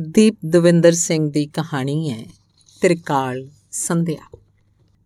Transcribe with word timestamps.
ਦੀਪ 0.00 0.36
ਦਵਿੰਦਰ 0.46 0.92
ਸਿੰਘ 0.92 1.30
ਦੀ 1.30 1.46
ਕਹਾਣੀ 1.46 2.10
ਹੈ, 2.10 2.24
ਤ੍ਰਿਕਾਲ 2.80 3.48
ਸੰਧਿਆ। 3.70 4.38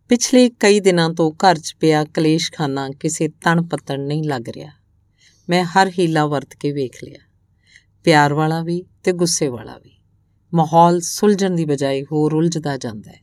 ਪਿਛਲੇ 0.09 0.49
ਕਈ 0.49 0.79
ਦਿਨਾਂ 0.79 1.09
ਤੋਂ 1.09 1.31
ਘਰ 1.31 1.57
'ਚ 1.57 1.75
ਪਿਆ 1.79 2.03
ਕਲੇਸ਼ਖਾਨਾ 2.03 2.89
ਕਿਸੇ 2.89 3.27
ਤਣ 3.27 3.61
ਪਤਣ 3.61 3.99
ਨਹੀਂ 3.99 4.23
ਲੱਗ 4.23 4.49
ਰਿਹਾ। 4.49 4.71
ਮੈਂ 5.49 5.63
ਹਰ 5.63 5.91
ਹੀਲਾ 5.99 6.25
ਵਰਤ 6.25 6.55
ਕੇ 6.59 6.71
ਵੇਖ 6.71 7.03
ਲਿਆ। 7.03 7.31
ਪਿਆਰ 8.03 8.33
ਵਾਲਾ 8.33 8.63
ਵੀ 8.63 8.83
ਤੇ 9.03 9.11
ਗੁੱਸੇ 9.11 9.47
ਵਾਲਾ 9.47 9.77
ਵੀ। 9.77 9.91
ਮਾਹੌਲ 10.53 10.99
ਸੁਲਝਣ 10.99 11.51
ਦੀ 11.51 11.65
ਬਜਾਏ 11.65 12.03
ਹੋਰ 12.03 12.33
ਉਲਝਦਾ 12.33 12.77
ਜਾਂਦਾ 12.77 13.11
ਹੈ। 13.11 13.21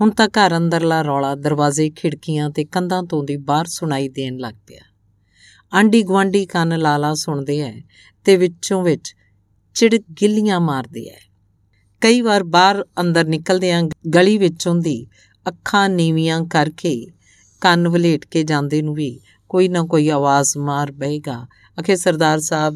ਹੁਣ 0.00 0.10
ਤਾਂ 0.10 0.28
ਘਰ 0.28 0.56
ਅੰਦਰਲਾ 0.56 1.02
ਰੌਲਾ 1.02 1.34
ਦਰਵਾਜ਼ੇ, 1.34 1.90
ਖਿੜਕੀਆਂ 1.90 2.50
ਤੇ 2.50 2.64
ਕੰਧਾਂ 2.64 3.02
ਤੋਂ 3.02 3.24
ਦੀ 3.24 3.36
ਬਾਹਰ 3.36 3.66
ਸੁਣਾਈ 3.66 4.08
ਦੇਣ 4.08 4.36
ਲੱਗ 4.36 4.54
ਪਿਆ। 4.66 4.80
ਆਂਡੀ 5.74 6.02
ਗਵਾਂਡੀ 6.02 6.46
ਕੰਨ 6.46 6.78
ਲਾਲਾ 6.78 7.14
ਸੁਣਦੇ 7.14 7.60
ਐ 7.60 7.80
ਤੇ 8.24 8.36
ਵਿੱਚੋਂ 8.36 8.82
ਵਿੱਚ 8.82 9.15
ਚਿੜ 9.76 9.94
ਗਿੱਲੀਆਂ 10.20 10.60
ਮਾਰਦੇ 10.60 11.06
ਐ। 11.06 11.18
ਕਈ 12.00 12.20
ਵਾਰ 12.20 12.44
ਬਾਹਰ 12.44 12.86
ਅੰਦਰ 13.00 13.24
ਨਿਕਲਦਿਆਂ 13.24 13.82
ਗਲੀ 14.14 14.38
ਵਿੱਚੋਂ 14.38 14.74
ਦੀ 14.74 15.06
ਅੱਖਾਂ 15.48 15.88
ਨੀਵੀਆਂ 15.88 16.44
ਕਰਕੇ 16.44 17.06
ਕੰਨ 17.60 17.88
ਵਲੇਟ 17.88 18.24
ਕੇ 18.26 18.42
ਜਾਂਦੇ 18.42 18.82
ਨੂੰ 18.82 18.94
ਵੀ 18.94 19.20
ਕੋਈ 19.48 19.68
ਨਾ 19.68 19.82
ਕੋਈ 19.82 20.08
ਆਵਾਜ਼ 20.08 20.56
ਮਾਰ 20.56 20.92
ਬਏਗਾ 20.92 21.46
ਅਖੇ 21.80 21.96
ਸਰਦਾਰ 21.96 22.40
ਸਾਹਿਬ, 22.40 22.74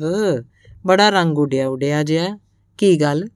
ਬੜਾ 0.87 1.11
ਰੰਗ 1.11 1.39
ਉਡਿਆ 1.39 1.69
ਉਡਿਆ 1.69 2.03
ਜਿਆ 2.03 2.39
ਕੀ 2.79 3.01
ਗੱਲ? 3.01 3.29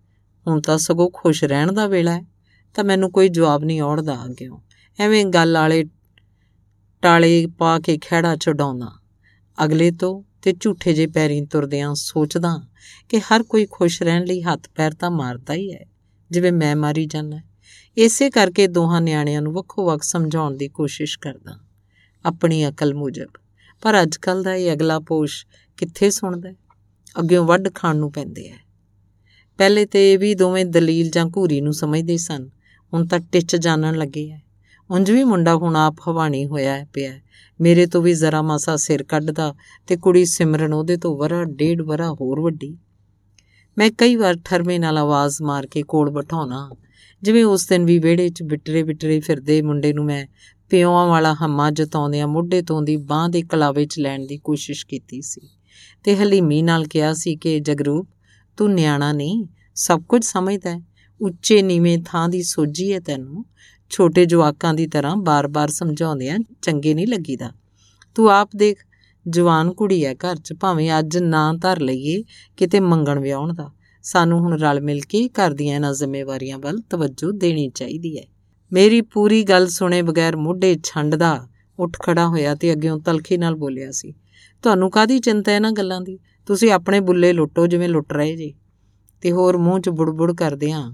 ਹੁਣ 0.48 0.60
ਤਾਂ 0.60 0.78
ਸਗੋਂ 0.78 1.10
ਖੁਸ਼ 1.14 1.44
ਰਹਿਣ 1.44 1.72
ਦਾ 1.72 1.86
ਵੇਲਾ 1.86 2.14
ਹੈ 2.14 2.22
ਤਾਂ 2.74 2.84
ਮੈਨੂੰ 2.84 3.12
ਕੋਈ 3.12 3.28
ਜਵਾਬ 3.28 3.64
ਨਹੀਂ 3.64 3.82
ਔੜਦਾ 3.82 4.24
ਅੱਗਿਓ। 4.24 4.62
ਐਵੇਂ 5.00 5.26
ਗੱਲ 5.26 5.54
ਵਾਲੇ 5.54 5.84
ਟਾਲੇ 7.02 7.46
ਪਾ 7.58 7.78
ਕੇ 7.78 7.98
ਖਿਹੜਾ 7.98 8.36
ਛਡਾਉਣਾ। 8.36 8.98
ਅਗਲੇ 9.64 9.90
ਤੋਂ 9.90 10.22
ਤੇ 10.44 10.52
ਝੂਠੇ 10.60 10.92
ਜੇ 10.92 11.06
ਪੈਰੀਂ 11.06 11.42
ਤੁਰਦਿਆਂ 11.42 11.94
ਸੋਚਦਾ 11.94 12.68
ਕਿ 13.08 13.20
ਹਰ 13.20 13.42
ਕੋਈ 13.42 13.66
ਖੁਸ਼ 13.66 14.02
ਰਹਿਣ 14.02 14.24
ਲਈ 14.24 14.42
ਹੱਥ 14.42 14.68
ਪੈਰ 14.74 14.94
ਤਾਂ 14.94 15.10
ਮਾਰਦਾ 15.10 15.54
ਹੀ 15.54 15.72
ਹੈ, 15.74 15.86
ਜਿਵੇਂ 16.30 16.52
ਮੈਂ 16.52 16.76
ਮਾਰੀ 16.76 17.06
ਜਾਂਦਾ। 17.06 17.40
ਇਸੇ 17.96 18.30
ਕਰਕੇ 18.30 18.66
ਦੋਹਾਂ 18.66 19.00
ਨਿਆਣਿਆਂ 19.00 19.42
ਨੂੰ 19.42 19.52
ਵੱਖੋ 19.52 19.86
ਵੱਖ 19.86 20.02
ਸਮਝਾਉਣ 20.02 20.56
ਦੀ 20.56 20.68
ਕੋਸ਼ਿਸ਼ 20.68 21.18
ਕਰਦਾ, 21.18 21.58
ਆਪਣੀ 22.24 22.68
ਅਕਲ 22.68 22.94
ਮੁਜਬ। 22.94 23.28
ਪਰ 23.82 24.02
ਅੱਜਕੱਲ 24.02 24.42
ਦਾ 24.42 24.54
ਇਹ 24.54 24.72
ਅਗਲਾ 24.72 24.98
ਪੋਸ਼ 25.00 25.46
ਕਿੱਥੇ 25.76 26.10
ਸੁਣਦਾ? 26.10 26.52
ਅੱਗਿਓਂ 27.18 27.44
ਵੱਢ 27.44 27.68
ਖਾਣ 27.74 27.96
ਨੂੰ 27.96 28.12
ਪੈਂਦੇ 28.12 28.48
ਐ 28.48 28.56
ਪਹਿਲੇ 29.58 29.86
ਤੇ 29.86 30.12
ਇਹ 30.12 30.18
ਵੀ 30.18 30.34
ਦੋਵੇਂ 30.34 30.64
ਦਲੀਲ 30.64 31.10
ਜਾਂ 31.10 31.26
ਘੂਰੀ 31.26 31.60
ਨੂੰ 31.60 31.72
ਸਮਝਦੇ 31.72 32.16
ਸਨ, 32.16 32.48
ਹੁਣ 32.92 33.06
ਤਾਂ 33.06 33.20
ਟਿੱਚ 33.32 33.56
ਜਾਣਨ 33.56 33.94
ਲੱਗੇ 33.94 34.30
ਐ 34.30 34.38
ਉਂਝ 34.94 35.10
ਵੀ 35.10 35.24
ਮੁੰਡਾ 35.24 35.56
ਹੁਣ 35.56 35.76
ਆਪ 35.76 35.96
ਹਵਾਣੀ 36.08 36.46
ਹੋਇਆ 36.46 36.86
ਪਿਆ 36.92 37.12
ਮੇਰੇ 37.60 37.86
ਤੋਂ 37.86 38.02
ਵੀ 38.02 38.14
ਜ਼ਰਾ 38.14 38.42
ਮਾਸਾ 38.42 38.76
ਸਿਰ 38.76 39.02
ਕੱਢਦਾ 39.02 39.54
ਤੇ 39.86 39.96
ਕੁੜੀ 39.96 40.24
ਸਿਮਰਨ 40.24 40.72
ਉਹਦੇ 40.72 40.96
ਤੋਂ 40.96 41.18
ਵਰਾ 41.18 41.44
ਡੇਢ 41.44 41.82
ਵਰਾ 41.82 42.12
ਹੋਰ 42.12 42.40
ਵੱਡੀ। 42.40 42.78
ਮੈਂ 43.78 43.90
ਕਈ 43.98 44.16
ਵਾਰ 44.16 44.38
ਠਰਮੇ 44.44 44.78
ਨਾਲ 44.78 44.98
ਆਵਾਜ਼ 44.98 45.42
ਮਾਰ 45.42 45.66
ਕੇ 45.66 45.82
ਕੋਲ 45.82 46.10
ਬਿਠਾਉਣਾ। 46.10 46.70
ਜਿਵੇਂ 47.22 47.44
ਉਸ 47.44 47.66
ਦਿਨ 47.66 47.84
ਵੀ 47.84 47.98
ਵਿਹੜੇ 47.98 48.28
'ਚ 48.28 48.42
ਬਿਟਰੇ 48.42 48.82
ਬਿਟਰੇ 48.82 49.20
ਫਿਰਦੇ 49.20 49.62
ਮੁੰਡੇ 49.62 49.92
ਨੂੰ 49.92 50.04
ਮੈਂ 50.04 50.26
ਪਿਓਾਂ 50.70 51.06
ਵਾਲਾ 51.06 51.34
ਹੰਮਾ 51.42 51.70
ਜਤਾਉਂਦਿਆਂ 51.70 52.28
ਮੁੱਢੇ 52.28 52.62
ਤੋਂ 52.62 52.82
ਦੀ 52.82 52.96
ਬਾਹ 52.96 53.28
ਦੇ 53.28 53.42
ਕਲਾਵੇ 53.42 53.86
'ਚ 53.86 53.98
ਲੈਣ 53.98 54.26
ਦੀ 54.26 54.38
ਕੋਸ਼ਿਸ਼ 54.38 54.86
ਕੀਤੀ 54.86 55.22
ਸੀ। 55.22 55.40
ਤੇ 56.04 56.16
ਹਲੀਮੀ 56.16 56.62
ਨਾਲ 56.62 56.84
ਕਿਹਾ 56.84 57.12
ਸੀ 57.12 57.36
ਕਿ, 57.36 57.60
ਜਗਰੂਪ, 57.60 58.08
ਤੂੰ 58.56 58.74
ਨਿਆਣਾ 58.74 59.12
ਨਹੀਂ, 59.12 59.46
ਸਭ 59.74 60.02
ਕੁਝ 60.08 60.24
ਸਮਝਦਾ 60.24 60.80
ਉੱਚੇ 61.20 61.62
ਨੀਵੇਂ 61.62 61.98
ਥਾਂ 62.06 62.28
ਦੀ 62.28 62.42
ਸੋਝੀ 62.42 62.92
ਹੈ 62.92 63.00
ਤੈਨੂੰ। 63.00 63.44
ਛੋਟੇ 63.90 64.24
ਜਵਾਕਾਂ 64.24 64.74
ਦੀ 64.74 64.86
ਤਰ੍ਹਾਂ 64.86 65.16
ਬਾਰ-ਬਾਰ 65.16 65.68
ਸਮਝਾਉਂਦਿਆਂ 65.68 66.38
ਚੰਗੇ 66.62 66.94
ਨਹੀਂ 66.94 67.06
ਲੱਗੀਦਾ। 67.06 67.50
ਤੂੰ 68.14 68.30
ਆਪ 68.30 68.50
ਦੇਖ, 68.56 68.78
ਜਵਾਨ 69.28 69.72
ਕੁੜੀ 69.72 70.04
ਹੈ 70.04 70.14
ਘਰ 70.14 70.36
'ਚ, 70.36 70.52
ਭਾਵੇਂ 70.52 70.98
ਅੱਜ 70.98 71.18
ਨਾਂ 71.18 71.54
ਧਰ 71.54 71.80
ਲਈਏ 71.80 72.22
ਕਿਤੇ 72.56 72.80
ਮੰਗਣ 72.80 73.18
ਵਿਆਹਣ 73.18 73.52
ਦਾ। 73.52 73.70
ਸਾਨੂੰ 74.02 74.40
ਹੁਣ 74.40 74.58
ਰਲ 74.58 74.80
ਮਿਲ 74.80 75.00
ਕੇ 75.00 75.28
ਘਰ 75.28 75.54
ਦੀਆਂ 75.54 75.76
ਇਹਨਾਂ 75.76 75.94
ਜ਼ਿੰਮੇਵਾਰੀਆਂ 75.94 76.58
ਵੱਲ 76.58 76.78
ਤਵੱਜੋ 76.90 77.30
ਦੇਣੀ 77.30 77.68
ਚਾਹੀਦੀ 77.68 78.18
ਹੈ 78.18 78.24
ਮੇਰੀ 78.72 79.00
ਪੂਰੀ 79.00 79.42
ਗੱਲ 79.42 79.68
ਸੁਣੇ 79.68 80.02
ਬਗੈਰ 80.02 80.36
ਮੋਢੇ 80.36 80.78
ਛੰਡਦਾ 80.84 81.48
ਉੱਠ 81.78 81.96
ਖੜਾ 82.02 82.26
ਹੋਇਆ 82.26 82.54
ਤੇ 82.54 82.72
ਅੱਗੇੋਂ 82.72 82.98
ਤਲਖੀ 82.98 83.36
ਨਾਲ 83.36 83.54
ਬੋਲਿਆ 83.54 83.90
ਸੀ। 83.90 84.14
ਤੁਹਾਨੂੰ 84.62 84.90
ਕਾਦੀ 84.90 85.18
ਚਿੰਤਾ 85.18 85.56
ਇਹਨਾਂ 85.56 85.72
ਗੱਲਾਂ 85.72 86.00
ਦੀ? 86.00 86.18
ਤੁਸੀਂ 86.46 86.72
ਆਪਣੇ 86.72 87.00
ਬੁੱਲੇ 87.00 87.32
ਲੁੱਟੋ 87.32 87.66
ਜਿਵੇਂ 87.66 87.88
ਲੁੱਟ 87.88 88.12
ਰਹੇ 88.12 88.36
ਜੀ। 88.36 88.54
ਤੇ 89.20 89.32
ਹੋਰ 89.32 89.56
ਮੂੰਹ 89.56 89.80
'ਚ 89.80 89.88
ਬੁੜਬੁੜ 89.88 90.32
ਕਰਦਿਆਂ 90.32 90.92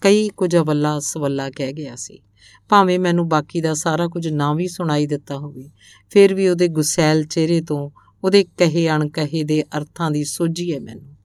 ਕਈ 0.00 0.28
ਕੁਝ 0.28 0.56
ਅਵੱਲਾ 0.56 0.98
ਸਵੱਲਾ 0.98 1.50
ਕਹਿ 1.50 1.72
ਗਿਆ 1.72 1.96
ਸੀ। 1.96 2.22
ਭਾਵੇਂ 2.68 2.98
ਮੈਨੂੰ 2.98 3.28
ਬਾਕੀ 3.28 3.60
ਦਾ 3.60 3.74
ਸਾਰਾ 3.74 4.08
ਕੁਝ 4.08 4.28
ਨਾ 4.28 4.54
ਵੀ 4.54 4.68
ਸੁਣਾਈ 4.68 5.06
ਦਿੱਤਾ 5.06 5.36
ਹੋਵੇ, 5.36 5.70
ਫਿਰ 6.10 6.34
ਵੀ 6.34 6.48
ਉਹਦੇ 6.48 6.68
ਗੁਸੈਲ 6.68 7.24
ਚਿਹਰੇ 7.24 7.60
ਤੋਂ, 7.60 7.90
ਉਹਦੇ 8.24 8.44
ਕਹੇ 8.44 8.88
ਅਣਕਹੇ 8.88 9.42
ਦੇ 9.44 9.62
ਅਰਥਾਂ 9.62 10.10
ਦੀ 10.10 10.24
ਸੋਝੀ 10.24 10.74
ਹੈ 10.74 10.80
ਮੈਨੂੰ। 10.80 11.16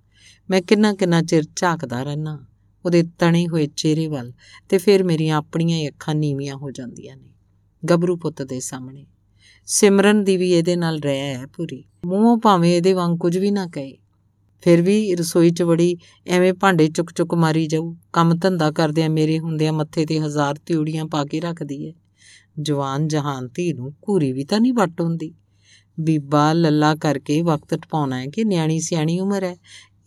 ਮੈਂ 0.49 0.61
ਕਿੰਨਾ 0.61 0.93
ਕਿੰਨਾ 0.93 1.21
ਚਿਰ 1.21 1.43
ਝਾਕਦਾ 1.55 2.03
ਰਹਿਣਾ 2.03 2.45
ਉਹਦੇ 2.85 3.03
ਤਣੇ 3.19 3.47
ਹੋਏ 3.47 3.67
ਚਿਹਰੇ 3.67 4.07
ਵੱਲ, 4.07 4.33
ਤੇ 4.69 4.77
ਫਿਰ 4.77 5.03
ਮੇਰੀਆਂ 5.03 5.37
ਆਪਣੀਆਂ 5.37 5.77
ਹੀ 5.77 5.87
ਅੱਖਾਂ 5.87 6.15
ਨੀਵੀਆਂ 6.15 6.55
ਹੋ 6.55 6.71
ਜਾਂਦੀਆਂ 6.71 7.17
ਨੇ, 7.17 7.33
ਗੱਭਰੂ 7.89 8.17
ਪੁੱਤ 8.17 8.41
ਦੇ 8.41 8.59
ਸਾਹਮਣੇ। 8.59 9.05
ਸਿਮਰਨ 9.65 10.23
ਦੀ 10.23 10.37
ਵੀ 10.37 10.51
ਇਹਦੇ 10.51 10.75
ਨਾਲ 10.75 10.99
ਰਹਿ 10.99 11.35
ਹੈ 11.35 11.45
ਪੂਰੀ। 11.45 11.83
ਮੂੰਹੋਂ 12.05 12.37
ਭਾਵੇਂ 12.37 12.77
ਇਹਦੇ 12.77 12.93
ਵਾਂਗ 12.93 13.17
ਕੁਝ 13.17 13.37
ਵੀ 13.37 13.51
ਨਾ 13.51 13.67
ਕਹੇ। 13.67 13.97
ਫਿਰ 14.61 14.81
ਵੀ 14.81 15.15
ਰਸੋਈ 15.15 15.49
'ਚ 15.49 15.61
ਵੜੀ, 15.61 15.97
ਐਵੇਂ 16.27 16.53
ਭਾਂਡੇ 16.53 16.87
ਚੁੱਕ 16.87 17.11
ਚੁੱਕ 17.11 17.33
ਮਾਰੀ 17.33 17.67
ਜਾਊ। 17.67 17.95
ਕੰਮ 18.13 18.37
ਧੰਦਾ 18.37 18.71
ਕਰਦਿਆਂ 18.71 19.09
ਮੇਰੇ 19.09 19.39
ਹੁੰਦਿਆਂ 19.39 19.73
ਮੱਥੇ 19.73 20.05
ਤੇ 20.05 20.19
ਹਜ਼ਾਰ 20.19 20.55
ਤਿਉੜੀਆਂ 20.65 21.05
ਪਾ 21.05 21.25
ਕੇ 21.25 21.39
ਰੱਖਦੀ 21.39 21.83
ਏ 21.85 21.93
ਜਵਾਨ 22.59 23.07
ਜਹਾਨ 23.07 23.47
ਧੀ 23.47 23.73
ਨੂੰ 23.73 23.93
ਘੂਰੀ 24.09 24.31
ਵੀ 24.33 24.43
ਤਾਂ 24.43 24.59
ਨਹੀਂ 24.59 24.73
ਵੱਟ 24.73 25.01
ਹੁੰਦੀ। 25.01 25.33
ਬੀਬਾ 25.99 26.53
ਲੱਲਾ 26.53 26.95
ਕਰਕੇ 26.95 27.41
ਵਕਤ 27.41 27.73
ਟਪਾਉਣਾ 27.73 28.19
ਹੈ 28.19 28.25
ਕਿ 28.25 28.43
ਨਿਆਣੀ 28.43 28.79
ਸਿਆਣੀ 28.79 29.19
ਉਮਰ 29.19 29.43
ਹੈ 29.43 29.55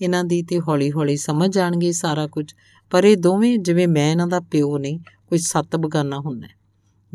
ਇਹਨਾਂ 0.00 0.24
ਦੀ 0.24 0.42
ਤੇ 0.42 0.60
ਹੌਲੀ-ਹੌਲੀ 0.60 1.16
ਸਮਝ 1.16 1.54
ਜਾਣਗੇ 1.54 1.92
ਸਾਰਾ 1.92 2.26
ਕੁਝ। 2.26 2.52
ਪਰ 2.90 3.04
ਇਹ 3.04 3.16
ਦੋਵੇਂ, 3.16 3.58
ਜਿਵੇਂ 3.58 3.88
ਮੈਂ 3.88 4.10
ਇਹਨਾਂ 4.10 4.26
ਦਾ 4.26 4.40
ਪਿਓ 4.40 4.78
ਨਹੀਂ, 4.78 4.98
ਕੋਈ 4.98 5.38
ਸੱਤ 5.38 5.76
ਬਗਾਨਾ 5.76 6.18
ਹੁੰਦਾ। 6.18 6.48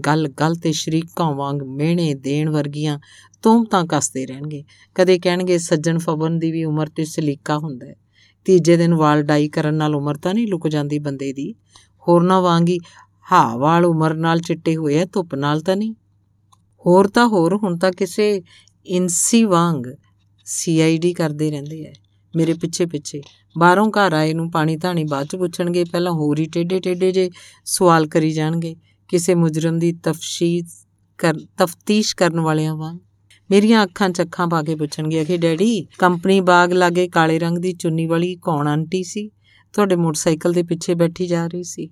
ਗੱਲ 0.05 0.27
ਗੱਲ 0.27 0.55
ਤੇ 0.55 0.71
ਸ਼ਰੀਕਾਂ 0.71 1.31
ਵਾਂਗ 1.31 1.61
ਮਿਹਣੇ 1.63 2.13
ਦੇਣ 2.13 2.49
ਵਰਗੀਆਂ 2.49 2.99
ਤੋਮਤਾਂ 3.45 3.85
ਕੱਸਦੇ 3.85 4.25
ਰਹਿਣਗੇ। 4.25 4.63
ਕਦੇ 4.95 5.19
ਕਹਿਣਗੇ 5.19 5.57
ਸੱਜਣ 5.57 5.97
ਫਬਨ 5.97 6.39
ਦੀ 6.39 6.51
ਵੀ 6.51 6.65
ਉਮਰ 6.65 6.87
ਤੇ 6.87 7.05
ਸਲੀਕਾ 7.05 7.57
ਹੁੰਦਾ 7.57 7.85
ਹੈ। 7.85 7.95
ਤੀਜੇ 8.45 8.77
ਦਿਨ 8.77 8.93
ਵਾਲ 8.93 9.23
ਡਾਈ 9.23 9.49
ਕਰਨ 9.49 9.75
ਨਾਲ 9.75 9.95
ਉਮਰ 9.95 10.15
ਤਾਂ 10.15 10.33
ਨਹੀਂ 10.33 10.47
ਲੁਕ 10.47 10.67
ਜਾਂਦੀ 10.67 10.99
ਬੰਦੇ 10.99 11.33
ਦੀ। 11.33 11.55
ਹੋਰਨਾਂ 12.07 12.41
ਵਾਂਗੀ, 12.41 12.77
ਹਾ, 13.31 13.57
ਵਾਲ 13.57 13.85
ਉਮਰ 13.85 14.13
ਨਾਲ 14.13 14.39
ਚਿੱਟੇ 14.39 14.75
ਹੋਏ 14.75 14.97
ਐ 14.97 15.05
ਧੁੱਪ 15.05 15.35
ਨਾਲ 15.35 15.61
ਤਾਂ 15.61 15.75
ਨਹੀਂ। 15.75 15.93
ਹੋਰ 16.85 17.07
ਤਾਂ 17.07 17.27
ਹੋਰ, 17.27 17.55
ਹੁਣ 17.55 17.77
ਤਾਂ 17.77 17.91
ਕਿਸੇ 17.91 18.43
ਇਨਸੀ 18.85 19.43
ਵਾਂਗ 19.43 19.83
ਸੀਆਈਡੀ 20.45 21.13
ਕਰਦੇ 21.13 21.51
ਰਹਿੰਦੇ 21.51 21.83
ਐ 21.83 21.93
ਮੇਰੇ 22.35 22.53
ਪਿੱਛੇ 22.53 22.85
ਪਿੱਛੇ 22.85 23.21
ਬਾਹਰੋਂ 23.57 23.91
ਘਰ 23.91 24.13
ਆਏ 24.13 24.33
ਨੂੰ 24.33 24.51
ਪਾਣੀ 24.51 24.75
ਧਾਣੀ 24.75 25.03
ਬਾਅਦ 25.03 25.27
ਚ 25.27 25.35
ਪੁੱਛਣਗੇ, 25.35 25.83
ਪਹਿਲਾਂ 25.83 26.11
ਹੋਰ 26.11 26.39
ਹੀ 26.39 26.45
ਟੇਡੇ 26.45 26.79
ਟੇਡੇ 26.79 27.11
ਜੇ 27.11 27.29
ਸਵਾਲ 27.65 28.07
ਕਰੀ 28.07 28.31
ਜਾਣਗੇ, 28.31 28.75
ਕਿਸੇ 29.07 29.35
ਮੁਜਰਮ 29.35 29.79
ਦੀ 29.79 29.91
ਤਫਸ਼ੀਸ 29.93 30.87
ਕਰ, 31.17 31.33
ਤਫਤੀਸ਼ 31.57 32.15
ਕਰਨ 32.15 32.39
ਵਾਲਿਆਂ 32.39 32.75
ਵਾਂਗ? 32.75 32.97
ਮੇਰੀਆਂ 33.51 33.83
ਅੱਖਾਂ 33.83 34.09
ਚੱਖਾਂ 34.09 34.47
ਪਾ 34.47 34.63
ਕੇ 34.63 34.75
ਪੁੱਛਣਗੇ 34.75 35.25
ਕਿ 35.25 35.37
ਡੈਡੀ, 35.37 35.87
ਕੰਪਨੀ 35.97 36.39
ਬਾਗ 36.39 36.73
ਲਾਗੇ 36.73 37.07
ਕਾਲੇ 37.07 37.39
ਰੰਗ 37.39 37.57
ਦੀ 37.57 37.73
ਚੁੰਨੀ 37.73 38.05
ਵਾਲੀ 38.05 38.35
ਕੌਣ 38.35 38.67
ਆਂਟੀ 38.67 39.03
ਸੀ? 39.03 39.31
ਤੁਹਾਡੇ 39.73 39.95
ਮੋਟਰਸਾਈਕਲ 39.95 40.53
ਦੇ 40.53 40.63
ਪਿੱਛੇ 40.63 40.93
ਬੈਠੀ 40.93 41.27
ਜਾ 41.27 41.47
ਰਹੀ 41.47 41.63
ਸੀ। 41.63 41.89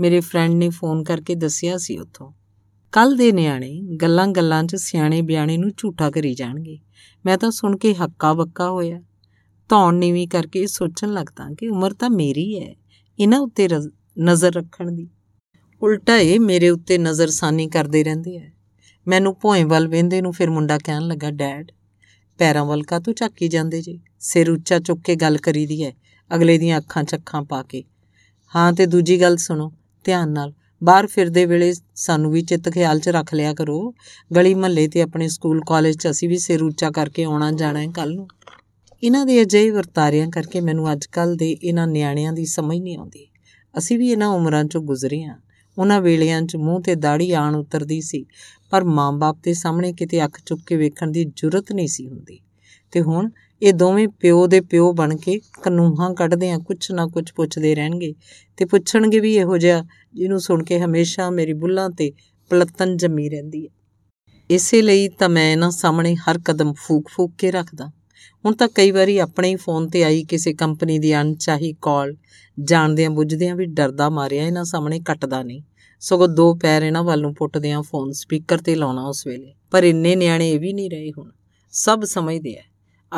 ਮੇਰੇ 0.00 0.20
ਫਰੈਂਡ 0.20 0.52
ਨੇ 0.52 0.68
ਫੋਨ 0.70 1.04
ਕਰਕੇ 1.04 1.34
ਦੱਸਿਆ 1.34 1.76
ਸੀ 1.76 1.98
ਉੱਥੋਂ। 1.98 2.32
ਕੱਲ 2.92 3.16
ਦੇ 3.16 3.32
ਨਿਆਣੇ 3.32 3.80
ਗੱਲਾਂ 4.02 4.28
ਗੱਲਾਂ 4.28 4.64
'ਚ 4.64 4.76
ਸਿਆਣੇ 4.76 5.22
ਬਿਆਣੇ 5.22 5.56
ਨੂੰ 5.56 5.70
ਝੂਠਾ 5.76 6.10
ਕਰੀ 6.10 6.34
ਜਾਣਗੇ। 6.34 6.78
ਮੈਂ 7.26 7.38
ਤਾਂ 7.38 7.50
ਸੁਣ 7.50 7.76
ਕੇ 7.76 7.94
ਹੱਕਾ 7.94 8.32
ਬੱਕਾ 8.32 8.70
ਹੋਇਆ। 8.70 9.02
ਧੌਣ 9.68 9.94
ਨੀਵੀਂ 9.94 10.28
ਕਰਕੇ 10.28 10.66
ਸੋਚਣ 10.66 11.12
ਲੱਗਦਾ 11.12 11.54
ਕਿ 11.58 11.68
ਉਮਰ 11.68 11.92
ਤਾਂ 11.92 12.10
ਮੇਰੀ 12.10 12.60
ਹੈ 12.60 12.74
ਇਹਨਾਂ 13.18 13.38
ਉੱਤੇ 13.38 13.68
ਨਜ਼ਰ 14.20 14.52
ਰੱਖਣ 14.52 14.92
ਦੀ। 14.92 15.08
ਉਲਟਾ 15.82 16.16
ਇਹ 16.16 16.40
ਮੇਰੇ 16.40 16.68
ਉੱਤੇ 16.68 16.98
ਨਜ਼ਰਸਾਨੀ 16.98 17.68
ਕਰਦੇ 17.68 18.04
ਰਹਿੰਦੇ 18.04 18.38
ਆ 18.38 18.50
ਮੈਨੂੰ 19.08 19.36
ਭੋਏ 19.40 19.64
ਵੱਲ 19.64 19.88
ਵੇਂਦੇ 19.88 20.20
ਨੂੰ 20.20 20.32
ਫਿਰ 20.32 20.50
ਮੁੰਡਾ 20.50 20.78
ਕਹਿਣ 20.78 21.02
ਲੱਗਾ, 21.02 21.30
ਡੈਡ, 21.30 21.72
ਪੈਰਾਂ 22.38 22.64
ਵੱਲ 22.64 22.82
ਕਾ 22.82 22.98
ਤੂੰ 22.98 23.14
ਝਾਕੀ 23.14 23.48
ਜਾਂਦੇ 23.48 23.82
ਜੀ? 23.82 24.00
ਸਿਰ 24.20 24.50
ਉੱਚਾ 24.50 24.78
ਚੁੱਕ 24.78 25.00
ਕੇ 25.00 25.16
ਗੱਲ 25.16 25.36
ਕਰੀਦੀ 25.36 25.84
ਹੈ 25.84 25.92
ਅਗਲੇ 26.34 26.58
ਦੀਆਂ 26.58 26.78
ਅੱਖਾਂ 26.78 27.04
ਚੱਖਾਂ 27.04 27.42
ਪਾ 27.42 27.62
ਕੇ। 27.62 27.84
ਹਾਂ, 28.56 28.72
ਤੇ 28.72 28.86
ਦੂਜੀ 28.86 29.20
ਗੱਲ 29.20 29.36
ਸੁਣੋ, 29.36 29.72
ਧਿਆਨ 30.04 30.30
ਨਾਲ। 30.30 30.52
ਬਾਹਰ 30.84 31.06
ਫਿਰਦੇ 31.06 31.46
ਵੇਲੇ 31.46 31.74
ਸਾਨੂੰ 31.94 32.32
ਵੀ 32.32 32.42
ਚਿੱਤ 32.42 32.68
ਖਿਆਲ 32.68 32.98
'ਚ 32.98 33.08
ਰੱਖ 33.08 33.34
ਲਿਆ 33.34 33.54
ਕਰੋ। 33.54 33.94
ਗਲੀ 34.36 34.54
ਮਹੱਲੇ 34.54 34.88
ਤੇ 34.88 35.02
ਆਪਣੇ 35.02 35.28
ਸਕੂਲ 35.28 35.60
ਕਾਲਜ 35.68 35.96
'ਚ 35.96 36.10
ਅਸੀਂ 36.10 36.28
ਵੀ 36.28 36.38
ਸਿਰ 36.38 36.62
ਉੱਚਾ 36.62 36.90
ਕਰਕੇ 36.90 37.24
ਆਉਣਾ 37.24 37.52
ਜਾਣਾ 37.52 37.80
ਹੈ 37.80 37.86
ਕੱਲ 37.86 38.14
ਨੂੰ। 38.14 38.28
ਇਹਨਾਂ 39.02 39.26
ਦੇ 39.26 39.42
ਅਜਿਹੇ 39.42 39.70
ਵਰਤਾਰਿਆਂ 39.70 40.30
ਕਰਕੇ 40.30 40.60
ਮੈਨੂੰ 40.60 40.92
ਅੱਜਕੱਲ 40.92 41.36
ਦੇ 41.36 41.50
ਇਹਨਾਂ 41.50 41.86
ਨਿਆਣਿਆਂ 41.86 42.32
ਦੀ 42.32 42.46
ਸਮਝ 42.46 42.78
ਨਹੀਂ 42.78 42.98
ਆਉਂਦੀ। 42.98 43.26
ਅਸੀਂ 43.78 43.98
ਵੀ 43.98 44.12
ਇਹਨਾਂ 44.12 44.28
ਉਮਰਾਂ 44.28 44.64
'ਚੋਂ 44.64 44.82
ਗੁਜ਼ਰੇ 44.82 45.22
ਹਾਂ 45.22 45.38
ਉਹਨਾਂ 45.78 46.00
ਵੇਲਿਆਂ 46.00 46.42
'ਚ 46.42 46.56
ਮੂੰਹ 46.56 46.80
ਤੇ 46.80 46.94
ਦਾੜੀ 46.94 47.30
ਆਣ 47.32 47.56
ਉਤਰਦੀ 47.56 48.00
ਸੀ, 48.00 48.24
ਪਰ 48.70 48.84
ਮਾਂ-ਬਾਪ 48.84 49.36
ਦੇ 49.42 49.54
ਸਾਹਮਣੇ 49.54 49.92
ਕਿਤੇ 49.92 50.24
ਅੱਖ 50.24 50.40
ਚੁੱਕ 50.46 50.60
ਕੇ 50.66 50.76
ਵੇਖਣ 50.76 51.10
ਦੀ 51.10 51.24
ਜੁਰਤ 51.24 51.72
ਨਹੀਂ 51.72 51.88
ਸੀ 51.88 52.08
ਹੁੰਦੀ। 52.08 52.40
ਤੇ 52.92 53.02
ਹੁਣ 53.02 53.30
ਇਹ 53.62 53.72
ਦੋਵੇਂ 53.72 54.08
ਪਿਓ 54.08 54.46
ਦੇ 54.46 54.60
ਪਿਓ 54.60 54.92
ਬਣ 54.92 55.16
ਕੇ 55.16 55.40
ਕਨੂਹਾਂ 55.62 56.14
ਕੱਢਦੇ 56.14 56.50
ਆ 56.50 56.58
ਕੁਛ 56.58 56.90
ਨਾ 56.90 57.06
ਕੁਛ 57.06 57.32
ਪੁੱਛਦੇ 57.32 57.74
ਰਹਿਣਗੇ 57.74 58.14
ਤੇ 58.56 58.64
ਪੁੱਛਣਗੇ 58.64 59.20
ਵੀ 59.20 59.34
ਇਹੋ 59.34 59.56
ਜਿਹਾ 59.58 59.84
ਜਿਹਨੂੰ 60.14 60.40
ਸੁਣ 60.40 60.64
ਕੇ 60.64 60.80
ਹਮੇਸ਼ਾ 60.80 61.30
ਮੇਰੀ 61.30 61.52
ਬੁੱਲਾਂ 61.52 61.90
ਤੇ 61.90 62.12
ਪਲਤਨ 62.50 62.96
ਜੰਮੀ 62.96 63.28
ਰਹਿੰਦੀ 63.28 63.66
ਹੈ। 63.66 63.70
ਇਸੇ 64.50 64.82
ਲਈ 64.82 65.08
ਤਾਂ 65.08 65.28
ਮੈਂ 65.28 65.52
ਇਹਨਾਂ 65.52 65.70
ਸਾਹਮਣੇ 65.70 66.14
ਹਰ 66.14 66.38
ਕਦਮ 66.44 66.72
ਫੂਕ-ਫੂਕ 66.72 67.32
ਕੇ 67.38 67.50
ਰੱਖਦਾ। 67.50 67.90
ਹੁਣ 68.44 68.54
ਤਾਂ 68.54 68.68
ਕਈ 68.74 68.90
ਵਾਰੀ 68.90 69.18
ਆਪਣੇ 69.18 69.50
ਹੀ 69.50 69.56
ਫੋਨ 69.56 69.88
ਤੇ 69.88 70.04
ਆਈ 70.04 70.24
ਕਿਸੇ 70.24 70.54
ਕੰਪਨੀ 70.54 70.98
ਦੀ 70.98 71.14
ਅਣਚਾਹੀ 71.14 71.74
ਕਾਲ, 71.82 72.16
ਜਾਣਦਿਆਂ 72.62 73.10
ਬੁੱਝਦਿਆਂ 73.10 73.56
ਵੀ 73.56 73.66
ਡਰਦਾ 73.66 74.10
ਮਾਰਿਆ 74.10 74.46
ਇਹਨਾਂ 74.46 74.64
ਸਾਹਮਣੇ 74.64 75.00
ਕੱਟਦਾ 75.00 75.42
ਨਹੀਂ। 75.42 75.62
ਸਗੋਂ 76.00 76.28
ਦੋ 76.28 76.54
ਪੈਰ 76.54 76.82
ਇਹਨਾਂ 76.82 77.02
ਵੱਲ 77.02 77.20
ਨੂੰ 77.20 77.34
ਪੁੱਟਦਿਆਂ 77.34 77.82
ਫੋਨ 77.82 78.12
ਸਪੀਕਰ 78.12 78.58
ਤੇ 78.58 78.74
ਲਾਉਣਾ 78.74 79.06
ਉਸ 79.06 79.26
ਵੇਲੇ। 79.26 79.54
ਪਰ 79.70 79.84
ਇੰਨੇ 79.84 80.16
ਨਿਆਣੇ 80.16 80.50
ਇਹ 80.50 80.60
ਵੀ 80.60 80.72
ਨਹੀਂ 80.72 80.90
ਰਹੇ 80.90 81.12
ਹੁਣ। 81.18 81.30
ਸਭ 81.72 82.04
ਸਮਝਦੇ 82.04 82.56
ਆ। 82.58 82.62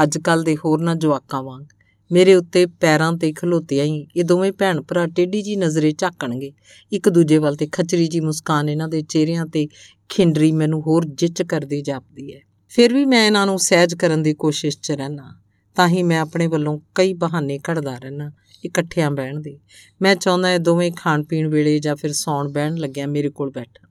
ਅੱਜ 0.02 0.18
ਕੱਲ 0.18 0.42
ਦੇ 0.42 0.56
ਹੋਰਨਾਂ 0.56 0.96
ਜਵਾਕਾਂ 0.96 1.42
ਵਾਂਗ। 1.42 1.64
ਮੇਰੇ 2.12 2.34
ਉੱਤੇ 2.34 2.66
ਪੈਰਾਂ 2.66 3.12
ਤੇ 3.12 3.32
ਖਲੋਤਿਆਂ 3.32 3.84
ਹੀ 3.84 4.06
ਇਹ 4.16 4.24
ਦੋਵੇਂ 4.24 4.52
ਭੈਣ 4.52 4.80
ਭਰਾ 4.80 5.06
ਟੇਢੀ 5.06 5.42
ਜੀ 5.42 5.56
ਨਜ਼ਰੇ 5.56 5.92
ਝਾਕਣਗੇ। 5.92 6.52
ਇੱਕ 6.92 7.08
ਦੂਜੇ 7.08 7.38
ਵੱਲ 7.38 7.56
ਤੇ 7.56 7.68
ਖਚਰੀ 7.72 8.08
ਜੀ 8.08 8.20
ਮੁਸਕਾਨ 8.20 8.68
ਇਹਨਾਂ 8.68 8.88
ਦੇ 8.88 9.02
ਚਿਹਰਿਆਂ 9.02 9.46
ਤੇ 9.46 9.68
ਖਿੰਡਰੀ 10.08 10.52
ਮੈਨੂੰ 10.52 10.80
ਹੋਰ 10.80 11.04
ਜਿੱਚ 11.04 11.42
ਕਰਦੀ 11.42 11.82
ਜਾਪਦੀ 11.82 12.34
ਹੈ। 12.34 12.40
ਫਿਰ 12.68 12.94
ਵੀ 12.94 13.04
ਮੈਂ 13.04 13.26
ਇਹਨਾਂ 13.26 13.46
ਨੂੰ 13.46 13.58
ਸਹਿਜ 13.58 13.94
ਕਰਨ 13.94 14.22
ਦੀ 14.22 14.34
ਕੋਸ਼ਿਸ਼ 14.34 14.78
'ਚ 14.78 14.92
ਰਹਿਣਾ 14.92 15.34
ਤਾਂ 15.74 15.88
ਹੀ 15.88 16.02
ਮੈਂ 16.02 16.20
ਆਪਣੇ 16.20 16.46
ਵੱਲੋਂ 16.46 16.80
ਕਈ 16.94 17.12
ਬਹਾਨੇ 17.14 17.58
ਘੜਦਾ 17.58 17.98
ਰਹਿਣਾ 17.98 18.30
ਇਕੱਠਿਆਂ 18.64 19.10
ਬਹਿਣ 19.10 19.40
ਦੇ। 19.40 19.58
ਮੈਂ 20.02 20.16
ਚਾਹੁੰਦਾ 20.16 20.54
ਇਹ 20.54 20.58
ਦੋਵੇਂ 20.58 20.92
ਖਾਣ 20.96 21.22
ਪੀਣ 21.22 21.48
ਵੇਲੇ 21.48 21.78
ਜਾਂ 21.78 21.96
ਫਿਰ 21.96 22.12
ਸੌਣ 22.12 22.48
ਬਹਿਣ 22.48 22.74
ਲੱਗਿਆ 22.74 23.06
ਮੇਰੇ 23.06 23.30
ਕੋਲ 23.30 23.50
ਬੈਠਣ। 23.50 23.86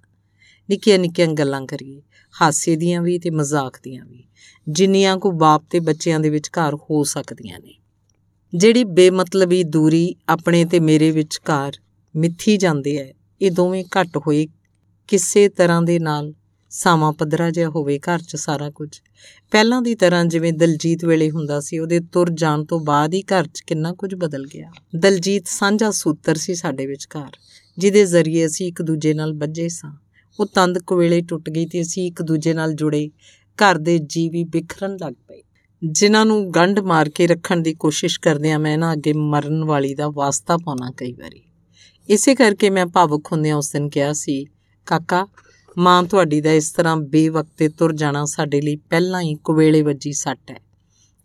ਨਿੱਕੀਆਂ 0.69 1.00
ਨਿੱਕੀਆਂ 1.00 1.27
ਗੱਲਾਂ 1.27 1.66
ਕਰੀਏ, 1.66 2.01
ਹਾਸੇ 2.42 2.75
ਦੀਆਂ 2.75 3.01
ਵੀ 3.01 3.19
ਤੇ 3.19 3.30
ਮਜ਼ਾਕ 3.30 3.80
ਦੀਆਂ 3.83 4.06
ਵੀ। 4.06 4.27
ਜਿੰਨੀਆਂ 4.69 5.18
ਕੋ 5.18 5.31
ਬਾਪ 5.31 5.63
ਤੇ 5.69 5.80
ਬੱਚਿਆਂ 5.80 6.19
ਦੇ 6.19 6.30
ਵਿਚਕਾਰ 6.30 6.75
ਹੋ 6.75 7.04
ਸਕਦੀਆਂ 7.04 7.60
ਨੇ। 7.60 7.75
ਜਿਹੜੀ 8.54 8.83
ਬੇਮਤਲਬੀ 8.83 9.63
ਦੂਰੀ 9.63 10.16
ਆਪਣੇ 10.30 10.66
ਤੇ 10.66 10.80
ਮੇਰੇ 10.80 11.12
ਵਿਚਕਾਰ 11.12 11.74
ਮਿੱਥੀ 12.16 12.57
ਜਾਂਦੀ 12.57 12.98
ਹੈ, 12.98 13.13
ਇਹ 13.42 13.51
ਦੋਵੇਂ 13.51 13.83
ਘੱਟ 14.00 14.18
ਹੋਏ 14.18 14.48
ਕਿਸੇ 15.07 15.50
ਤਰ੍ਹਾਂ 15.50 15.81
ਦੇ 15.81 16.00
ਨਾਲ 16.00 16.33
ਸਾਵਾਂ 16.77 17.13
ਪੱਧਰਾ 17.13 17.51
ਜਿਹਾ 17.51 17.69
ਹੋਵੇ, 17.69 18.00
ਘਰ 18.00 18.19
'ਚ 18.19 18.36
ਸਾਰਾ 18.36 18.69
ਕੁਝ। 18.69 18.89
ਪਹਿਲਾਂ 19.51 19.81
ਦੀ 19.81 19.95
ਤਰ੍ਹਾਂ 19.95 20.25
ਜਿਵੇਂ 20.25 20.54
ਦਲਜੀਤ 20.54 21.06
ਵੇਲੇ 21.06 21.31
ਹੁੰਦਾ 21.31 21.60
ਸੀ, 21.60 21.80
ਉਹਦੇ 21.80 22.00
ਤੁਰ 22.00 22.30
ਜਾਣ 22.30 22.66
ਤੋਂ 22.66 22.80
ਬਾਅਦ 22.80 23.13
ਹੀ 23.13 23.22
ਘਰ 23.22 23.48
'ਚ 23.48 23.62
ਕਿੰਨਾ 23.62 23.94
ਕੁਝ 23.94 24.16
ਬਦਲ 24.16 24.45
ਗਿਆ। 24.45 24.72
ਦਲਜੀਤ 24.95 25.48
ਸਾਂਝਾ 25.48 25.92
ਸੂਤਰ 25.92 26.36
ਸੀ 26.36 26.56
ਸਾਡੇ 26.56 26.86
ਵਿਚਕਾਰ 26.86 27.38
ਜਿਹਦੇ 27.77 28.06
ਜ਼ਰੀਏ 28.06 28.45
ਅਸੀਂ 28.45 28.68
ਇੱਕ 28.68 28.81
ਦੂਜੇ 28.81 29.13
ਨਾਲ 29.13 29.33
ਬੱਝੇ 29.33 29.69
ਸਾਂ। 29.69 29.92
ਉਹ 30.39 30.45
ਤੰਦ 30.45 30.80
ਕੁਵੇਲੇ 30.80 31.22
ਟੁੱਟ 31.22 31.50
ਗਈ 31.50 31.66
ਤੇ 31.66 31.81
ਅਸੀਂ 31.81 32.07
ਇੱਕ 32.07 32.22
ਦੂਜੇ 32.22 32.54
ਨਾਲ 32.54 32.74
ਜੁੜੇ, 32.74 33.10
ਘਰ 33.60 33.78
ਦੇ 33.78 34.00
ਜੀਵੀ 34.00 34.44
ਬਿਖਰਨ 34.44 34.98
ਲੱਗ 35.01 35.13
ਪਏ। 35.13 35.42
ਜਿਨ੍ਹਾਂ 35.83 36.25
ਨੂੰ 36.25 36.51
ਗੰਢ 36.51 36.80
ਮਾਰ 36.80 37.10
ਕੇ 37.10 37.28
ਰੱਖਣ 37.28 37.57
ਦੀ 37.57 37.74
ਕੋਸ਼ਿਸ਼ 37.74 38.19
ਕਰਦੇ 38.19 38.51
ਆ 38.51 38.57
ਮੈਂ 38.57 38.78
ਨਾ 38.78 38.94
ਅੱਗੇ 38.94 39.13
ਮਰਨ 39.13 39.63
ਵਾਲੀ 39.63 39.95
ਦਾ 39.95 40.10
ਵਾਸਤਾ 40.10 40.57
ਪਾਉਣਾ 40.57 40.92
ਕਈ 40.98 41.13
ਵਾਰੀ। 41.13 41.44
ਇਸੇ 42.10 42.36
ਕਰਕੇ 42.36 42.69
ਮੈਂ 42.69 42.86
ਭਾਵੁਕ 42.86 43.28
ਹੁੰਦਿਆਂ 43.31 43.56
ਉਸ 43.56 43.71
ਦਿਨ 43.71 43.89
ਕਿਹਾ 43.89 44.13
ਸੀ, 44.13 44.45
ਕਾਕਾ 44.86 45.28
ਮਾਂ 45.77 46.04
ਤੁਹਾਡੀ 46.04 46.42
ਦਾ 46.42 46.51
ਇਸ 46.51 46.72
ਤਰ੍ਹਾਂ 46.72 46.98
ਬੇਵਕਤੇ 46.98 47.69
ਤੁਰ 47.69 47.94
ਜਾਣਾ 47.94 48.25
ਸਾਡੇ 48.25 48.62
ਲਈ 48.62 48.75
ਪਹਿਲਾਂ 48.75 49.22
ਹੀ 49.22 49.36
ਕੁਵੇਲੇ 49.36 49.81
ਵੱਜੀ 49.81 50.12
ਸੱਟ 50.12 50.51
ਹੈ। 50.51 50.60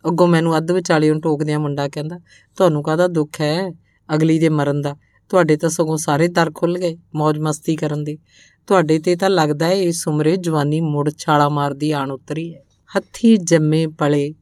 ਅੱਗੋਂ 0.07 0.27
ਮੈਨੂੰ 0.27 0.57
ਅੱਧ 0.57 0.71
ਵਿਚਾਲੇ 0.71 1.11
ਨੂੰ 1.11 1.21
ਟੋਕਦਿਆਂ 1.21 1.59
ਮੁੰਡਾ 1.59 1.89
ਕਹਿੰਦਾ, 1.89 2.19
ਤੁਹਾਨੂੰ 2.57 2.83
ਕਾਹਦਾ 2.83 3.07
ਦੁੱਖ 3.07 3.41
ਹੈ 3.41 3.71
ਅਗਲੀ 4.15 4.39
ਦੇ 4.39 4.49
ਮਰਨ 4.49 4.81
ਦਾ? 4.81 4.97
ਤੁਹਾਡੇ 5.29 5.57
ਤਾਂ 5.57 5.71
ਸਗੋਂ 5.71 5.97
ਸਾਰੇ 5.97 6.29
ਦਰ 6.29 6.51
ਖੁੱਲ 6.55 6.79
ਗਏ 6.79 6.99
ਮौज 7.15 7.41
ਮਸਤੀ 7.41 7.77
ਕਰਨ 7.77 8.05
ਦੇ। 8.05 8.19
ਤੁਹਾਡੇ 8.67 8.99
ਤੇ 8.99 9.17
ਤਾਂ 9.17 9.31
ਲੱਗਦਾ 9.31 9.67
ਹੈ 9.67 9.73
ਇਸ 9.73 10.09
ਉਮਰੇ 10.09 10.37
ਜਵਾਨੀ 10.37 10.81
ਮੁੜ 10.81 11.11
ਛਾਲਾ 11.19 11.49
ਮਾਰਦੀ 11.49 11.93
ਆਣ 11.93 12.11
ਉਤਰੀ 12.11 12.55
ਹੈ। 12.55 12.63
ਹੱਥੀ 12.97 13.37
ਜੰਮੇ 13.37 13.87
ਪਲੇ 13.87 14.35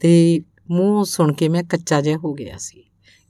ਤੇ 0.00 0.40
ਮੂੰਹ 0.70 1.04
ਸੁਣ 1.04 1.32
ਕੇ 1.32 1.48
ਮੈਂ 1.48 1.62
ਕੱਚਾ 1.62 2.00
ਜਿਹਾ 2.00 2.18
ਹੋ 2.18 2.34
ਗਿਆ 2.34 2.56
ਸੀ। 2.58 2.84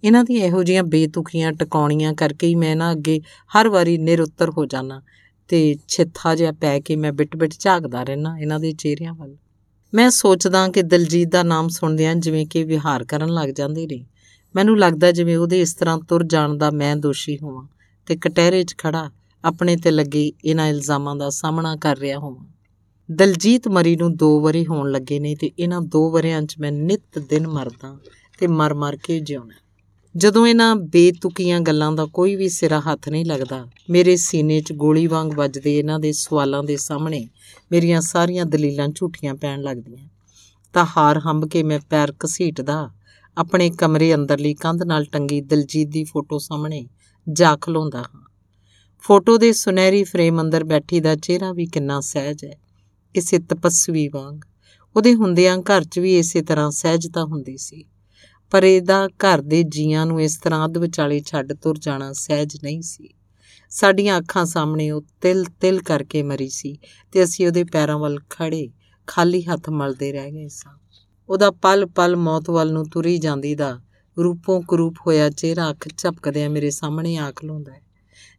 ਇਹਨਾਂ 0.04 0.25
ਦੀਆਂ 0.25 0.46
ਇਹੋ 0.46 0.62
ਜੀਆਂ 0.62 0.82
ਬੇਤੁਕੀਆਂ 0.82 1.52
ਟਿਕਾਉਣੀਆਂ 1.52 2.12
ਕਰਕੇ 2.12 2.46
ਹੀ 2.46 2.54
ਮੈਂ 2.54 2.76
ਨਾ 2.76 2.93
ਅੱਗੇ 2.93 3.20
ਹਰ 3.56 3.69
ਵਾਰੀ 3.69 3.99
ਨਿਰੁੱਤਰ 3.99 4.50
ਹੋ 4.50 4.66
ਜਾਣਾ 4.66 5.02
ਤੇ 5.48 5.76
ਛਿੱਥਾ 5.88 6.34
ਜਿਹਾ 6.34 6.52
ਪੈ 6.52 6.80
ਕੇ 6.80 6.96
ਮੈਂ 6.96 7.12
ਬਿਟ-ਬਿਟ 7.12 7.54
ਝਾਕਦਾ 7.58 8.02
ਰਹਿਣਾ 8.02 8.38
ਇਹਨਾਂ 8.38 8.60
ਦੇ 8.60 8.72
ਚਿਹਰਿਆਂ 8.72 9.14
ਵੱਲ। 9.14 9.36
ਮੈਂ 9.94 10.10
ਸੋਚਦਾ 10.10 10.68
ਕਿ 10.68 10.82
ਦਲਜੀਤ 10.82 11.28
ਦਾ 11.28 11.42
ਨਾਮ 11.42 11.68
ਸੁਣਦਿਆਂ 11.68 12.14
ਜਿਵੇਂ 12.14 12.46
ਕਿ 12.46 12.64
ਵਿਹਾਰ 12.64 13.04
ਕਰਨ 13.04 13.28
ਲੱਗ 13.28 13.48
ਜਾਂਦੇ 13.48 13.86
ਨੇ। 13.86 14.06
ਮੈਨੂੰ 14.56 14.78
ਲੱਗਦਾ 14.78 15.12
ਜਿਵੇਂ 15.12 15.36
ਉਹਦੇ 15.36 15.60
ਇਸ 15.60 15.74
ਤਰ੍ਹਾਂ 15.74 15.98
ਤੁਰ 15.98 16.24
ਜਾਣ 16.24 16.56
ਦਾ 16.56 16.70
ਮੈਂ 16.70 16.96
ਦੋਸ਼ੀ 16.96 17.38
ਹੋਵਾਂ 17.42 17.66
ਤੇ 18.06 18.16
ਕਟਹਿਰੇ 18.16 18.64
'ਚ 18.64 18.74
ਖੜਾ 18.78 19.10
ਆਪਣੇ 19.44 19.76
ਤੇ 19.76 19.90
ਲੱਗੇ 19.90 20.32
ਇਹਨਾਂ 20.44 20.68
ਇਲਜ਼ਾਮਾਂ 20.68 21.16
ਦਾ 21.16 21.30
ਸਾਹਮਣਾ 21.30 21.76
ਕਰ 21.76 21.98
ਰਿਹਾ 21.98 22.18
ਹੋਵਾਂ। 22.18 22.46
ਦਲਜੀਤ 23.10 23.68
ਮਰੀ 23.68 23.96
ਨੂੰ 23.96 24.14
2 24.14 24.40
ਵਰੇ 24.40 24.66
ਹੋਣ 24.66 24.90
ਲੱਗੇ 24.90 25.20
ਨੇ 25.20 25.34
ਤੇ 25.34 25.50
ਇਹਨਾਂ 25.58 25.80
2 25.80 26.10
ਵਰਿਆਂ 26.10 26.42
'ਚ 26.42 26.54
ਮੈਂ 26.60 26.72
ਨਿਤ 26.72 27.18
ਦਿਨ 27.18 27.48
ਮਰਦਾ 27.48 27.98
ਤੇ 28.38 28.46
ਮਰ-ਮਰ 28.46 28.96
ਕੇ 28.96 29.20
ਜਿਉਣਾ 29.20 29.67
ਜਦੋਂ 30.18 30.46
ਇਹਨਾਂ 30.46 30.76
ਬੇਤੁਕੀਆਂ 30.76 31.60
ਗੱਲਾਂ 31.60 31.92
ਦਾ 31.92 32.06
ਕੋਈ 32.06 32.36
ਵੀ 32.36 32.48
ਸਿਰਾ 32.48 32.80
ਹੱਥ 32.80 33.08
ਨਹੀਂ 33.08 33.26
ਲੱਗਦਾ, 33.26 33.68
ਮੇਰੇ 33.90 34.16
ਸੀਨੇ 34.16 34.60
'ਚ 34.60 34.72
ਗੋਲੀ 34.72 35.06
ਵਾਂਗ 35.06 35.32
ਵੱਜਦੇ 35.32 35.78
ਇਹਨਾਂ 35.78 35.98
ਦੇ 35.98 36.12
ਸਵਾਲਾਂ 36.12 36.62
ਦੇ 36.62 36.76
ਸਾਹਮਣੇ 36.76 37.28
ਮੇਰੀਆਂ 37.72 38.00
ਸਾਰੀਆਂ 38.00 38.46
ਦਲੀਲਾਂ 38.46 38.88
ਝੂਠੀਆਂ 38.88 39.34
ਪੈਣ 39.34 39.62
ਲੱਗਦੀਆਂ। 39.62 40.08
ਤਾਂ 40.72 40.86
ਹਾਰ 40.96 41.18
ਹੰਬ 41.18 41.48
ਕੇ 41.48 41.62
ਮੈਂ 41.62 41.80
ਪੈਰ 41.90 42.12
ਘਸੀਟਦਾ, 42.26 42.90
ਆਪਣੇ 43.36 43.70
ਕਮਰੇ 43.70 44.14
ਅੰਦਰਲੀ 44.14 44.54
ਕੰਧ 44.54 44.82
ਨਾਲ 44.82 45.04
ਟੰਗੀ 45.04 45.40
ਦਲਜੀਤ 45.40 45.88
ਦੀ 45.88 46.04
ਫੋਟੋ 46.04 46.38
ਸਾਹਮਣੇ 46.38 46.86
ਜਾ 47.32 47.56
ਖਲੋਂਦਾ 47.56 47.98
ਹਾਂ। 47.98 48.24
ਫੋਟੋ 49.00 49.36
ਦੇ 49.36 49.52
ਸੁਨਹਿਰੀ 49.52 50.04
ਫਰੇਮ 50.04 50.40
ਅੰਦਰ 50.40 50.64
ਬੈਠੀ 50.64 51.00
ਦਾ 51.00 51.16
ਚਿਹਰਾ 51.16 51.52
ਵੀ 51.52 51.66
ਕਿੰਨਾ 51.66 52.00
ਸਹਿਜ 52.00 52.44
ਹੈ। 52.44 52.58
ਕਿਸੇ 53.14 53.38
ਤਪਸਵੀ 53.38 54.08
ਵਾਂਗ 54.08 54.40
ਉਹਦੇ 54.96 55.14
ਹੁੰਦਿਆਂ 55.14 55.58
ਘਰ 55.58 55.84
'ਚ 55.84 55.98
ਵੀ 55.98 56.18
ਇਸੇ 56.18 56.42
ਤਰ੍ਹਾਂ 56.42 56.70
ਸਹਿਜਤਾ 56.70 57.24
ਹੁੰਦੀ 57.24 57.56
ਸੀ। 57.56 57.84
ਪਰ 58.52 58.64
ਇਹਦਾ 58.64 59.06
ਘਰ 59.24 59.40
ਦੇ 59.40 59.62
ਜੀਆਂ 59.62 60.04
ਨੂੰ 60.06 60.20
ਇਸ 60.22 60.36
ਤਰ੍ਹਾਂ 60.36 60.64
ਅੱਧ 60.64 60.78
ਵਿਚਾਲੇ 60.78 61.20
ਛੱਡ 61.20 61.52
ਤੁਰ 61.52 61.78
ਜਾਣਾ 61.78 62.12
ਸਹਿਜ 62.12 62.56
ਨਹੀਂ 62.62 62.80
ਸੀ। 62.82 63.08
ਸਾਡੀਆਂ 63.72 64.18
ਅੱਖਾਂ 64.18 64.44
ਸਾਹਮਣੇ 64.46 64.90
ਉਹ 64.90 65.02
ਤਿਲ 65.20 65.44
ਤਿਲ 65.60 65.80
ਕਰਕੇ 65.82 66.22
ਮਰੀ 66.22 66.48
ਸੀ 66.48 66.78
ਤੇ 67.12 67.24
ਅਸੀਂ 67.24 67.46
ਉਹਦੇ 67.46 67.64
ਪੈਰਾਂ 67.64 67.98
ਵੱਲ 67.98 68.18
ਖੜੇ 68.30 68.68
ਖਾਲੀ 69.08 69.42
ਹੱਥ 69.42 69.68
ਮਲਦੇ 69.70 70.12
ਰਹਿ 70.12 70.30
ਗਏ 70.30 70.48
ਸਾਂ। 70.48 70.72
ਉਹਦਾ 71.28 71.50
ਪਲ 71.50 71.86
ਪਲ 71.86 72.16
ਮੌਤ 72.16 72.50
ਵੱਲ 72.50 72.72
ਨੂੰ 72.72 72.84
ਤੁਰੀ 72.88 73.16
ਜਾਂਦੀ 73.18 73.54
ਦਾ 73.54 73.78
ਰੂਪੋਂ 74.16 74.60
ਕਰੂਪ 74.62 74.94
ਹੋਇਆ 75.06 75.28
ਚਿਹਰਾ 75.30 75.70
ਅੱਖ 75.70 75.88
ਝਪਕਦਿਆਂ 75.98 76.50
ਮੇਰੇ 76.50 76.70
ਸਾਹਮਣੇ 76.70 77.16
ਆ 77.16 77.30
ਖਲੋਂਦਾ 77.36 77.72
ਹੈ, 77.72 77.82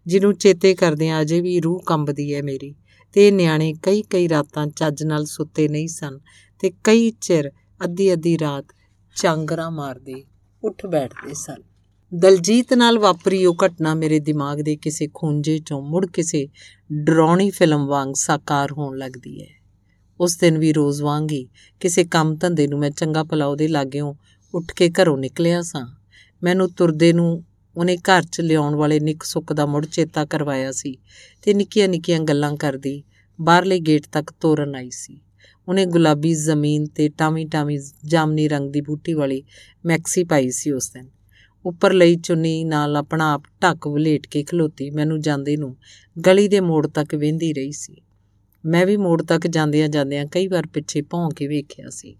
ਜਿਹਨੂੰ 0.05 0.33
ਚੇਤੇ 0.33 0.73
ਕਰਦਿਆਂ 0.73 1.21
ਅਜੇ 1.21 1.41
ਵੀ 1.41 1.59
ਰੂਹ 1.59 1.81
ਕੰਬਦੀ 1.85 2.33
ਹੈ 2.33 2.41
ਮੇਰੀ। 2.41 2.75
ਤੇ 3.15 3.27
ਇਹ 3.27 3.31
ਨਿਆਣੇ 3.33 3.73
ਕਈ 3.83 4.01
ਕਈ 4.01 4.27
ਰਾਤਾਂ 4.29 4.65
ਚੱਜ 4.67 5.03
ਨਾਲ 5.03 5.25
ਸੁੱਤੇ 5.25 5.67
ਨਹੀਂ 5.67 5.87
ਸਨ 5.87 6.19
ਤੇ 6.59 6.71
ਕਈ 6.83 7.09
ਚਿਰ 7.21 7.51
ਅੱਧੀ 7.83 8.13
ਅੱਧੀ 8.13 8.37
ਰਾਤ 8.39 8.65
ਚਾਂਗਰਾ 9.21 9.69
ਮਾਰਦੇ, 9.69 10.23
ਉੱਠ 10.63 10.85
ਬੈਠਦੇ 10.85 11.33
ਸਨ। 11.33 11.63
ਦਲਜੀਤ 12.15 12.73
ਨਾਲ 12.73 12.99
ਵਾਪਰੀ 12.99 13.45
ਉਹ 13.45 13.55
ਘਟਨਾ 13.65 13.93
ਮੇਰੇ 13.95 14.19
ਦਿਮਾਗ 14.19 14.57
ਦੇ 14.57 14.75
ਕਿਸੇ 14.75 15.09
ਖੂੰਜੇ 15.13 15.59
ਚੋਂ 15.59 15.81
ਮੁੜ 15.81 16.05
ਕਿਸੇ 16.05 16.49
ਡਰਾਉਣੀ 16.93 17.49
ਫਿਲਮ 17.49 17.85
ਵਾਂਗ 17.85 18.13
ਸਾਕਾਰ 18.15 18.71
ਹੋਣ 18.71 18.97
ਲੱਗਦੀ 18.97 19.41
ਹੈ। 19.41 19.47
ਉਸ 20.19 20.37
ਦਿਨ 20.37 20.57
ਵੀ 20.57 20.73
ਰੋਜ਼ 20.73 21.01
ਵਾਂਗ 21.01 21.31
ਹੀ 21.31 21.47
ਕਿਸੇ 21.79 22.03
ਕੰਮ 22.03 22.35
ਧੰਦੇ 22.35 22.67
ਨੂੰ 22.67 22.79
ਮੈਂ 22.79 22.89
ਚੰਗਾ 22.89 23.23
ਭਲਾ 23.23 23.45
ਉਹਦੇ 23.45 23.67
ਲਾਗਿਓਂ 23.67 24.13
ਉੱਠ 24.53 24.73
ਕੇ 24.73 24.89
ਘਰੋਂ 24.89 25.17
ਨਿਕਲਿਆ 25.17 25.61
ਸਾਂ। 25.61 25.87
ਮੈਨੂੰ 26.43 26.71
ਤੁਰਦੇ 26.71 27.13
ਨੂੰ 27.13 27.45
ਉਹਨੇ 27.77 27.97
ਘਰ 27.97 28.23
'ਚ 28.23 28.41
ਲਿਆਉਣ 28.41 28.75
ਵਾਲੇ 28.75 28.99
ਨਿੱਕ 28.99 29.23
ਸੁੱਕ 29.23 29.53
ਦਾ 29.53 29.65
ਮੁੜ 29.65 29.85
ਚੇਤਾ 29.85 30.25
ਕਰਵਾਇਆ 30.25 30.71
ਸੀ 30.71 30.97
ਤੇ 31.41 31.53
ਨਿੱਕੀਆਂ 31.53 31.87
ਨਿੱਕੀਆਂ 31.87 32.19
ਗੱਲਾਂ 32.19 32.57
ਕਰਦੀ 32.57 33.03
ਬਾਹਰਲੇ 33.41 33.79
ਗੇਟ 33.79 34.07
ਤੱਕ 34.11 34.31
ਤੋਰਨ 34.31 34.75
ਆਈ 34.75 34.89
ਸੀ। 34.89 35.21
ਉਹਨੇ 35.69 35.85
ਗੁਲਾਬੀ 35.85 36.33
ਜ਼ਮੀਨ 36.33 36.85
ਤੇ 36.85 37.09
ਟਾਵੀ 37.09 37.45
ਟਾਵੀ 37.45 37.77
ਜਾਮਨੀ 38.05 38.47
ਰੰਗ 38.47 38.71
ਦੀ 38.71 38.81
ਬੂਟੀ 38.81 39.13
ਵਾਲੀ 39.13 39.43
ਮੈਕਸੀ 39.85 40.23
ਪਾਈ 40.23 40.49
ਸੀ 40.49 40.71
ਉਸ 40.71 40.91
ਦਿਨ। 40.91 41.07
ਉੱਪਰ 41.65 41.93
ਲਈ 41.93 42.15
ਚੁੰਨੀ 42.15 42.63
ਨਾਲ 42.63 42.97
ਆਪਣਾ 42.97 43.33
ਆਪ 43.33 43.43
ਢੱਕ 43.63 43.87
ਵਲੇਟ 43.87 44.27
ਕੇ 44.27 44.43
ਖਲੋਤੀ। 44.43 44.89
ਮੈਨੂੰ 44.89 45.21
ਜਾਂਦੇ 45.21 45.57
ਨੂੰ 45.57 45.77
ਗਲੀ 46.25 46.47
ਦੇ 46.47 46.59
ਮੋੜ 46.59 46.87
ਤੱਕ 46.87 47.15
ਵੇਂਦੀ 47.15 47.53
ਰਹੀ 47.53 47.71
ਸੀ। 47.71 48.01
ਮੈਂ 48.65 48.85
ਵੀ 48.85 48.97
ਮੋੜ 48.97 49.21
ਤੱਕ 49.21 49.47
ਜਾਂਦਿਆਂ 49.47 49.89
ਜਾਂਦਿਆਂ 49.89 50.25
ਕਈ 50.25 50.47
ਵਾਰ 50.47 50.67
ਪਿੱਛੇ 50.67 51.01
ਭੌਂ 51.01 51.29
ਕੇ 51.29 51.47
ਵੇਖਿਆ 51.47 51.89
ਸੀ। 51.89 52.17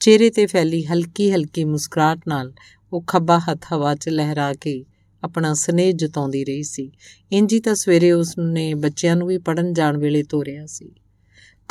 ਚਿਹਰੇ 0.00 0.30
ਤੇ 0.30 0.46
ਫੈਲੀ 0.46 0.84
ਹਲਕੀ 0.84 1.32
ਹਲਕੀ 1.32 1.64
ਮੁਸਕਰਾਹਟ 1.64 2.20
ਨਾਲ 2.28 2.52
ਉਹ 2.92 3.02
ਖੱਬਾ 3.02 3.38
ਹੱਥ 3.38 3.66
ਹਵਾ 3.72 3.94
'ਚ 3.94 4.08
ਲਹਿਰਾ 4.08 4.52
ਕੇ 4.52 4.84
ਆਪਣਾ 5.22 5.54
ਸਨੇਹ 5.54 5.92
ਜਤਾਉਂਦੀ 5.92 6.44
ਰਹੀ 6.44 6.62
ਸੀ। 6.62 6.92
ਇੰਜੀ 7.32 7.60
ਤਾਂ 7.60 7.74
ਸਵੇਰੇ 7.74 8.12
ਉਸ 8.12 8.38
ਨੇ 8.38 8.74
ਬੱਚਿਆਂ 8.74 9.16
ਨੂੰ 9.16 9.28
ਵੀ 9.28 9.38
ਪੜਨ 9.38 9.72
ਜਾਣ 9.72 9.96
ਵੇਲੇ 9.96 10.22
ਤੋਰਿਆ 10.22 10.66
ਸੀ। 10.66 10.92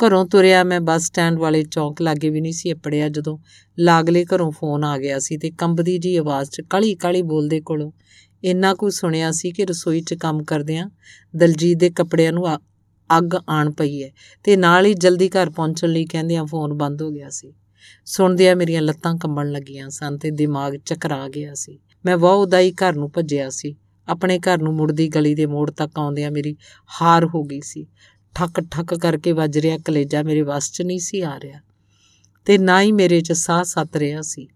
ਘਰੋਂ 0.06 0.24
ਤੁਰਿਆ 0.26 0.62
ਮੈਂ 0.64 0.80
ਬੱਸ 0.80 1.02
ਸਟੈਂਡ 1.02 1.38
ਵਾਲੇ 1.38 1.62
ਚੌਂਕ 1.62 2.02
ਲਾਗੇ 2.02 2.30
ਵੀ 2.30 2.40
ਨਹੀਂ 2.40 2.52
ਸੀ 2.52 2.72
ਅਪੜਿਆ 2.72 3.08
ਜਦੋਂ 3.08 3.38
ਲਾਗਲੇ 3.78 4.24
ਘਰੋਂ 4.24 4.50
ਫੋਨ 4.50 4.84
ਆ 4.84 4.98
ਗਿਆ 4.98 5.18
ਸੀ 5.18 5.36
ਤੇ 5.36 5.50
ਕੰਬਦੀ 5.50 5.98
ਜੀ 5.98 6.16
ਆਵਾਜ਼ 6.16 6.50
'ਚ 6.50 6.60
ਕਾਲੀ 6.70 6.94
ਕਾਲੀ 6.94 7.22
ਬੋਲਦੇ 7.22 7.60
ਕੋਲੋਂ, 7.60 7.92
ਇੰਨਾ 8.44 8.74
ਕੁ 8.74 8.90
ਸੁਣਿਆ 8.90 9.30
ਸੀ 9.32 9.50
ਕਿ 9.50 9.64
ਰਸੋਈ 9.64 10.00
'ਚ 10.00 10.14
ਕੰਮ 10.14 10.42
ਕਰਦਿਆਂ 10.42 10.88
ਦਲਜੀਤ 11.36 11.78
ਦੇ 11.78 11.90
ਕੱਪੜਿਆਂ 11.90 12.32
ਨੂੰ 12.32 12.54
ਅੱਗ 13.10 13.34
ਆਣ 13.48 13.70
ਪਈ 13.70 14.02
ਹੈ 14.02 14.10
ਤੇ 14.44 14.56
ਨਾਲ 14.56 14.86
ਹੀ 14.86 14.94
ਜਲਦੀ 14.94 15.28
ਘਰ 15.28 15.50
ਪਹੁੰਚਣ 15.50 15.88
ਲਈ 15.88 16.04
ਕਹਿੰਦਿਆਂ 16.04 16.44
ਫੋਨ 16.46 16.72
ਬੰਦ 16.72 17.02
ਹੋ 17.02 17.10
ਗਿਆ 17.10 17.30
ਸੀ। 17.30 17.52
ਸੁਣਦਿਆਂ 18.04 18.56
ਮੇਰੀਆਂ 18.56 18.82
ਲੱਤਾਂ 18.82 19.14
ਕੰਬਣ 19.14 19.50
ਲੱਗੀਆਂ 19.50 19.88
ਸਨ 19.90 20.18
ਤੇ 20.18 20.30
ਦਿਮਾਗ 20.30 20.76
ਚੱਕਰਾ 20.76 21.28
ਗਿਆ 21.28 21.54
ਸੀ। 21.54 21.78
ਮੈਂ 22.04 22.16
ਵਾਹ 22.16 22.34
ਉਦਾਈ 22.34 22.72
ਘਰ 22.72 22.96
ਨੂੰ 22.96 23.10
ਭੱਜਿਆ 23.10 23.50
ਸੀ। 23.50 23.74
ਆਪਣੇ 24.08 24.38
ਘਰ 24.38 24.62
ਨੂੰ 24.62 24.74
ਮੁੜਦੀ 24.74 25.08
ਗਲੀ 25.08 25.34
ਦੇ 25.34 25.46
ਮੋੜ 25.46 25.70
ਤੱਕ 25.70 25.98
ਆਉਂਦਿਆਂ 25.98 26.30
ਮੇਰੀ 26.30 26.56
ਹਾਰ 27.02 27.24
ਹੋ 27.24 27.42
ਗਈ 27.42 27.60
ਸੀ। 27.64 27.86
ਠੱਕ 28.34 28.60
ਠੱਕ 28.70 28.94
ਕਰਕੇ 28.94 29.32
ਵੱਜ 29.32 29.58
ਰਿਹਾ, 29.58 29.78
ਕਲੇਜਾ 29.78 30.22
ਮੇਰੇ 30.22 30.42
ਵੱਸ 30.42 30.72
'ਚ 30.72 30.82
ਨਹੀਂ 30.82 30.98
ਸੀ 30.98 31.20
ਆ 31.20 31.40
ਰਿਹਾ 31.40 31.60
ਤੇ 32.44 32.58
ਨਾ 32.58 32.82
ਹੀ 32.82 32.92
ਮੇਰੇ 32.92 33.20
'ਚ 33.20 33.32
ਸਾਹ 33.32 33.64
ਸੱਤ 33.64 33.96
ਰਿਹਾ 33.96 34.22
ਸੀ। 34.22 34.48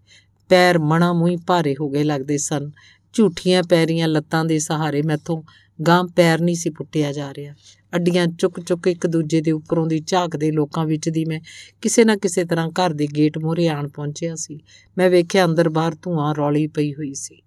ਪੈਰ 0.49 0.79
ਮਣਾ 0.79 1.13
ਮੂੰਹ 1.13 1.37
ਭਾਰੇ 1.47 1.75
ਹੋ 1.79 1.89
ਗਏ 1.89 2.03
ਲੱਗਦੇ 2.03 2.37
ਸਨ। 2.37 2.71
ਝੂਠੀਆਂ 3.13 3.63
ਪੈਰੀਆਂ 3.63 4.07
ਲੱਤਾਂ 4.07 4.45
ਦੇ 4.45 4.59
ਸਹਾਰੇ 4.59 5.01
ਮੈਥੋਂ 5.01 5.43
ਗਾਂ 5.87 6.03
ਪੈਰ 6.03 6.41
ਨਹੀਂ 6.41 6.55
ਸੀ 6.55 6.69
ਪੁੱਟਿਆ 6.69 7.11
ਜਾ 7.11 7.33
ਰਿਹਾ। 7.33 7.55
ਅੱਡੀਆਂ 7.95 8.27
ਚੁੱਕ-ਚੁੱਕ 8.27 8.87
ਇੱਕ 8.87 9.07
ਦੂਜੇ 9.07 9.41
ਦੇ 9.41 9.51
ਉੱਪਰੋਂ 9.51 9.87
ਦੀ 9.87 9.99
ਝਾਕਦੇ 9.99 10.51
ਲੋਕਾਂ 10.51 10.85
ਵਿੱਚ 10.85 11.09
ਦੀ 11.09 11.25
ਮੈਂ 11.25 11.39
ਕਿਸੇ 11.81 12.05
ਨਾ 12.05 12.15
ਕਿਸੇ 12.15 12.45
ਤਰ੍ਹਾਂ 12.45 12.69
ਘਰ 12.69 12.93
ਦੇ 12.93 13.07
ਗੇਟ 13.07 13.37
ਮੂਹਰੇ 13.37 13.67
ਆਣ 13.67 13.87
ਪਹੁੰਚਿਆ 13.87 14.35
ਸੀ। 14.35 14.59
ਮੈਂ 14.97 15.09
ਵੇਖਿਆ 15.09 15.45
ਅੰਦਰ 15.45 15.69
ਬਾਹਰ 15.69 15.95
ਧੂਆਂ 16.01 16.35
ਰੌਲੀ 16.35 16.67
ਪਈ 16.67 16.93
ਹੋਈ 16.93 17.13
ਸੀ। 17.13 17.41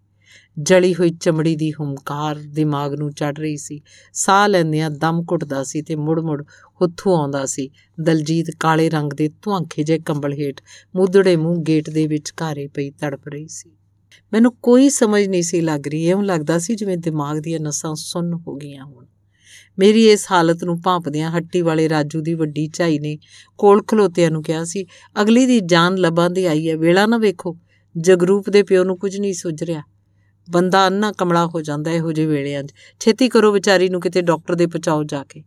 ਜਲੀ 0.62 0.94
ਹੋਈ 0.94 1.10
ਚਮੜੀ 1.10 1.56
ਦੀ 1.56 1.70
ਹੰਕਾਰ 1.70 2.36
ਦਿਮਾਗ 2.48 2.94
ਨੂੰ 2.94 3.12
ਚੜ 3.12 3.38
ਰਹੀ 3.38 3.56
ਸੀ। 3.56 3.80
ਸਾਹ 4.12 4.48
ਲੈਂਦਿਆਂ 4.48 4.90
ਦਮ 4.90 5.24
ਘੁੱਟਦਾ 5.30 5.64
ਸੀ 5.64 5.82
ਤੇ 5.82 5.96
ਮੁੜ-ਮੁੜ 5.96 6.42
ਹੁੱਥੂ 6.82 7.14
ਆਉਂਦਾ 7.14 7.46
ਸੀ। 7.46 7.70
ਦਲਜੀਤ 8.00 8.46
ਕਾਲੇ 8.60 8.90
ਰੰਗ 8.90 9.10
ਦੇ 9.12 9.28
ਧੁਆਂਖੇ 9.28 9.82
ਜੇ 9.82 9.98
ਕੰਬਲ 9.98 10.32
ਹੇਠ 10.32 10.60
ਮੁੱਦੜੇ 10.96 11.36
ਮੂੰਹ 11.36 11.56
ਗੇਟ 11.56 11.90
ਦੇ 11.90 12.06
ਵਿੱਚ 12.06 12.32
ਘਾਰੇ 12.42 12.66
ਪਈ 12.66 12.90
ਤੜਪ 12.90 13.28
ਰਹੀ 13.28 13.48
ਸੀ। 13.48 13.70
ਮੈਨੂੰ 14.32 14.52
ਕੋਈ 14.62 14.88
ਸਮਝ 14.88 15.28
ਨਹੀਂ 15.28 15.42
ਸੀ 15.42 15.60
ਲੱਗ 15.60 15.88
ਰਹੀ, 15.88 16.08
ਇਉਂ 16.08 16.22
ਲੱਗਦਾ 16.22 16.58
ਸੀ 16.58 16.74
ਜਿਵੇਂ 16.74 16.98
ਦਿਮਾਗ 16.98 17.38
ਦੀਆਂ 17.38 17.60
ਨਸਾਂ 17.60 17.94
ਸੁੰਨ 17.94 18.34
ਹੋ 18.34 18.56
ਗਈਆਂ 18.56 18.84
ਹੋਣ। 18.84 19.06
ਮੇਰੀ 19.78 20.10
ਇਸ 20.10 20.26
ਹਾਲਤ 20.30 20.64
ਨੂੰ 20.64 20.82
ਭਾਂਪਦਿਆਂ 20.82 21.30
ਹੱਟੀ 21.30 21.62
ਵਾਲੇ 21.62 21.88
ਰਾਜੂ 21.88 22.20
ਦੀ 22.20 22.34
ਵੱਡੀ 22.34 22.70
ਝਾਈ 22.74 22.98
ਨੇ 22.98 23.18
ਕੋਲ 23.58 23.82
ਖਲੋਤਿਆਂ 23.82 24.30
ਨੂੰ 24.30 24.42
ਕਿਹਾ 24.42 24.64
ਸੀ, 24.64 24.86
ਅਗਲੀ 25.20 25.46
ਦੀ 25.46 25.60
ਜਾਨ 25.60 25.94
ਲੱਭਾਂ 25.94 26.30
ਦੀ 26.30 26.44
ਆਈ 26.44 26.70
ਹੈ, 26.70 26.76
ਵੇਲਾ 26.76 27.06
ਨਾ 27.06 27.18
ਵੇਖੋ। 27.18 27.58
ਜਗਰੂਪ 27.98 28.50
ਦੇ 28.50 28.62
ਪਿਓ 28.62 28.84
ਨੂੰ 28.84 28.98
ਕੁਝ 28.98 29.16
ਨਹੀਂ 29.16 29.34
ਸੁਝ 29.34 29.62
ਰਿਹਾ। 29.62 29.82
ਬੰਦਾ 30.50 30.86
ਅੰਨਾ 30.86 31.12
ਕਮਲਾ 31.12 31.46
ਹੋ 31.46 31.60
ਜਾਂਦਾ 31.60 31.90
ਇਹੋ 31.90 32.12
ਜਿਹੇ 32.12 32.26
ਵੇਲਿਆਂ 32.26 32.62
'ਚ। 32.62 32.72
ਛੇਤੀ 33.00 33.28
ਕਰੋ 33.28 33.52
ਵਿਚਾਰੀ 33.52 33.88
ਨੂੰ 33.88 34.00
ਕਿਤੇ 34.00 34.22
ਡਾਕਟਰ 34.22 34.54
ਦੇ 34.54 34.66
ਪਹੁੰਚਾਓ 34.66 35.04
ਜਾ 35.04 35.24
ਕੇ। 35.24 35.42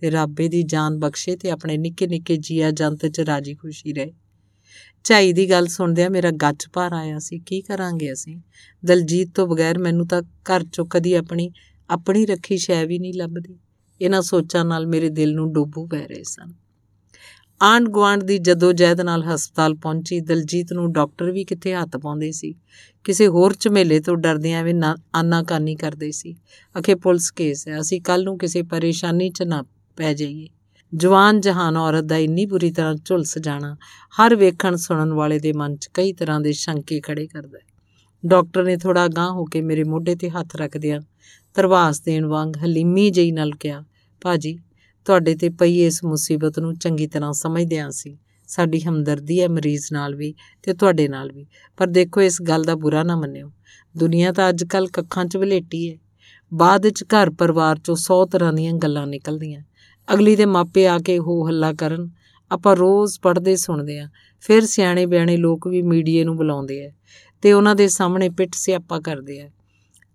ਤੇ 0.00 0.10
ਰੱਬੇ 0.10 0.48
ਦੀ 0.48 0.62
ਜਾਨ 0.62 0.98
ਬਖਸ਼ੇ 0.98 1.36
ਤੇ 1.36 1.50
ਆਪਣੇ 1.50 1.76
ਨਿੱਕੇ 1.76 2.06
ਨਿੱਕੇ 2.06 2.36
ਜੀਆ 2.36 2.70
ਜੰਤ 2.70 3.06
'ਚ 3.06 3.20
ਰਾਜੀ 3.20 3.54
ਖੁਸ਼ੀ 3.54 3.92
ਰਹੇ। 3.92 4.12
ਝਾਈ 5.04 5.32
ਦੀ 5.32 5.50
ਗੱਲ 5.50 5.66
ਸੁਣਦਿਆਂ 5.66 6.10
ਮੇਰਾ 6.10 6.30
ਗੱਜ 6.30 6.66
ਭਰ 6.72 6.92
ਆਇਆ 6.92 7.18
ਸੀ, 7.18 7.38
ਕੀ 7.38 7.60
ਕਰਾਂਗੇ 7.60 8.12
ਅਸੀਂ? 8.12 8.40
ਦਲਜੀਤ 8.84 9.30
ਤੋਂ 9.34 9.46
ਬਗੈਰ 9.46 9.78
ਮੈਨੂੰ 9.78 10.06
ਤਾਂ 10.06 10.22
ਘਰ 10.22 10.60
'ਚੋਂ 10.60 10.86
ਕਦੀ 10.86 11.14
ਆਪਣੀ 11.14 11.52
ਆਪਣੀ 11.90 12.26
ਰੱਖੀ 12.26 12.56
ਸ਼ੈ 12.56 12.86
ਵੀ 12.86 12.98
ਨਹੀਂ 12.98 13.14
ਲੱਭਦੀ। 13.14 13.58
ਇਹਨਾਂ 14.00 14.22
ਸੋਚਾਂ 14.22 14.64
ਨਾਲ 14.64 14.86
ਮੇਰੇ 14.86 15.08
ਦਿਲ 15.08 15.34
ਨੂੰ 15.34 15.52
ਡੋਬੂ 15.52 15.86
ਪੈ 15.86 16.06
ਰਹੇ 16.06 16.22
ਸਨ। 16.22 16.65
ਆਂਡ 17.62 17.88
ਗਵਾਂਡ 17.88 18.22
ਦੀ 18.22 18.38
ਜਦੋਂ 18.38 18.72
ਜੈਦ 18.72 19.00
ਨਾਲ 19.00 19.22
ਹਸਪਤਾਲ 19.22 19.74
ਪਹੁੰਚੀ। 19.74 20.20
ਦਲਜੀਤ 20.20 20.72
ਨੂੰ 20.72 20.92
ਡਾਕਟਰ 20.92 21.30
ਵੀ 21.30 21.44
ਕਿੱਥੇ 21.44 21.74
ਹੱਥ 21.74 21.96
ਪਾਉਂਦੇ 21.96 22.32
ਸੀ। 22.32 22.54
ਕਿਸੇ 23.04 23.26
ਹੋਰ 23.26 23.54
ਝਮੇਲੇ 23.60 24.00
ਤੋਂ 24.00 24.16
ਡਰਦਿਆਂ 24.16 24.64
ਵੀ 24.64 24.72
ਆਨਾਕਾਨੀ 25.14 25.76
ਕਰਦੇ 25.76 26.10
ਸੀ। 26.10 26.34
ਅਖੇ 26.78 26.94
ਪੁਲਿਸ 26.94 27.30
ਕੇਸ 27.30 27.68
ਹੈ, 27.68 27.80
ਅਸੀਂ 27.80 28.00
ਕੱਲ 28.00 28.24
ਨੂੰ 28.24 28.38
ਕਿਸੇ 28.38 28.62
ਪਰੇਸ਼ਾਨੀ 28.62 29.30
'ਚ 29.30 29.42
ਨਾ 29.42 29.64
ਪੈ 29.96 30.14
ਜਾਈਏ। 30.14 30.48
ਜਵਾਨ 30.94 31.40
ਜਹਾਨ 31.40 31.76
ਔਰਤ 31.76 32.04
ਦਾ 32.04 32.16
ਇੰਨੀ 32.16 32.46
ਬੁਰੀ 32.46 32.70
ਤਰ੍ਹਾਂ 32.70 32.94
ਝੁਲਸ 33.04 33.38
ਜਾਣਾ, 33.38 33.76
ਹਰ 34.16 34.36
ਵੇਖਣ 34.36 34.76
ਸੁਣਨ 34.76 35.12
ਵਾਲੇ 35.12 35.38
ਦੇ 35.38 35.52
ਮਨ 35.52 35.76
'ਚ 35.76 35.88
ਕਈ 35.94 36.12
ਤਰ੍ਹਾਂ 36.12 36.40
ਦੇ 36.40 36.52
ਸ਼ੰਕੇ 36.52 37.00
ਖੜੇ 37.00 37.26
ਕਰਦਾ 37.26 37.58
ਹੈ। 37.58 37.64
ਡਾਕਟਰ 38.26 38.64
ਨੇ 38.64 38.76
ਥੋੜਾ 38.76 39.08
ਗਾਂ 39.08 39.30
ਹੋ 39.30 39.44
ਕੇ 39.44 39.60
ਮੇਰੇ 39.62 39.84
ਮੋਢੇ 39.84 40.14
ਤੇ 40.14 40.30
ਹੱਥ 40.30 40.56
ਰੱਖਦਿਆਂ 40.56 41.00
ਤਰਵਾਸ 41.54 42.00
ਦੇਣ 42.00 42.26
ਵਾਂਗ 42.26 42.56
ਹਲੀਮੀ 42.56 43.10
ਜਿਹੀ 43.10 43.32
ਨਾਲ 43.32 43.50
ਕਿਹਾ, 43.50 43.84
ਭਾਜੀ 44.22 44.58
ਤੁਹਾਡੇ 45.06 45.34
ਤੇ 45.34 45.48
ਪਈ 45.48 45.86
ਇਸ 45.86 46.04
ਮੁਸੀਬਤ 46.04 46.58
ਨੂੰ 46.58 46.74
ਚੰਗੀ 46.74 47.06
ਤਰ੍ਹਾਂ 47.06 47.32
ਸਮਝਦੇ 47.32 47.78
ਆਂ 47.78 47.90
ਸੀ। 47.90 48.18
ਸਾਡੀ 48.46 48.80
ਹਮਦਰਦੀ 48.80 49.42
ਹੈ 49.42 49.48
ਮਰੀਜ਼ 49.48 49.86
ਨਾਲ 49.92 50.14
ਵੀ 50.14 50.34
ਤੇ 50.62 50.74
ਤੁਹਾਡੇ 50.74 51.08
ਨਾਲ 51.08 51.32
ਵੀ। 51.32 51.46
ਪਰ 51.76 51.86
ਦੇਖੋ, 51.86 52.20
ਇਸ 52.20 52.42
ਗੱਲ 52.42 52.62
ਦਾ 52.62 52.74
ਬੁਰਾ 52.74 53.02
ਨਾ 53.02 53.16
ਮੰਨਿਓ। 53.16 53.52
ਦੁਨੀਆ 53.96 54.32
ਤਾਂ 54.32 54.48
ਅੱਜ 54.48 54.64
ਕੱਲ 54.64 54.88
ਕੱਖਾਂ 54.88 55.24
'ਚ 55.24 55.36
ਵਲੇਟੀ 55.36 55.92
ਹੈ 55.92 55.96
ਬਾਅਦ 56.54 56.86
ਵਿੱਚ 56.86 57.04
ਘਰ 57.04 57.30
ਪਰਿਵਾਰ 57.30 57.76
'ਚੋਂ 57.76 57.96
100 57.96 58.24
ਤਰ੍ਹਾਂ 58.24 58.52
ਦੀਆਂ 58.52 58.72
ਗੱਲਾਂ 58.72 59.06
ਨਿਕਲਦੀਆਂ। 59.06 59.62
ਅਗਲੀ 60.14 60.36
ਦੇ 60.36 60.46
ਮਾਪੇ 60.46 60.86
ਆ 60.86 60.98
ਕੇ 60.98 61.18
ਹੋ 61.18 61.48
ਹੱਲਾ 61.48 61.72
ਕਰਨ। 61.72 62.10
ਆਪਾਂ 62.50 62.76
ਰੋਜ਼ 62.76 63.20
ਪੜ੍ਹਦੇ 63.20 63.56
ਸੁਣਦੇ 63.56 63.98
ਆ। 63.98 64.08
ਫਿਰ 64.40 64.66
ਸਿਆਣੇ 64.66 65.06
ਬਿਆਣੇ 65.06 65.36
ਲੋਕ 65.36 65.68
ਵੀ 65.68 65.82
ਮੀਡੀਏ 65.82 66.24
ਨੂੰ 66.24 66.36
ਬੁਲਾਉਂਦੇ 66.36 66.86
ਆ 66.86 66.90
ਤੇ 67.42 67.52
ਉਹਨਾਂ 67.52 67.74
ਦੇ 67.74 67.88
ਸਾਹਮਣੇ 67.88 68.28
ਪਿੱਟ 68.28 68.54
ਸਿਆਪਾ 68.54 69.00
ਕਰਦੇ 69.00 69.40
ਆ। 69.40 69.50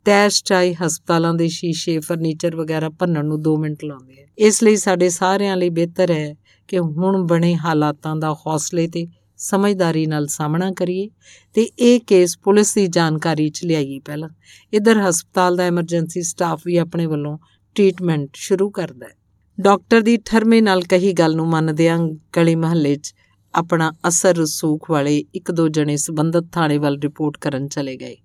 ਤੈਸ਼ 0.06 0.44
ਚਾਈ 0.44 0.74
ਹਸਪਤਾਲਾਂ 0.74 1.34
ਦੇ 1.34 1.48
ਸ਼ੀਸ਼ੇ 1.48 2.00
ਫਰਨੀਚਰ 2.00 2.56
ਵਗੈਰਾ 2.56 2.90
ਭੰਨਣ 2.90 3.26
ਨੂੰ 3.26 3.42
2 3.42 3.56
ਮਿੰਟ 3.58 3.84
ਲਾਉਂਦੇ 3.84 4.24
ਆ। 4.24 4.26
ਇਸ 4.38 4.64
ਲਈ 4.64 4.76
ਸਾਡੇ 4.76 5.10
ਸਾਰਿਆਂ 5.10 5.58
ਲਈ 5.58 5.70
ਬਿਹਤਰ 5.70 6.12
ਹੈ 6.12 6.36
ਕਿ 6.68 6.80
ਹੁਣ 6.80 7.24
ਬਣੇ 7.24 7.56
ਹਾਲਾਤਾਂ 7.56 8.16
ਦਾ 8.16 8.34
ਹੌਸਲੇ 8.34 8.88
ਤੇ 8.88 9.08
ਸਮਝਦਾਰੀ 9.38 10.06
ਨਾਲ 10.06 10.28
ਸਾਹਮਣਾ 10.28 10.72
ਕਰੀਏ 10.72 11.10
ਤੇ 11.54 11.64
ਇਹ 11.64 12.00
ਕੇਸ 12.00 12.38
ਪੁਲਿਸ 12.38 12.74
ਦੀ 12.76 12.88
ਜਾਣਕਾਰੀ 12.88 13.50
'ਚ 13.50 13.66
ਲਿਆਈਏ 13.66 14.00
ਪਹਿਲਾਂ। 14.00 14.30
ਇਧਰ 14.74 14.98
ਹਸਪਤਾਲ 14.98 15.56
ਦਾ 15.56 15.64
ਐਮਰਜੈਂਸੀ 15.64 16.22
ਸਟਾਫ 16.22 16.62
ਵੀ 16.66 16.78
ਆਪਣੇ 16.78 17.06
ਵੱਲੋਂ 17.06 17.38
ਟ੍ਰੀਟਮੈਂਟ 17.76 18.30
ਸ਼ੁਰੂ 18.34 18.70
ਕਰਦਾ 18.70 19.06
ਹੈ। 19.06 19.18
ਡਾਕਟਰ 19.60 20.02
ਦੀ 20.02 20.18
ਠਰਮੇ 20.18 20.62
ਨਾਲ 20.62 20.82
ਕਹੀ 20.82 21.14
ਗੱਲ 21.14 21.36
ਨੂੰ 21.36 21.48
ਮੰਨਦਿਆਂ 21.48 22.00
ਗਲੀ 22.36 22.56
ਮਹੱਲੇ 22.56 22.96
'ਚ 22.96 23.14
ਆਪਣਾ 23.56 23.94
ਅਸਰ 24.08 24.38
ਰਸੂਖ 24.38 24.92
ਵਾਲੇ 24.92 25.24
ਇੱਕ 25.36 25.52
ਦੋ 25.52 25.68
ਜਣੇ 25.68 25.98
ਸਬੰਧਤ 25.98 26.46
ਥਾਣੇ 26.52 26.78
ਵੱਲ 26.78 27.00
ਰਿਪੋਰਟ 27.00 27.38
ਕਰਨ 27.38 27.68
ਚਲੇ 27.68 27.96
ਗਏ। 27.96 28.16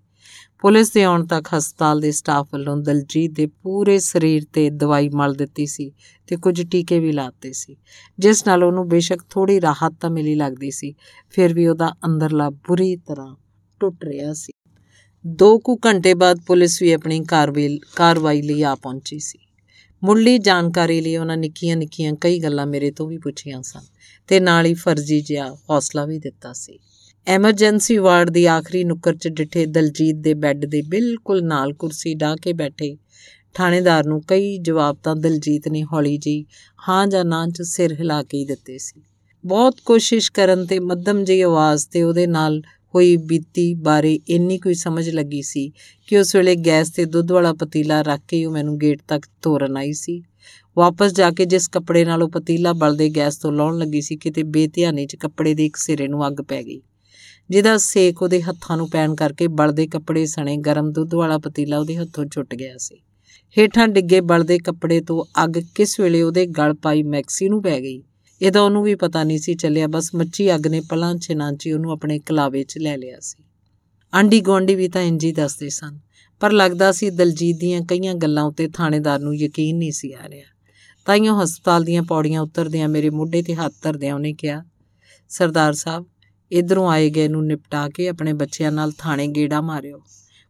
ਪੁਲਿਸ 0.61 0.93
ਦੇ 0.93 1.03
ਆਉਣ 1.03 1.27
ਤੱਕ 1.27 1.49
ਹਸਪਤਾਲ 1.59 2.01
ਦੇ 2.01 2.13
ਸਟਾਫ 2.13 2.49
ਵੱਲੋਂ 2.53 2.77
ਦਲਜੀਤ 2.77 3.33
ਦੇ 3.33 3.47
ਪੂਰੇ 3.47 3.99
ਸਰੀਰ 3.99 4.47
ਤੇ 4.53 4.71
ਦਵਾਈ 4.71 5.09
ਮਲ 5.09 5.35
ਦਿੱਤੀ 5.35 5.67
ਸੀ 5.67 5.93
ਤੇ 6.27 6.37
ਕੁਝ 6.37 6.71
ਟੀਕੇ 6.71 6.99
ਵੀ 6.99 7.13
ਲਾਤੇ 7.13 7.53
ਸੀ। 7.53 7.77
ਜਿਸ 8.19 8.47
ਨਾਲ 8.47 8.65
ਉਹਨੂੰ 8.65 8.89
ਬੇਸ਼ੱਕ 8.89 9.23
ਥੋੜੀ 9.31 9.61
ਰਾਹਤ 9.61 9.95
ਤਾਂ 10.01 10.11
ਮਿਲੀ 10.11 10.35
ਲੱਗਦੀ 10.35 10.71
ਸੀ, 10.71 10.95
ਫਿਰ 11.31 11.55
ਵੀ 11.55 11.67
ਉਹਦਾ 11.67 11.89
ਅੰਦਰਲਾ 12.07 12.51
ਬੁਰੀ 12.51 12.97
ਤਰ੍ਹਾਂ 12.97 13.37
ਟੁੱਟ 13.81 14.05
ਰਿਹਾ 14.05 14.33
ਸੀ। 14.33 14.53
ਦੋ 15.27 15.59
ਕੁ 15.59 15.79
ਘੰਟੇ 15.87 16.15
ਬਾਅਦ 16.15 16.41
ਪੁਲਿਸ 16.47 16.83
ਵੀ 16.83 16.93
ਆਪਣੀ 16.93 17.25
ਕਾਰਵਾਈ 17.97 18.43
ਲਈ 18.43 18.63
ਆ 18.63 18.75
ਪਹੁੰਚੀ 18.75 19.19
ਸੀ। 19.19 19.39
ਮੁੱਢਲੀ 20.05 20.39
ਜਾਣਕਾਰੀ 20.39 21.01
ਲਈ 21.01 21.17
ਉਹਨਾਂ 21.17 21.37
ਨਿੱਕੀਆਂ-ਨਿੱਕੀਆਂ 21.37 22.13
ਕਈ 22.15 22.39
ਗੱਲਾਂ 22.39 22.67
ਮੇਰੇ 22.67 22.91
ਤੋਂ 22.91 23.09
ਵੀ 23.09 23.19
ਪੁੱਛੀਆਂ 23.19 23.63
ਸਨ 23.63 23.81
ਤੇ 24.27 24.41
ਨਾਲ 24.41 24.67
ਹੀ 24.67 24.75
ਫਰਜ਼ੀ 24.75 25.21
ਜਿਹਾ 25.21 25.55
ਹੌਸਲਾ 25.71 26.05
ਵੀ 26.05 26.19
ਦਿੱਤਾ 26.19 26.53
ਸੀ। 26.53 26.79
ਐਮਰਜੈਂਸੀ 27.27 27.97
ਵਾਰਡ 27.99 28.29
ਦੀ 28.31 28.45
ਆਖਰੀ 28.47 28.83
ਨੁੱਕਰ 28.85 29.15
'ਚ 29.15 29.29
ਡਿੱਠੇ 29.29 29.65
ਦਲਜੀਤ 29.67 30.17
ਦੇ 30.17 30.35
ਬੈੱਡ 30.35 30.65
ਦੇ 30.65 30.83
ਬਿਲਕੁਲ 30.83 31.43
ਨਾਲ 31.45 31.73
ਕੁਰਸੀ 31.73 32.15
ਢਾ 32.15 32.35
ਕੇ 32.37 32.53
ਬੈਠੇ। 32.53 32.97
ਥਾਣੇਦਾਰ 33.55 34.07
ਨੂੰ 34.07 34.21
ਕਈ 34.29 34.57
ਜਵਾਬ 34.59 34.97
ਤਾਂ 35.05 35.15
ਦਲਜੀਤ 35.17 35.67
ਨੇ 35.69 35.83
ਹੌਲੀ 35.83 36.17
ਜੀ 36.19 36.45
ਹਾਂ 36.79 37.07
ਜਾਂ 37.07 37.25
ਨਾ 37.25 37.47
'ਚ 37.49 37.63
ਸਿਰ 37.63 37.93
ਹਿਲਾ 37.93 38.23
ਕੇ 38.23 38.39
ਹੀ 38.39 38.45
ਦਿੱਤੇ 38.45 38.79
ਸੀ। 38.79 39.03
ਬਹੁਤ 39.45 39.81
ਕੋਸ਼ਿਸ਼ 39.85 40.31
ਕਰਨ 40.33 40.65
ਤੇ 40.67 40.79
ਮੱਧਮ 40.81 41.25
ਜਿਹੀ 41.25 41.41
ਆਵਾਜ਼ 41.41 41.89
ਤੇ 41.89 42.03
ਉਹਦੇ 42.03 42.27
ਨਾਲ 42.27 42.63
ਹੋਈ 42.95 43.17
ਬੀਤੀ 43.27 43.73
ਬਾਰੇ 43.83 44.19
ਇੰਨੀ 44.29 44.59
ਕੋਈ 44.59 44.75
ਸਮਝ 44.75 45.09
ਲੱਗੀ 45.09 45.43
ਸੀ 45.43 45.71
ਕਿ 46.09 46.19
ਉਸ 46.19 46.35
ਵੇਲੇ 46.37 46.57
ਗੈਸ 46.57 46.91
ਤੇ 46.91 47.05
ਦੁੱਧ 47.05 47.33
ਵਾਲਾ 47.33 47.53
ਪਤੀਲਾ 47.53 48.03
ਰੱਖ 48.03 48.21
ਕੇ 48.29 48.45
ਉਹ 48.47 48.53
ਮੈਨੂੰ 48.53 48.79
ਗੇਟ 48.79 49.01
ਤੱਕ 49.09 49.27
ਤੋਰਨ 49.43 49.77
ਆਈ 49.77 49.93
ਸੀ। 49.93 50.23
ਵਾਪਸ 50.77 51.13
ਜਾ 51.13 51.31
ਕੇ 51.31 51.45
ਜਿਸ 51.45 51.69
ਕੱਪੜੇ 51.69 52.05
ਨਾਲ 52.05 52.23
ਉਹ 52.23 52.31
ਪਤੀਲਾ 52.31 52.73
ਬਲਦੇ 52.73 53.09
ਗੈਸ 53.11 53.37
ਤੋਂ 53.37 53.53
ਲਾਉਣ 53.53 53.79
ਲੱਗੀ 53.79 54.01
ਸੀ, 54.01 54.17
ਕਿਤੇ 54.17 54.43
ਬੇਧਿਆਨੀ 54.43 55.07
'ਚ 55.07 55.17
ਕੱਪੜੇ 55.17 55.55
ਦੇ 55.55 55.67
ਇੱਕ 55.67 55.77
ਸਿਰੇ 55.77 56.07
ਨੂੰ 56.09 56.27
ਅੱਗ 56.27 56.41
ਪੈ 56.49 56.63
ਗਈ। 56.63 56.81
ਜਿਹਦਾ 57.51 57.77
ਸੇਕ 57.77 58.23
ਉਹਦੇ 58.23 58.43
ਹੱਥਾਂ 58.43 58.77
ਨੂੰ 58.77 58.89
ਪੈਣ 58.91 59.15
ਕਰਕੇ 59.15 59.47
ਬਲਦੇ 59.49 59.87
ਕੱਪੜੇ 59.87 60.27
ਸਣੇ, 60.27 60.57
ਗਰਮ 60.57 60.93
ਦੁੱਧ 60.93 61.15
ਵਾਲਾ 61.15 61.39
ਪਤੀਲਾ 61.39 61.79
ਉਹਦੇ 61.79 61.97
ਹੱਥੋਂ 61.97 62.25
ਛੁੱਟ 62.25 62.55
ਗਿਆ 62.55 62.77
ਸੀ। 62.79 63.03
ਹੇਠਾਂ 63.59 63.89
ਡਿੱਗੇ 63.89 64.21
ਬਲਦੇ 64.21 64.59
ਕੱਪੜੇ 64.59 65.01
ਤੋਂ 65.01 65.25
ਅੱਗ 65.45 65.59
ਕਿਸ 65.75 66.01
ਵੇਲੇ 66.01 66.23
ਉਹਦੇ 66.23 66.47
ਗਲ 66.47 66.75
ਪਾਈ 66.75 67.03
ਮੈਕਸੀ 67.03 67.49
ਨੂੰ 67.49 67.63
ਪੈ 67.63 67.81
ਗਈ? 67.81 68.03
ਇਹਦਾ 68.43 68.63
ਉਹਨੂੰ 68.63 68.83
ਵੀ 68.83 68.95
ਪਤਾ 68.95 69.25
ਨਹੀਂ 69.25 69.39
ਸੀ 69.39 69.55
ਚੱਲਿਆ, 69.55 69.87
ਬਸ 69.87 70.15
ਮੱਚੀ 70.15 70.55
ਅੱਗ 70.55 70.67
ਨੇ 70.67 70.81
ਪਲਾਂ 70.81 71.15
ਛਿਨਾਂ 71.17 71.53
'ਚ 71.53 71.69
ਉਹਨੂੰ 71.69 71.93
ਆਪਣੇ 71.93 72.19
ਕਲਾਵੇ 72.19 72.65
'ਚ 72.65 72.79
ਲੈ 72.79 72.97
ਲਿਆ 72.97 73.21
ਸੀ। 73.21 73.45
ਆਂਡੀ 74.15 74.41
ਗੋਂਡੀ 74.41 74.75
ਵੀ 74.75 74.89
ਤਾਂ 74.89 75.03
ਇੰਜੀ 75.03 75.33
ਦੱਸਦੇ 75.33 75.69
ਸਨ, 75.69 75.99
ਪਰ 76.41 76.53
ਲੱਗਦਾ 76.53 76.93
ਸੀ 76.93 77.11
ਦਲਜੀਤ 77.11 77.57
ਦੀਆਂ 77.57 77.81
ਕਈਆਂ 77.81 78.15
ਗੱਲਾਂ 78.15 78.45
ਉੱਤੇ 78.45 78.69
ਥਾਣੇਦਾਰ 78.69 79.21
ਨੂੰ 79.21 79.37
ਯਕੀਨ 79.37 79.79
ਨਹੀਂ 79.79 79.93
ਸੀ 79.93 80.13
ਆ 80.13 80.29
ਰਿਹਾ। 80.29 80.45
ਤਾਈਓ 81.05 81.43
ਹਸਪਤਾਲ 81.43 81.85
ਦੀਆਂ 81.85 82.03
ਪੌੜੀਆਂ 82.03 82.41
ਉਤਰਦਿਆਂ 82.41 82.89
ਮੇਰੇ 82.89 83.11
ਮੋਢੇ 83.11 83.43
ਤੇ 83.43 83.55
ਹੱਥ 83.55 83.73
ਧਰਦਿਆਂ 83.83 84.15
ਉਹਨੇ 84.15 84.33
ਕਿਹਾ, 84.33 84.65
ਸਰਦਾਰ 85.29 85.73
ਸਾਹਿਬ 85.73 86.07
ਇਧਰੋਂ 86.53 86.91
ਆਏ 86.91 87.11
ਗਏ 87.11 87.29
ਨੂੰ 87.29 87.47
ਨਿਪਟਾ 87.47 87.89
ਕੇ 87.89 88.09
ਆਪਣੇ 88.09 88.33
ਬੱਚਿਆਂ 88.33 88.73
ਨਾਲ 88.73 88.93
ਥਾਣੇ 88.99 89.27
ਗੇੜਾ 89.27 89.61
ਮਾਰਿਓ। 89.61 90.01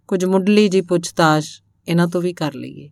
ਕੁਝ 0.09 0.25
ਮੁੱਢਲੀ 0.25 0.69
ਜੀ 0.69 0.81
ਪੁੱਛਤਾਛ 0.81 1.45
ਇਹਨਾਂ 1.89 2.09
ਤੋਂ 2.09 2.23
ਵੀ 2.23 2.33
ਕਰ 2.33 2.55
ਲਈਏ। 2.55 2.91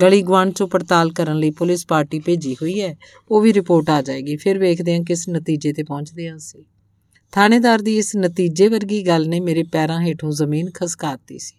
ਗਲੀ 0.00 0.22
ਗਵਾਂਡ 0.22 0.52
ਚੋਂ 0.52 0.68
ਪੜਤਾਲ 0.68 1.12
ਕਰਨ 1.12 1.36
ਲਈ 1.36 1.50
ਪੁਲਿਸ 1.50 1.86
ਪਾਰਟੀ 1.86 2.20
ਭੇਜੀ 2.20 2.54
ਹੋਈ 2.54 2.80
ਹੈ। 2.80 2.96
ਉਹ 3.30 3.40
ਵੀ 3.40 3.52
ਰਿਪੋਰਟ 3.52 3.90
ਆ 3.90 4.02
ਜਾਏਗੀ। 4.02 4.36
ਫਿਰ 4.36 4.58
ਵੇਖਦੇ 4.58 4.96
ਹਾਂ 4.96 5.04
ਕਿਸ 5.04 5.28
ਨਤੀਜੇ 5.28 5.72
ਤੇ 5.72 5.82
ਪਹੁੰਚਦੇ 5.82 6.28
ਹਾਂ 6.28 6.36
ਅਸੀਂ। 6.36 6.64
ਥਾਣੇਦਾਰ 7.32 7.78
ਦੀ 7.78 7.98
ਇਸ 7.98 8.16
ਨਤੀਜੇ 8.16 8.68
ਵਰਗੀ 8.68 9.06
ਗੱਲ 9.06 9.28
ਨੇ 9.28 9.40
ਮੇਰੇ 9.40 9.62
ਪੈਰਾਂ 9.62 10.00
ਹੇਠੋਂ 10.00 10.30
ਜ਼ਮੀਨ 10.30 10.70
ਖਸਕਾਤੀ 10.70 11.38
ਸੀ। 11.38 11.56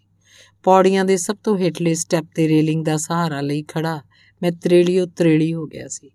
ਪੌੜੀਆਂ 0.64 1.04
ਦੇ 1.04 1.16
ਸਭ 1.16 1.36
ਤੋਂ 1.44 1.58
ਹੇਠਲੇ 1.58 1.94
ਸਟੈਪ 1.94 2.24
ਤੇ 2.34 2.48
ਰੇਲਿੰਗ 2.48 2.84
ਦਾ 2.84 2.96
ਸਹਾਰਾ 2.96 3.40
ਲਈ 3.40 3.62
ਖੜਾ 3.62 4.00
ਮੈਂ 4.42 4.52
ਤਰੇਲੀਓ 4.52 5.06
ਤਰੇਲੀ 5.06 5.54
ਹੋ 5.54 5.66
ਗਿਆ 5.66 5.88
ਸੀ। 5.88 6.10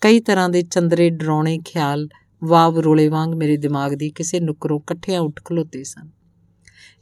ਕਈ 0.00 0.20
ਤਰ੍ਹਾਂ 0.20 0.48
ਦੇ 0.48 0.62
ਚੰਦਰੇ 0.62 1.10
ਡਰਾਉਣੇ 1.10 1.58
ਖਿਆਲ 1.58 2.08
ਵਾਵ 2.44 2.78
ਰੋਲੇ 2.78 3.08
ਵਾਂਗ 3.08 3.34
ਮੇਰੇ 3.34 3.56
ਦਿਮਾਗ 3.56 3.92
ਦੀ 3.92 4.10
ਕਿਸੇ 4.10 4.40
ਨੁਕਰੋਂ 4.40 4.80
ਇਕੱਠਿਆਂ 4.80 5.20
ਉੱਠ 5.20 5.40
ਖਲੋਤੇ 5.44 5.84
ਸਨ। 5.84 6.08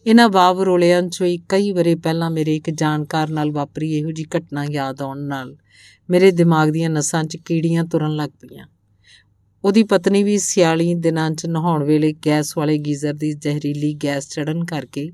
ਇਹਨਾਂ 0.07 0.28
ਵਾਵ 0.28 0.62
ਰੋਲਿਆਂ 0.62 1.02
'ਚੋਂ 1.02 1.26
ਹੀ 1.26 1.38
ਕਈ 1.49 1.73
ਵਰੇ 1.73 1.95
ਪਹਿਲਾਂ 1.95 2.30
ਮੇਰੇ 2.30 2.57
ਇੱਕ 2.57 2.71
ਜਾਣਕਾਰ 2.71 3.28
ਨਾਲ 3.28 3.52
ਵਾਪਰੀ 3.52 3.92
ਇਹੋ 3.92 4.11
ਜੀ 4.11 4.25
ਘਟਨਾ 4.37 4.64
ਯਾਦ 4.71 5.02
ਆਉਣ 5.02 5.18
ਨਾਲ 5.18 5.57
ਮੇਰੇ 6.11 6.30
ਦਿਮਾਗ 6.30 6.71
ਦੀਆਂ 6.71 6.90
ਨਸਾਂ 6.90 7.25
'ਚ 7.25 7.37
ਕੀੜੀਆਂ 7.37 7.85
ਤੁਰਨ 7.85 8.16
ਲੱਗ 8.16 8.30
ਪਈਆਂ। 8.30 8.66
ਉਹਦੀ 9.64 9.83
ਪਤਨੀ 9.83 10.23
ਵੀ 10.23 10.38
ਸਿਆਲੀ 10.38 10.95
ਦਿਨਾਂ 10.95 11.30
'ਚ 11.30 11.47
ਨਹਾਉਣ 11.47 11.85
ਵੇਲੇ 11.85 12.12
ਗੈਸ 12.26 12.59
ਵਾਲੇ 12.59 12.78
ਗੀਜ਼ਰ 12.78 13.12
ਦੀ 13.12 13.33
ਜ਼ਹਿਰੀਲੀ 13.33 13.95
ਗੈਸ 13.95 14.28
ਚੜਨ 14.28 14.64
ਕਰਕੇ 14.64 15.11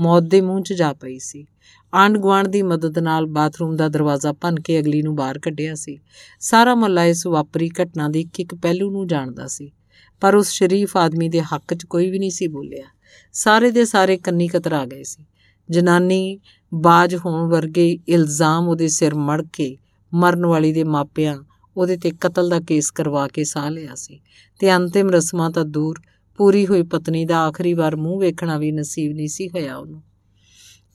ਮੌਤ 0.00 0.22
ਦੇ 0.22 0.40
ਮੂੰਹ 0.40 0.62
'ਚ 0.62 0.72
ਜਾ 0.72 0.92
ਪਈ 0.92 1.18
ਸੀ। 1.18 1.46
ਆਂਡ 1.94 2.18
ਗਵਾਂਡ 2.18 2.46
ਦੀ 2.46 2.62
ਮਦਦ 2.62 2.98
ਨਾਲ 2.98 3.26
ਬਾਥਰੂਮ 3.26 3.76
ਦਾ 3.76 3.88
ਦਰਵਾਜ਼ਾ 3.88 4.32
ਭੰਨ 4.32 4.60
ਕੇ 4.60 4.78
ਅਗਲੀ 4.80 5.02
ਨੂੰ 5.02 5.16
ਬਾਹਰ 5.16 5.38
ਕੱਢਿਆ 5.38 5.74
ਸੀ। 5.74 5.98
ਸਾਰਾ 6.40 6.74
ਮਹੱਲਾ 6.74 7.04
ਇਸ 7.04 7.26
ਵਾਪਰੀ 7.26 7.70
ਘਟਨਾ 7.82 8.08
ਦੀ 8.08 8.20
ਇੱਕ 8.20 8.40
ਇੱਕ 8.40 8.54
ਪਹਿਲੂ 8.54 8.90
ਨੂੰ 8.90 9.06
ਜਾਣਦਾ 9.06 9.46
ਸੀ। 9.46 9.72
ਪਰ 10.20 10.34
ਉਸ 10.34 10.48
ਸ਼ਰੀਫ 10.48 10.96
ਆਦਮੀ 10.96 11.28
ਦੇ 11.28 11.40
ਹੱਕ 11.40 11.74
'ਚ 11.74 11.84
ਕੋਈ 11.84 12.10
ਵੀ 12.10 12.18
ਨਹੀਂ 12.18 12.30
ਸੀ 12.30 12.46
ਬੋਲਿਆ। 12.46 12.84
ਸਾਰੇ 13.32 13.70
ਦੇ 13.70 13.84
ਸਾਰੇ 13.84 14.16
ਕੰਨੀ 14.16 14.48
ਕਤਰਾ 14.48 14.84
ਗਏ 14.86 15.02
ਸੀ। 15.02 15.26
ਜਨਾਨੀ 15.70 16.38
ਬਾਜ 16.74 17.14
ਹੋਣ 17.14 17.48
ਵਰਗੇ 17.48 17.98
ਇਲਜ਼ਾਮ 18.08 18.68
ਉਹਦੇ 18.68 18.88
ਸਿਰ 18.88 19.14
ਮੜ 19.14 19.42
ਕੇ 19.52 19.76
ਮਰਨ 20.14 20.46
ਵਾਲੀ 20.46 20.72
ਦੇ 20.72 20.84
ਮਾਪਿਆਂ 20.84 21.38
ਉਹਦੇ 21.76 21.96
ਤੇ 21.96 22.10
ਕਤਲ 22.20 22.48
ਦਾ 22.48 22.60
ਕੇਸ 22.60 22.90
ਕਰਵਾ 22.90 23.28
ਕੇ 23.28 23.44
ਸਾਹ 23.44 23.70
ਲਿਆ 23.70 23.94
ਸੀ 23.94 24.20
ਤੇ 24.60 24.76
ਅੰਤਿਮ 24.76 25.10
ਰਸਮਾਂ 25.10 25.50
ਤਾਂ 25.50 25.64
ਦੂਰ। 25.64 26.00
ਪੂਰੀ 26.36 26.66
ਹੋਈ 26.66 26.82
ਪਤਨੀ 26.82 27.24
ਦਾ 27.24 27.38
ਆਖਰੀ 27.38 27.74
ਵਾਰ 27.74 27.96
ਮੂੰਹ 27.96 28.20
ਵੇਖਣਾ 28.20 28.58
ਵੀ 28.58 28.72
ਨਸੀਬ 28.72 29.12
ਨਹੀਂ 29.12 29.28
ਸੀ 29.28 29.48
ਹੋਇਆ 29.48 29.76
ਉਹਨੂੰ। 29.76 30.02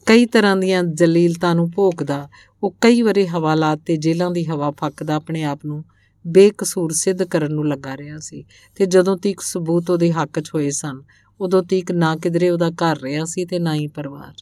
ਕਈ 0.06 0.26
ਤਰ੍ਹਾਂ 0.26 0.56
ਦੀਆਂ 0.56 0.84
ਜਲੀਲਤਾ 0.84 1.54
ਨੂੰ 1.54 1.72
ਭੋਗਦਾ, 1.72 2.30
ਉਹ 2.64 2.76
ਕਈ 2.82 3.02
ਵਾਰੀ 3.02 3.28
ਹਵਾਲਾਤ 3.28 3.80
ਤੇ 3.86 3.98
ਜੇਲ੍ਹਾਂ 3.98 4.32
ਦੀ 4.32 4.46
ਹਵਾ 4.46 4.72
ਫੱਕਦਾ 4.72 5.16
ਆਪਣੇ 5.16 5.44
ਆਪ 5.44 5.66
ਨੂੰ 5.66 5.84
ਬੇਕਸੂਰ 6.28 6.92
ਸਿੱਧ 6.92 7.24
ਕਰਨ 7.24 7.54
ਨੂੰ 7.54 7.68
ਲੱਗਾ 7.68 7.98
ਰਿਹਾ 7.98 8.20
ਸੀ 8.20 8.44
ਤੇ 8.76 8.86
ਜਦੋਂ 8.86 9.18
ਤੀਕ 9.18 9.42
ਸਬੂਤ 9.42 9.90
ਉਹਦੇ 9.90 10.12
ਹੱਕ 10.12 10.40
'ਚ 10.40 10.52
ਹੋਏ 10.56 10.70
ਸਨ, 10.70 11.02
ਉਦੋਂ 11.40 11.64
ਤੀਕ 11.64 11.92
ਨਾ 11.92 12.16
ਕਿਧਰੇ 12.16 12.50
ਉਹਦਾ 12.50 12.70
ਘਰ 12.70 13.02
ਰਿਹਾ 13.02 13.26
ਸੀ 13.26 13.46
ਤੇ 13.46 13.60
ਨਾ 13.60 13.76
ਹੀ 13.76 13.88
ਪਰਿਵਾਰ। 13.88 14.34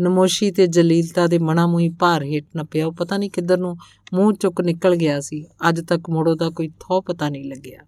ਨਮੋਸ਼ੀ 0.00 0.50
ਤੇ 0.50 0.66
ਜਲੀਲਤਾ 0.66 1.26
ਦੇ 1.26 1.38
ਮਣਾ 1.38 1.66
ਮੂੰਹ 1.66 1.90
ਭਾਰ 1.98 2.22
ਹੇਠ 2.22 2.44
ਨੱਪਿਆ, 2.56 2.86
ਉਹ 2.86 2.92
ਪਤਾ 2.92 3.16
ਨਹੀਂ 3.16 3.30
ਕਿੱਧਰ 3.30 3.58
ਨੂੰ 3.58 3.76
ਮੂੰਹ 4.14 4.32
ਚੁੱਕ 4.32 4.60
ਨਿਕਲ 4.60 4.96
ਗਿਆ 4.96 5.20
ਸੀ, 5.20 5.44
ਅੱਜ 5.68 5.80
ਤੱਕ 5.80 6.10
ਮੋੜੋ 6.10 6.34
ਦਾ 6.34 6.50
ਕੋਈ 6.50 6.68
ਥੋ 6.80 7.00
ਪਤਾ 7.00 7.28
ਨਹੀਂ 7.28 7.44
ਲੱਗਿਆ। 7.44 7.78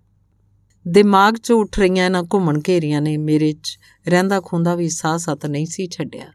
ਦਿਮਾਗ 0.88 1.34
'ਚ 1.34 1.52
ਉੱਠ 1.52 1.78
ਰਹੀਆਂ 1.78 2.10
ਨਾ 2.10 2.22
ਘੁੰਮਣ 2.22 2.60
ਘੇਰੀਆਂ 2.68 3.02
ਨੇ 3.02 3.16
ਮੇਰੇ 3.16 3.52
'ਚ 3.52 3.78
ਰਹਿੰਦਾ 4.08 4.40
ਖੁੰਦਾ 4.40 4.74
ਵੀ 4.74 4.88
ਸਾਹ 4.88 5.18
ਸਤ 5.18 5.46
ਨਹੀਂ 5.46 5.66
ਸੀ 5.66 5.86
ਛੱਡਿਆ। 5.86 6.26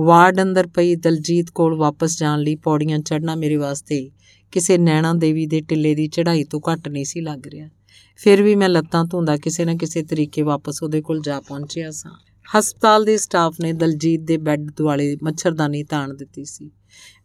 ਵਾਰਡ 0.00 0.42
ਅੰਦਰ 0.42 0.66
ਪਈ 0.66 0.96
ਦਲਜੀਤ 0.96 1.50
ਕੋਲ 1.50 1.74
ਵਾਪਸ 1.74 2.18
ਜਾਣ 2.18 2.40
ਲਈ 2.40 2.56
ਪੌੜੀਆਂ 2.56 2.98
ਚੜ੍ਹਨਾ 2.98 3.34
ਮੇਰੇ 3.34 3.56
ਵਾਸਤੇ 3.56 4.10
ਕਿਸੇ 4.52 4.78
ਨੈਣਾ 4.78 5.12
ਦੇਵੀ 5.12 5.46
ਦੇ 5.46 5.60
ਟਿੱਲੇ 5.60 5.94
ਦੀ 5.94 6.08
ਚੜ੍ਹਾਈ 6.08 6.44
ਤੋਂ 6.44 6.60
ਘੱਟ 6.72 6.88
ਨਹੀਂ 6.88 7.04
ਸੀ 7.04 7.20
ਲੱਗ 7.20 7.46
ਰਿਹਾ। 7.46 7.68
ਫਿਰ 8.16 8.42
ਵੀ 8.42 8.54
ਮੈਂ 8.54 8.68
ਲੱਤਾਂ 8.68 9.04
ਧੋਂਦਾ 9.04 9.36
ਕਿਸੇ 9.36 9.64
ਨਾ 9.64 9.74
ਕਿਸੇ 9.74 10.02
ਤਰੀਕੇ 10.02 10.42
ਵਾਪਸ 10.42 10.82
ਉਹਦੇ 10.82 11.02
ਕੋਲ 11.02 11.20
ਜਾ 11.20 11.40
ਪਹੁੰਚਿਆ 11.40 11.90
ਸਾਂ। 11.90 12.12
ਹਸਪਤਾਲ 12.58 13.04
ਦੇ 13.04 13.16
ਸਟਾਫ 13.16 13.54
ਨੇ 13.60 13.72
ਦਲਜੀਤ 13.72 14.20
ਦੇ 14.20 14.36
ਬੈੱਡ 14.36 14.70
ਦੁਆਲੇ 14.70 15.16
ਮੱਛਰਦਾਨੀ 15.22 15.84
ਤਾਣ 15.84 16.14
ਦਿੱਤੀ 16.14 16.44
ਸੀ। 16.44 16.70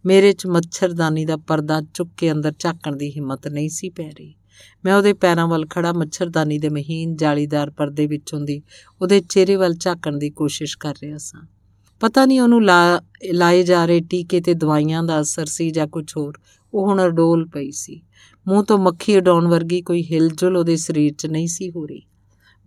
ਮੇਰੇ 0.06 0.32
'ਚ 0.32 0.48
ਮੱਛਰਦਾਨੀ 0.48 1.26
ਦਾ 1.26 1.38
ਪਰਦਾ 1.38 1.82
ਚੁੱਕ 1.94 2.12
ਕੇ 2.18 2.32
ਅੰਦਰ 2.32 2.54
ਝਾਕਣ 2.60 2.96
ਦੀ 2.96 3.12
ਹਿੰਮਤ 3.12 3.48
ਨਹੀਂ 3.48 3.70
ਸੀ 3.70 3.90
ਪੈ 3.90 4.10
ਰਹੀ। 4.10 4.34
ਮੈਂ 4.86 4.96
ਉਹਦੇ 4.96 5.14
ਪੈਰਾਂ 5.14 5.48
ਵੱਲ 5.48 5.68
ਖੜਾ 5.68 5.94
ਮੱਛਰਦਾਨੀ 5.94 6.60
ਦੇ 6.60 6.70
ਮਹੀਨ 6.70 7.16
ਜਾਲੀਦਾਰ 7.16 7.70
ਪਰਦੇ 7.70 8.08
ਵਿੱਚੋਂ 8.08 8.40
ਦੀ 8.40 8.62
ਉਹਦੇ 9.02 9.22
ਚਿਹਰੇ 9.22 9.56
ਵੱਲ 9.56 9.74
ਝਾਕਣ 9.74 10.18
ਦੀ 10.18 10.30
ਕੋਸ਼ਿਸ਼ 10.30 10.78
ਕਰ 10.78 10.94
ਰਿਹਾ 11.04 11.18
ਸਾਂ। 11.18 11.48
ਪਤਾ 12.04 12.26
ਨਹੀਂ 12.26 12.42
ਉਹਨੂੰ 12.42 12.62
ਲਾਏ 13.32 13.64
ਜਾ 13.64 13.86
ਰਹੇ 13.86 14.00
ਟੀਕੇ 14.00 14.42
ਤੇ 14.42 14.54
ਦਵਾਈਆਂ 14.54 15.04
ਦਾ 15.04 15.22
ਅਸਰ 15.22 15.46
ਸੀ 15.46 15.70
ਜਾਂ 15.72 15.88
ਕੁਝ 15.88 16.06
ਹੋਰ। 16.18 16.34
ਉਹ 16.74 16.88
ਹੁਣ 16.88 17.06
ਅਡੋਲ 17.06 17.46
ਪਈ 17.48 17.72
ਸੀ। 17.72 18.02
ਮੂੰਹ 18.48 18.64
ਤੋਂ 18.64 18.78
ਮੱਖੀ 18.78 19.18
ਉਡਾਉਣ 19.18 19.48
ਵਰਗੀ 19.48 19.82
ਕੋਈ 19.82 20.04
ਹਿਲਜੁਲ 20.04 20.58
ਉਹਦੇ 20.58 20.76
ਸਰੀਰ 20.76 21.14
'ਚ 21.18 21.26
ਨਹੀਂ 21.26 21.48
ਸੀ 21.48 21.70
ਹੋ 21.72 21.86
ਰਹੀ। 21.86 22.02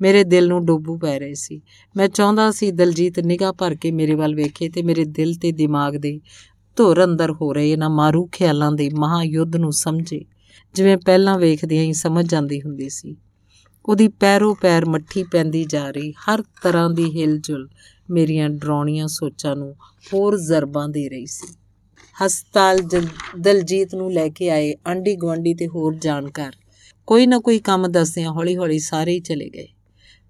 ਮੇਰੇ 0.01 0.25
ਦਿਲ 0.25 0.49
ਨੂੰ 0.49 0.65
ਡੋਬੂ 0.67 0.99
ਪੈ 0.99 1.19
ਰਹੇ 1.19 1.35
ਸੀ। 1.35 1.61
ਮੈਂ 1.97 2.09
ਚਾਹੁੰਦਾ 2.09 2.51
ਸੀ 2.51 2.71
ਦਲਜੀਤ 2.71 3.21
ਨਿਗਾਹ 3.21 3.53
ਭਰ 3.53 3.75
ਕੇ 3.75 3.91
ਮੇਰੇ 3.91 4.15
ਵੱਲ 4.15 4.35
ਵੇਖੇ 4.35 4.69
ਤੇ 4.69 4.83
ਮੇਰੇ 4.83 5.05
ਦਿਲ 5.05 5.35
ਤੇ 5.35 5.53
ਦਿਮਾਗ 5.53 5.97
ਦੇ 5.97 6.21
ਧੁਰ 6.77 7.05
ਅੰਦਰ 7.05 7.31
ਹੋ 7.31 7.53
ਰਹੇ 7.53 7.71
ਇਹਨਾਂ 7.73 7.91
ਮਾਰੂ 7.91 8.29
ਖਿਆਲਾਂ 8.33 8.73
ਦੇ 8.73 8.91
ਮਹਾਯੁੱਧ 8.99 9.57
ਨੂੰ 9.57 9.73
ਸਮਝੇ। 9.73 10.25
ਜਿਵੇਂ 10.75 10.97
ਪਹਿਲਾਂ 10.97 11.39
ਵੇਖਦਿਆਂ 11.39 11.85
ਹੀ 11.85 11.93
ਸਮਝ 11.93 12.27
ਜਾਂਦੀ 12.27 12.61
ਹੁੰਦੀ 12.61 12.89
ਸੀ। 12.89 13.17
ਉਹਦੀ 13.87 14.09
ਪੈਰੋ 14.09 14.55
ਪੈਰ 14.55 14.85
ਮੱਠੀ 14.85 15.23
ਪੈਂਦੀ 15.23 15.65
ਜਾ 15.65 15.91
ਰਹੀ, 15.91 16.13
ਹਰ 16.13 16.43
ਤਰ੍ਹਾਂ 16.63 16.91
ਦੀ 16.91 17.21
ਹਿਲਜੁਲ 17.21 17.69
ਮੇਰੀਆਂ 18.11 18.51
ਡਰਾਉਣੀਆਂ 18.51 19.09
ਸੋਚਾਂ 19.09 19.57
ਨੂੰ 19.57 19.77
ਹੋਰ 20.13 20.39
ਜ਼ਰਬਾਂ 20.39 20.89
ਦੇ 20.89 21.09
ਰਹੀ 21.09 21.27
ਸੀ। 21.27 21.55
ਹਸਪਤਾਲ 22.27 22.81
ਦਲਜੀਤ 23.41 23.95
ਨੂੰ 23.95 24.13
ਲੈ 24.13 24.29
ਕੇ 24.29 24.51
ਆਏ 24.51 24.75
ਆਂਡੀ 24.89 25.17
ਗਵਾਂਡੀ 25.17 25.55
ਤੇ 25.55 25.69
ਹੋਰ 25.69 25.95
ਜਾਣਕਾਰ। 25.95 26.53
ਕੋਈ 27.07 27.27
ਨਾ 27.27 27.39
ਕੋਈ 27.39 27.59
ਕੰਮ 27.59 27.89
ਦੱਸਦਿਆਂ 27.89 28.31
ਹੌਲੀ-ਹੌਲੀ 28.31 28.79
ਸਾਰੇ 28.79 29.13
ਹੀ 29.13 29.21
ਚਲੇ 29.21 29.51
ਗਏ। 29.51 29.69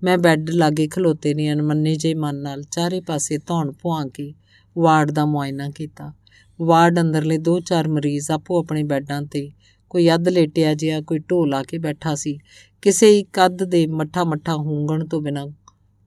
ਮੈਂ 0.02 0.18
ਬੈੱਡ 0.18 0.50
ਲਾਗੇ 0.50 0.88
ਖਲੋਤੇ 0.88 1.34
ਨੇ 1.34 1.52
ਅਨਮੰਨੇ 1.52 1.94
ਜੇ 1.96 2.14
ਮਨ 2.14 2.36
ਨਾਲ 2.36 2.62
ਚਾਰੇ 2.62 3.00
ਪਾਸੇ 3.00 3.38
ਧੌਣ 3.38 3.72
ਪੁਆਂ 3.72 4.06
ਕੇ 4.06 4.34
ਵਾਰਡ 4.78 5.10
ਦਾ 5.10 5.24
ਮੁਆਇਨਾ 5.24 5.70
ਕੀਤਾ। 5.70 6.12
ਵਾਰਡ 6.60 7.00
ਅੰਦਰਲੇ 7.00 7.38
ਦੋ 7.38 7.60
ਚਾਰ 7.60 7.88
ਮਰੀਜ਼ 7.88 8.30
ਆਪੋ 8.30 8.58
ਆਪਣੇ 8.58 8.82
ਬੈੱਡਾਂ 8.82 9.22
ਤੇ 9.22 9.52
ਕੋਈ 9.90 10.14
ਅੱਧ 10.14 10.28
ਲੇਟਿਆ 10.28 10.74
ਜਿਹਾ 10.74 11.00
ਕੋਈ 11.00 11.18
ਢੋਲ 11.18 11.48
ਲਾ 11.48 11.62
ਕੇ 11.62 11.78
ਬੈਠਾ 11.78 12.14
ਸੀ। 12.14 12.38
ਕਿਸੇ 12.82 13.10
ਹੀ 13.10 13.24
ਕੱਦ 13.24 13.64
ਦੇ 13.64 13.86
ਮੱਠਾ 13.86 14.24
ਮੱਠਾ 14.24 14.54
ਹੂੰਗਣ 14.56 15.06
ਤੋਂ 15.06 15.20
ਬਿਨਾ 15.20 15.46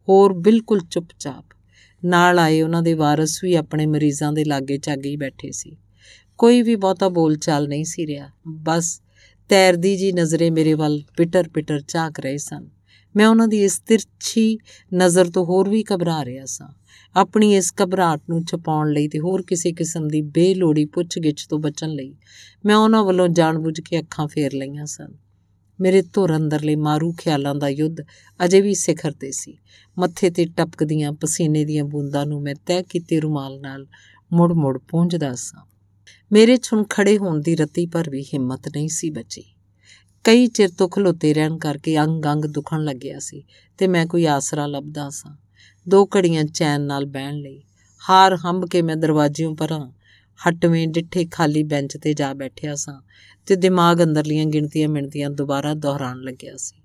ਹੋਰ 0.09 0.33
ਬਿਲਕੁਲ 0.33 0.79
ਚੁੱਪਚਾਪ। 0.79 1.45
ਨਾਲ 2.05 2.39
ਆਏ 2.39 2.61
ਉਹਨਾਂ 2.61 2.81
ਦੇ 2.81 2.93
ਵਾਰਸ 2.93 3.43
ਵੀ 3.43 3.53
ਆਪਣੇ 3.53 3.85
ਮਰੀਜ਼ਾਂ 3.85 4.33
ਦੇ 4.33 4.43
ਲਾਗੇ 4.43 4.77
ਚਾਗੇ 4.77 5.09
ਹੀ 5.09 5.15
ਬੈਠੇ 5.15 5.51
ਸੀ। 5.51 5.77
ਕੋਈ 6.37 6.61
ਵੀ 6.61 6.75
ਬਹੁਤਾ 6.75 7.09
ਬੋਲ 7.09 7.35
ਚਾਲ 7.35 7.67
ਨਹੀਂ 7.67 7.83
ਸੀ 7.85 8.07
ਰਿਹਾ। 8.07 8.29
ਬਸ 8.47 9.01
ਤੈਰਦੀ 9.49 9.97
ਜੀ 9.97 10.11
ਨਜ਼ਰੇ 10.11 10.49
ਮੇਰੇ 10.49 10.73
ਵੱਲ 10.73 11.03
ਪਿਟਰ 11.17 11.49
ਪਿਟਰ 11.49 11.81
ਝਾਕ 11.87 12.19
ਰਹੇ 12.19 12.37
ਸਨ। 12.37 12.69
ਮੈਂ 13.15 13.27
ਉਹਨਾਂ 13.27 13.47
ਦੀ 13.47 13.63
ਇਸ 13.63 13.79
ਤਿਰਛੀ 13.79 14.57
ਨਜ਼ਰ 14.93 15.29
ਤੋਂ 15.29 15.45
ਹੋਰ 15.45 15.69
ਵੀ 15.69 15.83
ਘਬਰਾ 15.93 16.25
ਰਿਹਾ 16.25 16.45
ਸਾਂ। 16.45 16.67
ਆਪਣੀ 17.15 17.55
ਇਸ 17.55 17.73
ਘਬਰਾਹਟ 17.83 18.21
ਨੂੰ 18.29 18.43
ਛਪਾਉਣ 18.45 18.91
ਲਈ 18.91 19.07
ਤੇ 19.07 19.19
ਹੋਰ 19.19 19.41
ਕਿਸੇ 19.41 19.71
ਕਿਸਮ 19.71 20.07
ਦੀ 20.07 20.21
ਬੇਲੋੜੀ 20.21 20.85
ਪੁੱਛਗਿੱਛ 20.85 21.47
ਤੋਂ 21.47 21.59
ਬਚਣ 21.59 21.89
ਲਈ 21.89 22.15
ਮੈਂ 22.65 22.75
ਉਹਨਾਂ 22.75 23.03
ਵੱਲੋਂ 23.03 23.27
ਜਾਣਬੁੱਝ 23.27 23.81
ਕੇ 23.81 23.99
ਅੱਖਾਂ 23.99 24.27
ਫੇਰ 24.27 24.53
ਲਈਆਂ 24.53 24.85
ਸਨ। 24.85 25.13
ਮੇਰੇ 25.81 26.01
ਧੁਰ 26.01 26.35
ਅੰਦਰਲੇ 26.35 26.75
ਮਾਰੂ 26.75 27.13
ਖਿਆਲਾਂ 27.13 27.55
ਦਾ 27.55 27.69
ਯੁੱਧ 27.69 27.97
ਅਜੇ 28.45 28.61
ਵੀ 28.61 28.73
ਸਿਖਰ 28.73 29.11
ਤੇ 29.11 29.31
ਸੀ। 29.31 29.57
ਮੱਥੇ 29.97 30.29
ਤੇ 30.29 30.45
ਟਪਕਦੀਆਂ 30.45 31.11
ਪਸੀਨੇ 31.11 31.65
ਦੀਆਂ 31.65 31.83
ਬੂੰਦਾਂ 31.83 32.25
ਨੂੰ 32.25 32.41
ਮੈਂ 32.41 32.55
ਤੈਅ 32.65 32.81
ਕੀਤੇ 32.81 33.19
ਰੁਮਾਲ 33.19 33.61
ਨਾਲ 33.61 33.87
ਮੁੜ-ਮੁੜ 34.33 34.77
ਪੂੰਝਦਾ 34.77 35.35
ਸਾਂ। 35.35 35.65
ਮੇਰੇ 36.31 36.57
ਛੁਣ 36.57 36.83
ਖੜੇ 36.89 37.17
ਹੋਣ 37.17 37.41
ਦੀ 37.41 37.55
ਰਤੀ 37.55 37.85
ਪਰ 37.85 38.09
ਵੀ 38.09 38.23
ਹਿੰਮਤ 38.23 38.67
ਨਹੀਂ 38.67 38.89
ਸੀ 38.89 39.09
ਬਚੀ। 39.09 39.43
ਕਈ 40.23 40.47
ਚਿਰ 40.47 40.69
ਤੋਂ 40.69 40.89
ਖਲੋਤੇ 40.89 41.33
ਰਹਿਣ 41.33 41.57
ਕਰਕੇ 41.57 41.97
ਅੰਗ-ਅੰਗ 41.97 42.45
ਦੁਖਣ 42.45 42.83
ਲੱਗਿਆ 42.83 43.19
ਸੀ 43.19 43.43
ਤੇ 43.77 43.87
ਮੈਂ 43.87 44.05
ਕੋਈ 44.05 44.25
ਆਸਰਾ 44.25 44.65
ਲੱਭਦਾ 44.65 45.09
ਸਾਂ। 45.09 45.37
ਦੋ 45.89 46.05
ਘੜੀਆਂ 46.05 46.43
ਚੈਨ 46.43 46.81
ਨਾਲ 46.81 47.05
ਬਹਿਣ 47.05 47.35
ਲਈ 47.35 47.63
ਹਾਰ 48.09 48.35
ਹੰਬ 48.35 48.67
ਕੇ 48.67 48.81
ਮੈਂ 48.81 48.95
ਦਰਵਾਜ਼ਿਓਂ 48.95 49.55
ਪਰਾਂ 49.55 49.91
ਹਟਵੇਂ 50.49 50.87
ਡਿੱਠੇ 50.87 51.25
ਖਾਲੀ 51.25 51.63
ਬੈਂਚ 51.63 51.97
ਤੇ 52.01 52.13
ਜਾ 52.13 52.33
ਬੈਠਿਆ 52.33 52.75
ਸਾਂ 52.75 53.01
ਤੇ 53.45 53.55
ਦਿਮਾਗ 53.55 54.03
ਅੰਦਰਲੀਆਂ 54.03 54.45
ਗਿਣਤੀਆਂ 54.45 54.89
ਮਿਣਤੀਆਂ 54.89 55.29
ਦੁਬਾਰਾ 55.29 55.73
ਦੁਹਰਾਉਣ 55.73 56.21
ਲੱਗਿਆ 56.21 56.57
ਸੀ। 56.57 56.81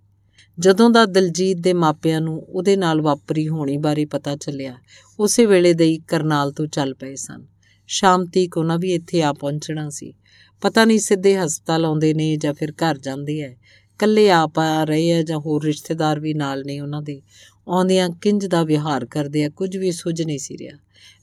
ਜਦੋਂ 0.59 0.91
ਦਾ 0.91 1.07
ਦਲਜੀਤ 1.07 1.59
ਦੇ 1.59 1.73
ਮਾਪਿਆਂ 1.73 2.21
ਨੂੰ 2.21 2.43
ਉਹਦੇ 2.43 2.77
ਨਾਲ 2.77 3.01
ਵਾਪਰੀ 3.01 3.49
ਹੋਣੀ 3.49 3.77
ਬਾਰੇ 3.77 4.05
ਪਤਾ 4.05 4.37
ਚੱਲਿਆ, 4.37 4.75
ਉਸੇ 5.21 5.47
ਵੇਲੇ 5.47 5.73
ਦੇ 5.73 5.85
ਹੀ 5.85 5.99
ਕਰਨਾਲ 5.99 6.53
ਤੋਂ 6.53 6.67
ਚੱਲ 6.67 6.95
ਪਏ 6.95 7.15
ਸਨ। 7.15 7.47
ਸ਼ਾਮ 7.87 8.27
ਤੀਕ 8.27 8.57
ਉਹਨਾਂ 8.59 8.79
ਵੀ 8.79 8.95
ਇੱਥੇ 8.95 9.23
ਆ 9.23 9.33
ਪਹੁੰਚਣਾ 9.33 9.91
ਸੀ। 9.91 10.15
ਪਤਾ 10.61 10.85
ਨਹੀਂ 10.85 10.99
ਸਿੱਧੇ 10.99 11.39
ਹਸਪਤਾਲ 11.39 11.85
ਆਉਂਦੇ 11.85 12.15
ਨੇ 12.15 12.37
ਜਾਂ 12.37 12.55
ਫਿਰ 12.55 12.73
ਘਰ 12.73 12.99
ਜਾਂਦੇ 12.99 13.41
ਐ। 13.41 13.55
ਕੱਲੇ 13.99 14.31
ਆਪ 14.31 14.59
ਆ 14.59 14.85
ਰਹੇ 14.85 15.13
ਆ 15.13 15.23
ਜਾਂ 15.23 15.39
ਹੋਰ 15.39 15.65
ਰਿਸ਼ਤੇਦਾਰ 15.65 16.21
ਵੀ 16.21 16.35
ਨਾਲ 16.35 16.63
ਨੇ 16.67 16.81
ਉਹਨਾਂ 16.81 17.03
ਦੇ। 17.03 17.23
ਆਉਂਦਿਆਂ 17.69 18.11
ਕਿੰਜ 18.11 18.47
ਦਾ 18.47 18.63
ਵਿਹਾਰ 18.63 19.07
ਕਰਦੇ 19.07 19.45
ਆ, 19.45 19.49
ਕੁਝ 19.49 19.77
ਵੀ 19.77 19.93
ਸੁਝ 19.93 20.23
ਨਹੀਂ 20.23 20.39
ਸੀ 20.39 20.57
ਰਿਹਾ। 20.59 20.79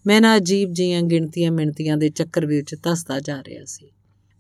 ਮੈਂ 0.08 0.22
ਨਾ 0.22 0.38
ਅਜੀਬ 0.38 0.74
ਜੀਆਂ 0.74 1.02
ਗਿਣਤੀਆਂ 1.02 1.52
ਮਿਣਤੀਆਂ 1.52 1.98
ਦੇ 1.98 2.10
ਚੱਕਰ 2.10 2.46
ਵਿੱਚ 2.46 2.76
ਤਸਦਾ 2.84 3.20
ਜਾ 3.20 3.42
ਰਿਹਾ 3.42 3.66
ਸੀ। 3.66 3.92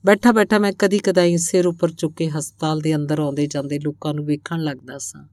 ਬੈਠਾ 0.05 0.31
ਬੈਠਾ 0.31 0.59
ਮੈਂ 0.59 0.73
ਕਦੀ 0.79 0.99
ਕਦਾਈ 0.99 1.37
ਸਿਰ 1.37 1.67
ਉੱਪਰ 1.67 1.91
ਚੁੱਕ 1.91 2.17
ਕੇ 2.17 2.29
ਹਸਪਤਾਲ 2.29 2.79
ਦੇ 2.79 2.95
ਅੰਦਰ 2.95 3.19
ਆਉਂਦੇ 3.19 3.47
ਜਾਂਦੇ 3.47 3.79
ਲੋਕਾਂ 3.79 4.13
ਨੂੰ 4.13 4.25
ਵੇਖਣ 4.25 4.59
ਲੱਗਦਾ 4.59 4.97
ਸਾਂ। 4.97 5.27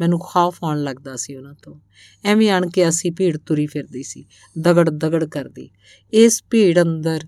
ਮੈਨੂੰ 0.00 0.20
ਖੌਫ 0.20 0.58
ਆਉਣ 0.64 0.82
ਲੱਗਦਾ 0.82 1.16
ਸੀ 1.16 1.36
ਉਹਨਾਂ 1.36 1.54
ਤੋਂ। 1.62 1.80
ਐਵੇਂ 2.24 2.50
ਆਣ 2.50 2.70
ਕੇ 2.70 2.88
ਅਸੀਂ 2.88 3.12
ਭੀੜ 3.12 3.38
ਤੁਰੀ 3.38 3.66
ਫਿਰਦੀ 3.66 4.02
ਸੀ, 4.02 4.24
ਦਗੜ 4.58 4.90
ਦਗੜ 4.90 5.24
ਕਰਦੀ। 5.24 5.70
ਇਸ 6.12 6.44
ਭੀੜ 6.50 6.82
ਅੰਦਰ, 6.82 7.20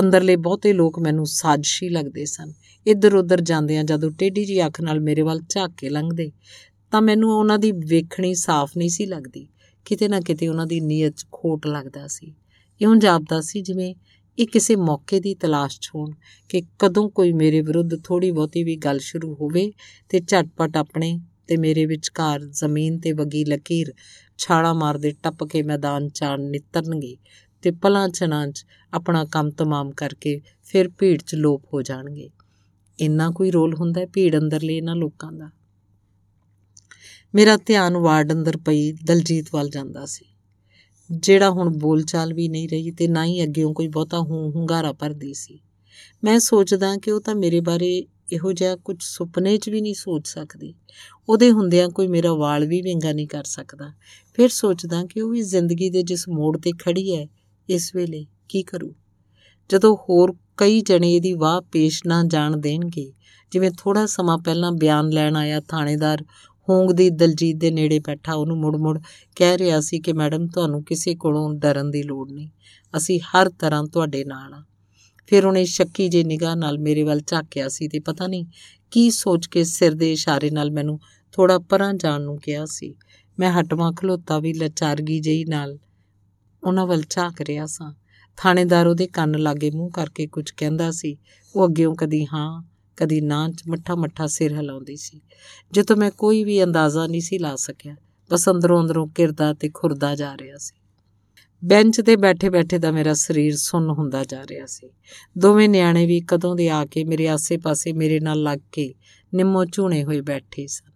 ਅੰਦਰਲੇ 0.00 0.36
ਬਹੁਤੇ 0.36 0.72
ਲੋਕ 0.72 0.98
ਮੈਨੂੰ 0.98 1.26
ਸਾਜ਼ਸ਼ੀ 1.26 1.88
ਲੱਗਦੇ 1.88 2.24
ਸਨ। 2.24 2.52
ਇੱਧਰ 2.86 3.14
ਉੱਧਰ 3.14 3.40
ਜਾਂਦਿਆਂ 3.40 3.84
ਜਦੋਂ 3.84 4.10
ਟੇਢੀ 4.10 4.44
ਜੀ 4.44 4.66
ਅੱਖ 4.66 4.80
ਨਾਲ 4.80 5.00
ਮੇਰੇ 5.00 5.22
ਵੱਲ 5.22 5.40
ਝਾਕ 5.48 5.70
ਕੇ 5.76 5.88
ਲੰਘਦੇ, 5.88 6.32
ਤਾਂ 6.90 7.02
ਮੈਨੂੰ 7.02 7.30
ਉਹਨਾਂ 7.30 7.58
ਦੀ 7.58 7.72
ਵੇਖਣੀ 7.72 8.34
ਸਾਫ਼ 8.34 8.72
ਨਹੀਂ 8.78 8.88
ਸੀ 8.88 9.06
ਲੱਗਦੀ। 9.06 9.48
ਕਿਤੇ 9.84 10.08
ਨਾ 10.08 10.20
ਕਿਤੇ 10.20 10.48
ਉਹਨਾਂ 10.48 10.66
ਦੀ 10.66 10.80
ਨੀਅਤ 10.80 11.12
'ਚ 11.12 11.26
ਖੋਟ 11.32 11.66
ਲੱਗਦਾ 11.66 12.06
ਸੀ। 12.06 12.34
ਇਉਂ 12.82 12.96
ਜਾਪਦਾ 12.96 13.40
ਸੀ 13.40 13.62
ਜਿਵੇਂ 13.62 13.94
ਇਹ 14.38 14.46
ਕਿਸੇ 14.46 14.76
ਮੌਕੇ 14.76 15.20
ਦੀ 15.20 15.34
ਤਲਾਸ਼ 15.34 15.80
'ਚ 15.80 15.90
ਹੋਣ 15.94 16.10
ਕਿ 16.48 16.62
ਕਦੋਂ 16.78 17.10
ਕੋਈ 17.10 17.32
ਮੇਰੇ 17.32 17.60
ਵਿਰੁੱਧ 17.60 18.02
ਥੋੜੀ 18.04 18.30
ਬਹੁਤੀ 18.30 18.64
ਵੀ 18.64 18.76
ਗੱਲ 18.76 18.98
ਸ਼ੁਰੂ 18.98 19.34
ਹੋਵੇ 19.34 19.72
ਤੇ 20.08 20.20
ਝਟਪਟ 20.20 20.76
ਆਪਣੇ 20.76 21.20
ਤੇ 21.46 21.56
ਮੇਰੇ 21.56 21.86
ਵਿਚਕਾਰ 21.86 22.40
ਜ਼ਮੀਨ 22.40 22.98
ਤੇ 22.98 23.12
ਵਗੀ 23.12 23.44
ਲਕੀਰ 23.44 23.92
ਛਾਲਾ 24.38 24.72
ਮਾਰਦੇ 24.72 25.14
ਟੱਪ 25.22 25.44
ਕੇ 25.44 25.62
ਮੈਦਾਨ 25.62 26.08
ਚਾਣ 26.08 26.40
ਨਿਤਰਨਗੇ 26.40 27.16
ਤੇ 27.62 27.70
ਪਲਾਂ 27.70 28.08
ਚਨਾਂ 28.08 28.48
'ਚ 28.48 28.66
ਆਪਣਾ 28.94 29.24
ਕੰਮ 29.24 29.50
ਤਮਾਮ 29.50 29.90
ਕਰਕੇ 29.90 30.40
ਫਿਰ 30.64 30.88
ਭੀੜ 30.88 31.22
'ਚ 31.22 31.34
ਲੋਪ 31.34 31.64
ਹੋ 31.74 31.82
ਜਾਣਗੇ। 31.82 32.30
ਇੰਨਾ 33.00 33.30
ਕੋਈ 33.30 33.50
ਰੋਲ 33.50 33.74
ਹੁੰਦਾ 33.74 34.06
ਭੀੜ 34.12 34.38
ਅੰਦਰਲੇ 34.38 34.76
ਇਹਨਾਂ 34.76 34.96
ਲੋਕਾਂ 34.96 35.32
ਦਾ। 35.32 35.50
ਮੇਰਾ 37.34 37.56
ਧਿਆਨ 37.56 37.96
ਵਾਰਡ 37.96 38.32
ਅੰਦਰ 38.32 38.56
ਪਈ 38.56 38.92
ਦਲਜੀਤ 38.92 39.46
ਵੱਲ 39.52 39.68
ਜਾਂਦਾ 39.68 40.06
ਸੀ। 40.06 40.24
ਜਿਹੜਾ 41.10 41.50
ਹੁਣ 41.50 41.78
ਬੋਲਚਾਲ 41.78 42.34
ਵੀ 42.34 42.48
ਨਹੀਂ 42.48 42.68
ਰਹੀ 42.68 42.90
ਤੇ 42.90 43.08
ਨਾ 43.08 43.24
ਹੀ 43.24 43.42
ਅੱਗੇੋਂ 43.44 43.74
ਕੋਈ 43.74 43.88
ਬਹੁਤਾ 43.88 44.18
ਹੂੰ 44.18 44.50
ਹੁੰਗਾਰਾ 44.50 44.92
ਭਰਦੀ 44.92 45.34
ਸੀ। 45.34 45.60
ਮੈਂ 46.24 46.38
ਸੋਚਦਾ 46.38 46.96
ਕਿ 46.96 47.10
ਉਹ 47.10 47.20
ਤਾਂ 47.20 47.34
ਮੇਰੇ 47.34 47.60
ਬਾਰੇ 47.60 48.06
ਇਹੋ 48.32 48.52
ਜਿਹਾ 48.52 48.76
ਕੁਝ 48.76 48.96
ਸੁਪਨੇ 49.00 49.56
'ਚ 49.56 49.68
ਵੀ 49.68 49.80
ਨਹੀਂ 49.80 49.94
ਸੋਚ 49.94 50.28
ਸਕਦੀ। 50.28 50.74
ਉਹਦੇ 51.28 51.50
ਹੁੰਦਿਆਂ 51.50 51.88
ਕੋਈ 51.88 52.06
ਮੇਰਾ 52.06 52.34
ਵਾਲ 52.34 52.66
ਵੀ 52.66 52.82
ਵਿੰਗਾ 52.82 53.12
ਨਹੀਂ 53.12 53.28
ਕਰ 53.28 53.44
ਸਕਦਾ। 53.44 53.92
ਫਿਰ 54.34 54.48
ਸੋਚਦਾ 54.48 55.04
ਕਿ 55.04 55.20
ਉਹ 55.20 55.30
ਵੀ 55.30 55.42
ਜ਼ਿੰਦਗੀ 55.42 55.90
ਦੇ 55.90 56.02
ਜਿਸ 56.02 56.28
ਮੋੜ 56.28 56.58
ਤੇ 56.58 56.72
ਖੜੀ 56.72 57.16
ਹੈ 57.16 57.26
ਇਸ 57.68 57.94
ਵੇਲੇ 57.94 58.26
ਕੀ 58.48 58.62
ਕਰੂ? 58.62 58.94
ਜਦੋਂ 59.70 59.96
ਹੋਰ 59.96 60.34
ਕਈ 60.56 60.80
ਜਣੇ 60.80 61.14
ਇਹਦੀ 61.14 61.32
ਵਾਹ 61.32 61.60
ਪੇਸ਼ 61.60 62.02
ਨਾ 62.06 62.24
ਜਾਣ 62.26 62.56
ਦੇਣਗੇ, 62.56 63.12
ਜਿਵੇਂ 63.52 63.70
ਥੋੜਾ 63.78 64.06
ਸਮਾਂ 64.06 64.38
ਪਹਿਲਾਂ 64.38 64.72
ਬਿਆਨ 64.72 65.08
ਲੈਣ 65.08 65.36
ਆਇਆ 65.36 65.60
ਥਾਣੇਦਾਰ 65.60 66.24
ਹੋਂਗ 66.68 66.90
ਦੀ 66.92 67.10
ਦਲਜੀਤ 67.10 67.56
ਦੇ 67.56 67.70
ਨੇੜੇ 67.70 67.98
ਬੈਠਾ 67.98 68.34
ਉਹਨੂੰ 68.34 68.56
ਮੁੜ-ਮੁੜ 68.56 69.00
ਕਹਿ 69.36 69.58
ਰਿਹਾ 69.58 69.80
ਸੀ 69.80 70.00
ਕਿ 70.00 70.12
ਮੈਡਮ, 70.12 70.46
ਤੁਹਾਨੂੰ 70.46 70.84
ਕਿਸੇ 70.84 71.14
ਕੋਲੋਂ 71.14 71.54
ਡਰਨ 71.54 71.90
ਦੀ 71.90 72.02
ਲੋੜ 72.02 72.32
ਨਹੀਂ। 72.32 72.48
ਅਸੀਂ 72.96 73.20
ਹਰ 73.20 73.50
ਤਰ੍ਹਾਂ 73.50 73.84
ਤੁਹਾਡੇ 73.84 74.24
ਨਾਲ 74.24 74.54
ਆ। 74.54 74.64
ਫਿਰ 75.26 75.46
ਉਹਨੇ 75.46 75.64
ਸ਼ੱਕੀ 75.64 76.08
ਜੇ 76.08 76.24
ਨਿਗਾਹ 76.24 76.56
ਨਾਲ 76.56 76.78
ਮੇਰੇ 76.78 77.02
ਵੱਲ 77.02 77.20
ਝਾਕਿਆ 77.26 77.68
ਸੀ 77.68 77.88
ਤੇ 77.88 77.98
ਪਤਾ 77.98 78.26
ਨਹੀਂ 78.26 78.46
ਕੀ 78.90 79.10
ਸੋਚ 79.10 79.46
ਕੇ 79.46 79.64
ਸਿਰ 79.64 79.94
ਦੇ 79.94 80.12
ਇਸ਼ਾਰੇ 80.12 80.50
ਨਾਲ 80.50 80.70
ਮੈਨੂੰ 80.70 81.00
ਥੋੜਾ 81.32 81.58
ਪਰਾਂ 81.58 81.94
ਜਾਣ 81.94 82.20
ਨੂੰ 82.20 82.38
ਕਿਹਾ 82.38 82.64
ਸੀ। 82.64 82.94
ਮੈਂ 83.38 83.52
ਹਟਵਾ 83.52 83.92
ਖਲੋਤਾ 83.96 84.38
ਵੀ 84.38 84.52
ਲਚਾਰਗੀ 84.52 85.20
ਜਿਹੀ 85.20 85.44
ਨਾਲ 85.44 85.78
ਉਹਨਾਂ 86.64 86.86
ਵੱਲ 86.86 87.02
ਝਾਕ 87.10 87.40
ਰਿਹਾ 87.40 87.66
ਸਾਂ। 87.66 87.94
ਥਾਣੇਦਾਰ 88.36 88.86
ਉਹਦੇ 88.86 89.06
ਕੰਨ 89.06 89.38
ਲਾਗੇ 89.38 89.70
ਮੂੰਹ 89.70 89.90
ਕਰਕੇ 89.90 90.26
ਕੁਝ 90.26 90.50
ਕਹਿੰਦਾ 90.50 90.90
ਸੀ। 90.90 91.16
ਉਹ 91.56 91.66
ਅੱਗਿਓਂ 91.66 91.94
ਕਦੀ 91.94 92.24
ਹਾਂ 92.24 92.62
ਕਦੀ 92.96 93.20
ਨਾ 93.20 93.48
ਚ 93.48 93.62
ਮੱਠਾ 93.68 93.94
ਮੱਠਾ 93.94 94.26
ਸਿਰ 94.26 94.52
ਹਿਲਾਉਂਦੀ 94.52 94.96
ਸੀ। 94.96 95.20
ਜਿੱਤੋਂ 95.72 95.96
ਮੈਂ 95.96 96.10
ਕੋਈ 96.10 96.44
ਵੀ 96.44 96.64
ਅੰਦਾਜ਼ਾ 96.64 97.06
ਨਹੀਂ 97.06 97.20
ਸੀ 97.20 97.38
ਲਾ 97.38 97.56
ਸਕਿਆ, 97.56 97.96
ਬਸ 98.30 98.48
ਅੰਦਰੋਂ 98.48 98.82
ਅੰਦਰੋਂ 98.82 99.08
ਕਿਰਦਾ 99.08 99.54
ਤੇ 99.54 99.70
ਖੁਰਦਾ 99.74 100.14
ਜਾ 100.14 100.36
ਰਿਹਾ 100.36 100.56
ਸੀ। 100.58 100.80
ਬੈਂਚ 101.64 102.00
ਤੇ 102.00 102.16
ਬੈਠੇ 102.16 102.50
ਬੈਠੇ 102.50 102.78
ਦਾ 102.78 102.90
ਮੇਰਾ 102.90 103.14
ਸਰੀਰ 103.14 103.56
ਸੁੰਨ 103.56 103.90
ਹੁੰਦਾ 103.90 104.24
ਜਾ 104.24 104.42
ਰਿਹਾ 104.42 104.66
ਸੀ। 104.66 104.90
ਦੋਵੇਂ 105.38 105.68
ਨਿਆਣੇ 105.68 106.06
ਵੀ 106.06 106.20
ਕਦੋਂ 106.20 106.56
ਦੇ 106.56 106.68
ਆ 106.68 106.84
ਕੇ 106.86 107.04
ਮੇਰੇ 107.04 107.28
ਆਸੇ-ਪਾਸੇ 107.28 107.92
ਮੇਰੇ 107.92 108.20
ਨਾਲ 108.20 108.42
ਲੱਗ 108.42 108.58
ਕੇ 108.72 108.94
ਨਿੰਮੋ 109.34 109.64
ਝੂਣੇ 109.64 110.04
ਹੋਏ 110.04 110.20
ਬੈਠੇ 110.20 110.66
ਸਨ। 110.66 110.92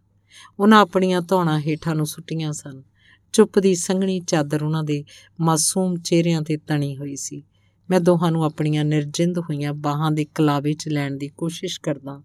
ਉਹਨਾਂ 0.61 0.81
ਆਪਣੀਆਂ 0.81 1.21
ਧੌਣਾ 1.21 1.61
ਹੇਠਾਂ 1.61 1.95
ਨੂੰ 1.95 2.07
ਸੁੱਟੀਆਂ 2.07 2.53
ਸਨ। 2.53 2.83
ਚੁੱਪ 3.33 3.59
ਦੀ 3.59 3.75
ਸੰਘਣੀ 3.75 4.21
ਚਾਦਰ 4.21 4.63
ਉਹਨਾਂ 4.63 4.85
ਦੇ 4.85 5.05
ਮਾਸੂਮ 5.41 5.97
ਚਿਹਰਿਆਂ 5.97 6.43
ਤੇ 6.43 6.57
ਤਣੀ 6.57 6.97
ਹੋਈ 6.97 7.17
ਸੀ। 7.17 7.43
ਮੈਂ 7.91 8.01
ਦੋਹਾਂ 8.01 8.31
ਨੂੰ 8.33 8.45
ਆਪਣੀਆਂ 8.45 8.85
ਨਿਰਜਿੰਦ 8.85 9.39
ਹੋਈਆਂ 9.39 9.75
ਬਾਹਾਂ 9.75 10.11
ਦੇ 10.11 10.27
ਕਲਾਵੇ 10.35 10.73
'ਚ 10.73 10.89
ਲੈਣ 10.89 11.17
ਦੀ 11.17 11.29
ਕੋਸ਼ਿਸ਼ 11.29 11.81
ਕਰਦਾ 11.81 12.23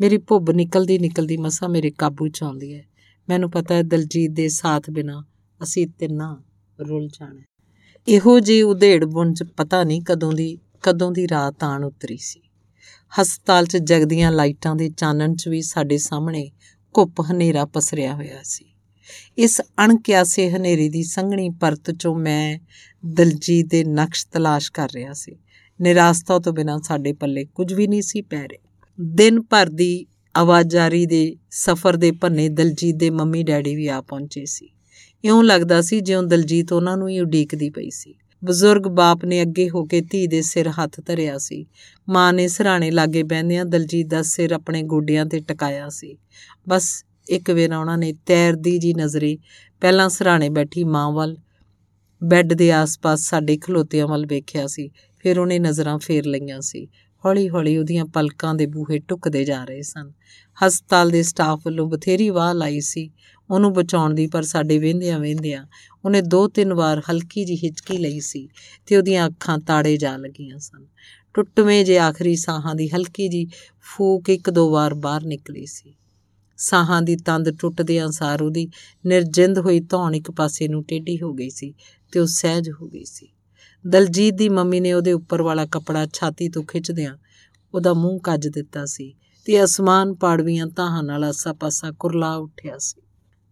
ਮੇਰੀ 0.00 0.18
ਭੁੱਬ 0.18 0.50
ਨਿਕਲਦੀ 0.50 0.98
ਨਿਕਲਦੀ 0.98 1.36
ਮਸਾ 1.36 1.68
ਮੇਰੇ 1.68 1.90
ਕਾਬੂ 1.90 2.28
'ਚ 2.28 2.42
ਆਉਂਦੀ 2.42 2.74
ਹੈ। 2.74 2.84
ਮੈਨੂੰ 3.28 3.50
ਪਤਾ 3.50 3.74
ਹੈ 3.74 3.82
ਦਲਜੀਤ 3.82 4.30
ਦੇ 4.30 4.48
ਸਾਥ 4.48 4.90
ਬਿਨਾ 4.90 5.22
ਅਸੀਂ 5.62 5.86
ਤਿੰਨਾਂ 5.86 6.36
ਰੁੱਲ 6.80 7.08
ਜਾਣਾ 7.08 7.42
ਇਹੋ 8.08 8.40
ਜੀ 8.40 8.62
ਉਧੇੜ 8.62 9.04
ਬੁਣ 9.04 9.34
'ਚ 9.34 9.42
ਪਤਾ 9.42 9.84
ਨਹੀਂ 9.84 10.02
ਕਦੋਂ 10.02 10.32
ਦੀ 10.32 10.58
ਕਦੋਂ 10.82 11.12
ਦੀ 11.12 11.28
ਰਾਤ 11.28 11.64
ਆਣ 11.64 11.84
ਉਤਰੀ 11.84 12.16
ਸੀ। 12.16 12.40
ਹਸਪਤਾਲ 13.20 13.66
'ਚ 13.66 13.76
ਜਗਦੀਆਂ 13.76 14.32
ਲਾਈਟਾਂ 14.32 14.76
ਦੇ 14.76 14.88
ਚਾਨਣ 14.88 15.34
'ਚ 15.34 15.48
ਵੀ 15.48 15.62
ਸਾਡੇ 15.62 15.98
ਸਾਹਮਣੇ 15.98 16.50
ਘੁੱਪ 16.98 17.20
ਹਨੇਰਾ 17.20 17.64
ਪਸਰਿਆ 17.64 18.14
ਹੋਇਆ 18.14 18.40
ਸੀ। 18.44 18.75
ਇਸ 19.38 19.60
ਅਣਕਿਆਸੇ 19.60 20.50
ਹਨੇਰੀ 20.50 20.88
ਦੀ 20.88 21.02
ਸੰਘਣੀ 21.02 21.50
ਪਰਤ 21.50 21.90
'ਚੋਂ 21.90 22.16
ਮੈਂ 22.16 22.58
ਦਲਜੀਤ 23.06 23.66
ਦੇ 23.66 23.84
ਨਕਸ਼ 23.84 24.26
ਤਲਾਸ਼ 24.32 24.72
ਕਰ 24.72 24.88
ਰਿਹਾ 24.94 25.12
ਸੀ। 25.12 25.36
ਨਿਰਾਸਤਾ 25.80 26.38
ਤੋਂ 26.38 26.52
ਬਿਨਾਂ 26.52 26.78
ਸਾਡੇ 26.78 27.12
ਪੱਲੇ 27.12 27.44
ਕੁਝ 27.44 27.72
ਵੀ 27.72 27.86
ਨਹੀਂ 27.86 28.02
ਸੀ 28.02 28.22
ਪੈ 28.22 28.48
ਰਿਹਾ। 28.48 28.94
ਦਿਨ 29.00 29.40
ਭਰ 29.40 29.66
ਦੀ 29.66 30.06
ਆਵਾਜ਼ਾਰੀ 30.36 31.06
ਦੇ 31.06 31.36
ਸਫ਼ਰ 31.50 31.96
ਦੇ 31.96 32.10
ਭੰਨੇ 32.10 32.48
ਦਲਜੀਤ 32.48 32.96
ਦੇ 32.96 33.10
ਮੰਮੀ 33.10 33.42
ਡੈਡੀ 33.42 33.76
ਵੀ 33.76 33.86
ਆ 33.86 34.00
ਪਹੁੰਚੇ 34.00 34.44
ਸੀ। 34.44 34.68
ਇਉਂ 35.24 35.44
ਲੱਗਦਾ 35.44 35.80
ਸੀ 35.80 36.00
ਜਿਉਂ 36.00 36.22
ਦਲਜੀਤ 36.22 36.72
ਉਹਨਾਂ 36.72 36.96
ਨੂੰ 36.96 37.08
ਹੀ 37.08 37.20
ਉਡੀਕਦੀ 37.20 37.70
ਪਈ 37.70 37.90
ਸੀ। 37.90 38.14
ਬਜ਼ੁਰਗ 38.44 38.82
ਬਾਪ 38.82 39.24
ਨੇ 39.24 39.42
ਅੱਗੇ 39.42 39.70
ਹੋ 39.70 39.84
ਕੇ 39.84 40.00
ਧੀ 40.00 40.26
ਦੇ 40.26 40.42
ਸਿਰ 40.42 40.68
ਹੱਥ 40.68 41.00
ਧਰਿਆ 41.00 41.38
ਸੀ। 41.38 41.66
ਮਾਂ 42.08 42.32
ਨੇ 42.32 42.48
ਸਰਾਣੇ 42.48 42.90
ਲਾਗੇ 42.90 43.22
ਬੈੰਦਿਆਂ 43.22 43.64
ਦਲਜੀਤ 43.64 44.06
ਦਾ 44.06 44.22
ਸਿਰ 44.22 44.52
ਆਪਣੇ 44.52 44.82
ਗੋਡਿਆਂ 44.82 45.26
ਤੇ 45.26 45.40
ਟਿਕਾਇਆ 45.40 45.88
ਸੀ। 45.88 46.18
ਬਸ 46.68 47.05
ਇੱਕ 47.28 47.50
ਵੇਰ 47.50 47.74
ਉਹਨਾਂ 47.74 47.98
ਨੇ 47.98 48.14
ਤੈਰਦੀ 48.26 48.78
ਜੀ 48.78 48.94
ਨਜ਼ਰੇ, 48.94 49.38
ਪਹਿਲਾਂ 49.80 50.08
ਸਰਾਣੇ 50.08 50.48
ਬੈਠੀ 50.48 50.84
ਮਾਂ 50.84 51.12
ਵੱਲ, 51.12 51.36
ਬੈੱਡ 52.24 52.52
ਦੇ 52.52 52.72
ਆਸ-ਪਾਸ 52.72 53.20
ਸਾਡੇ 53.20 53.56
ਖਲੋਤਿਆਂ 53.56 54.06
ਵੱਲ 54.06 54.26
ਵੇਖਿਆ 54.26 54.66
ਸੀ। 54.66 54.90
ਫਿਰ 55.18 55.38
ਉਹਨੇ 55.38 55.58
ਨਜ਼ਰਾਂ 55.58 55.98
ਫੇਰ 55.98 56.26
ਲਈਆਂ 56.26 56.60
ਸੀ। 56.60 56.88
ਹੌਲੀ-ਹੌਲੀ 57.24 57.76
ਉਹਦੀਆਂ 57.76 58.04
ਪਲਕਾਂ 58.04 58.54
ਦੇ 58.54 58.66
ਬੂਹੇ 58.66 58.98
ਟੁੱਕਦੇ 58.98 59.44
ਜਾ 59.44 59.64
ਰਹੇ 59.64 59.82
ਸਨ। 59.82 60.12
ਹਸਪਤਾਲ 60.66 61.10
ਦੇ 61.10 61.22
ਸਟਾਫ 61.22 61.60
ਵੱਲੋਂ 61.66 61.86
ਬਥੇਰੀ 61.86 62.30
ਵਾਹ 62.30 62.54
ਲਾਈ 62.54 62.80
ਸੀ। 62.80 63.10
ਉਹਨੂੰ 63.50 63.72
ਬਚਾਉਣ 63.72 64.14
ਦੀ 64.14 64.26
ਪਰ 64.26 64.42
ਸਾਡੇ 64.42 64.78
ਵੇਂਦਿਆਂ 64.78 65.18
ਵੇਂਦਿਆਂ 65.18 65.66
ਉਹਨੇ 66.04 66.20
ਦੋ 66.20 66.48
ਤਿੰਨ 66.48 66.74
ਵਾਰ 66.74 67.02
ਹਲਕੀ 67.10 67.44
ਜੀ 67.44 67.56
ਹਿਚਕੀ 67.56 67.96
ਲਈ 67.96 68.20
ਸੀ 68.20 68.48
ਤੇ 68.86 68.96
ਉਹਦੀਆਂ 68.96 69.26
ਅੱਖਾਂ 69.26 69.58
ਤਾੜੇ 69.58 69.96
ਜਾ 69.96 70.16
ਲੱਗੀਆਂ 70.16 70.58
ਸਨ। 70.58 70.86
ਟੁੱਟਵੇਂ 71.34 71.84
ਜੇ 71.84 71.98
ਆਖਰੀ 71.98 72.36
ਸਾਹਾਂ 72.36 72.74
ਦੀ 72.74 72.88
ਹਲਕੀ 72.88 73.28
ਜੀ 73.28 73.46
ਫੂਕ 73.96 74.30
ਇੱਕ 74.30 74.50
ਦੋ 74.50 74.70
ਵਾਰ 74.70 74.94
ਬਾਹਰ 74.94 75.24
ਨਿਕਲੀ 75.24 75.66
ਸੀ। 75.66 75.94
ਸਾਹਾਂ 76.56 77.02
ਦੀ 77.02 77.16
ਤੰਦ 77.16 77.58
ਟੁੱਟਦੇ 77.58 78.02
ਅਨਸਾਰ 78.02 78.42
ਉਹਦੀ 78.42 78.68
ਨਿਰਜਿੰਦ 79.06 79.58
ਹੋਈ 79.58 79.80
ਧੌਣ 79.80 80.14
ਇੱਕ 80.14 80.30
ਪਾਸੇ 80.30 80.68
ਨੂੰ 80.68 80.84
ਟੇਢੀ 80.84 81.20
ਹੋ 81.22 81.34
ਗਈ 81.34 81.50
ਸੀ 81.50 81.74
ਤੇ 82.12 82.20
ਉਹ 82.20 82.26
ਸਹਿਜ 82.26 82.70
ਹੋ 82.70 82.88
ਗਈ 82.88 83.04
ਸੀ। 83.04 83.28
ਦਲਜੀਤ 83.86 84.34
ਦੀ 84.34 84.48
ਮੰਮੀ 84.48 84.80
ਨੇ 84.80 84.92
ਉਹਦੇ 84.92 85.12
ਉੱਪਰ 85.12 85.42
ਵਾਲਾ 85.42 85.66
ਕਪੜਾ 85.66 86.06
ਛਾਤੀ 86.12 86.48
ਤੋਂ 86.48 86.62
ਖਿੱਚਦਿਆਂ 86.62 87.16
ਉਹਦਾ 87.74 87.94
ਮੂੰਹ 87.94 88.20
ਕੱਜ 88.20 88.48
ਦਿੱਤਾ 88.48 88.84
ਸੀ 88.84 89.14
ਤੇ 89.44 89.64
ਅਸਮਾਨ 89.64 90.14
ਪਾੜਵੀਆਂ 90.14 90.66
ਤਾਹਾਂ 90.66 91.02
ਨਾਲ 91.02 91.24
ਆਸਾ-ਪਾਸਾ 91.24 91.90
ਕੁਰਲਾ 91.90 92.34
ਉੱਠਿਆ 92.34 92.78
ਸੀ। 92.78 93.02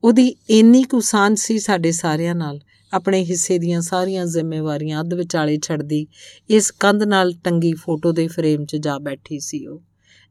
ਉਹਦੀ 0.05 0.29
ਇੰਨੀ 0.29 0.83
ਕੁ 0.83 1.01
ਸਾਂਝ 1.01 1.39
ਸੀ 1.39 1.59
ਸਾਡੇ 1.59 1.93
ਸਾਰਿਆਂ 1.93 2.35
ਨਾਲ, 2.35 2.61
ਆਪਣੇ 2.93 3.25
ਹਿੱਸੇ 3.25 3.59
ਦੀਆਂ 3.59 3.81
ਸਾਰੀਆਂ 3.81 4.27
ਜ਼ਿੰਮੇਵਾਰੀਆਂ 4.27 5.01
ਅੱਧ 5.01 5.15
ਵਿਚਾਲੇ 5.15 5.59
ਛੱਡਦੀ, 5.63 6.07
ਇਸ 6.51 6.71
ਕੰਧ 6.71 7.03
ਨਾਲ 7.03 7.33
ਟੰਗੀ 7.45 7.73
ਫੋਟੋ 7.73 8.13
ਦੇ 8.13 8.29
ਫਰੇਮ 8.29 8.65
'ਚ 8.65 8.77
ਜਾ 8.77 8.99
ਬੈਠੀ 8.99 9.41
ਸੀ 9.41 9.67
ਉਹ। 9.67 9.83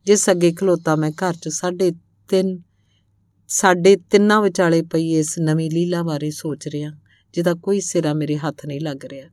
ਜਿਸ 0.05 0.29
ਅੱਗੇ 0.29 0.53
ਖਲੋਤਾ 0.53 0.95
ਮੈਂ 0.95 1.11
ਘਰ 1.11 1.33
'ਚ 1.33 1.49
ਸਾਢੇ 1.49 1.91
ਤਿੰਨ, 2.33 2.59
ਸਾਡੇ 3.47 3.95
ਤਿੰਨਾਂ 3.95 4.41
ਵਿਚਾਲੇ 4.41 4.81
ਪਈ 4.81 5.11
ਇਸ 5.11 5.39
ਨਵੀਂ 5.39 5.71
ਲੀਲਾ 5.71 6.03
ਬਾਰੇ 6.03 6.31
ਸੋਚ 6.31 6.67
ਰਿਹਾ, 6.67 6.91
ਜਿਹਦਾ 7.33 7.53
ਕੋਈ 7.53 7.79
ਸਿਰਾ 7.79 8.13
ਮੇਰੇ 8.13 8.37
ਹੱਥ 8.37 8.65
ਨਹੀਂ 8.65 8.81
ਲੱਗ 8.81 9.05
ਰਿਹਾ। 9.05 9.29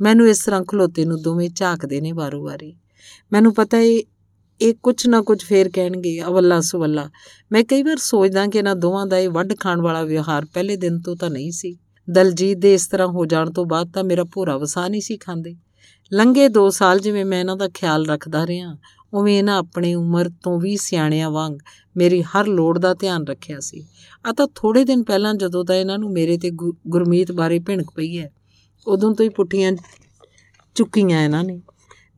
ਮੈਨੂੰ 0.00 0.28
ਇਸ 0.28 0.44
ਤਰ੍ਹਾਂ 0.44 0.64
ਖਲੋਤੇ 0.64 1.04
ਨੂੰ 1.04 1.22
ਦੋਵੇਂ 1.22 1.50
ਝਾਕਦੇ 1.50 2.00
ਨੇ 2.00 2.12
ਵਾਰੋ-ਵਾਰੀ 2.12 2.76
ਮੈਨੂੰ 3.32 3.54
ਪਤਾ 3.54 3.76
ਹੈ 3.76 3.82
ਇਹ 4.60 4.74
ਕੁਝ 4.82 5.06
ਨਾ 5.06 5.22
ਕੁਝ 5.22 5.44
ਫੇਰ 5.44 5.70
ਕਹਿਣਗੇ, 5.74 6.20
ਅਵੱਲਾ 6.20 6.60
ਸੁਵੱਲਾ। 6.60 7.10
ਮੈਂ 7.52 7.64
ਕਈ 7.64 7.82
ਵਾਰ 7.82 7.96
ਸੋਚਦਾ 7.96 8.46
ਕਿ 8.46 8.58
ਇਹਨਾਂ 8.58 8.76
ਦੋਵਾਂ 8.76 9.06
ਦਾ 9.06 9.18
ਇਹ 9.18 9.28
ਵੱਢ 9.28 9.52
ਖਾਣ 9.60 9.80
ਵਾਲਾ 9.80 10.02
ਵਿਵਹਾਰ 10.02 10.44
ਪਹਿਲੇ 10.44 10.76
ਦਿਨ 10.76 11.00
ਤੋਂ 11.00 11.16
ਤਾਂ 11.16 11.30
ਨਹੀਂ 11.30 11.52
ਸੀ। 11.52 11.78
ਦਲਜੀਤ 12.10 12.58
ਦੇ 12.58 12.74
ਇਸ 12.74 12.86
ਤਰ੍ਹਾਂ 12.86 13.08
ਹੋ 13.08 13.26
ਜਾਣ 13.26 13.50
ਤੋਂ 13.50 13.66
ਬਾਅਦ 13.66 13.92
ਤਾਂ 13.92 14.04
ਮੇਰਾ 14.04 14.24
ਭੋਰਾ 14.24 14.56
ਵਸਾ 14.56 14.88
ਨਹੀਂ 14.88 15.00
ਸੀ 15.00 15.16
ਖਾਂਦੇ। 15.16 15.56
ਲੰਘੇ 16.12 16.48
2 16.48 16.70
ਸਾਲ 16.70 16.98
ਜਿਵੇਂ 16.98 17.24
ਮੈਂ 17.24 17.40
ਇਹਨਾਂ 17.40 17.56
ਦਾ 17.56 17.68
ਖਿਆਲ 17.68 18.06
ਰੱਖਦਾ 18.06 18.46
ਰਿਹਾ 18.46 18.76
ਉਵੇਂ 19.14 19.38
ਇਹਨਾਂ 19.38 19.58
ਆਪਣੀ 19.58 19.94
ਉਮਰ 19.94 20.28
ਤੋਂ 20.42 20.60
ਵੀ 20.60 20.76
ਸਿਆਣਿਆਂ 20.76 21.30
ਵਾਂਗ 21.30 21.58
ਮੇਰੀ 21.96 22.22
ਹਰ 22.22 22.46
ਲੋੜ 22.46 22.78
ਦਾ 22.78 22.94
ਧਿਆਨ 22.94 23.26
ਰੱਖਿਆ 23.26 23.60
ਸੀ। 23.60 23.86
ਆ 24.26 24.32
ਤਾਂ 24.32 24.46
ਥੋੜੇ 24.54 24.84
ਦਿਨ 24.84 25.02
ਪਹਿਲਾਂ 25.02 25.34
ਜਦੋਂ 25.34 25.64
ਦਾ 25.64 25.74
ਇਹਨਾਂ 25.74 25.98
ਨੂੰ 25.98 26.12
ਮੇਰੇ 26.12 26.38
ਤੇ 26.38 26.50
ਗੁਰਮੀਤ 26.50 27.32
ਬਾਰੇ 27.32 27.58
ਭਿਣਕ 27.58 27.90
ਪਈ 27.94 28.18
ਹੈ, 28.18 28.30
ਉਦੋਂ 28.86 29.14
ਤੋਂ 29.14 29.24
ਹੀ 29.24 29.30
ਪੁੱਠੀਆਂ 29.30 29.72
ਚੁੱਕੀਆਂ 30.74 31.24
ਇਹਨਾਂ 31.24 31.44
ਨੇ। 31.44 31.60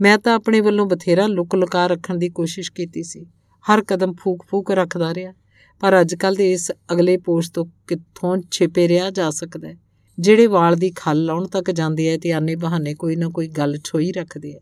ਮੈਂ 0.00 0.18
ਤਾਂ 0.18 0.34
ਆਪਣੇ 0.34 0.60
ਵੱਲੋਂ 0.60 0.86
ਬਥੇਰਾ 0.86 1.26
ਲੁਕ 1.26 1.54
ਲੁਕਾ 1.54 1.86
ਰੱਖਣ 1.86 2.18
ਦੀ 2.18 2.28
ਕੋਸ਼ਿਸ਼ 2.28 2.72
ਕੀਤੀ 2.72 3.02
ਸੀ। 3.02 3.26
ਹਰ 3.64 3.84
ਕਦਮ 3.84 4.12
ਫੂਕ-ਫੂਕ 4.12 4.70
ਰੱਖਦਾ 4.70 5.14
ਰਿਹਾ, 5.14 5.32
ਪਰ 5.80 6.00
ਅੱਜ-ਕੱਲ 6.00 6.34
ਦੇ 6.34 6.52
ਇਸ 6.52 6.72
ਅਗਲੇ 6.92 7.16
ਪੋਸਟ 7.16 7.54
ਤੋਂ 7.54 7.66
ਕਿੱਥੋਂ 7.86 8.36
ਛਿਪੇ 8.50 8.88
ਰਿਹਾ 8.88 9.10
ਜਾ 9.10 9.30
ਸਕਦਾ 9.30 9.68
ਹੈ। 9.68 9.76
ਜਿਹੜੇ 10.18 10.46
ਵਾਲ 10.46 10.76
ਦੀ 10.76 10.92
ਖੱਲ 10.96 11.24
ਲਾਉਣ 11.24 11.46
ਤੱਕ 11.46 11.70
ਜਾਂਦੇ 11.70 12.08
ਐ 12.08 12.16
ਤੇ 12.18 12.32
ਆਨੇ 12.32 12.54
ਬਹਾਨੇ 12.56 12.94
ਕੋਈ 12.94 13.16
ਨਾ 13.16 13.28
ਕੋਈ 13.28 13.48
ਗੱਲ 13.48 13.78
ਛੋਈ 13.84 14.12
ਰੱਖਦੇ 14.12 14.52
ਐ 14.52 14.58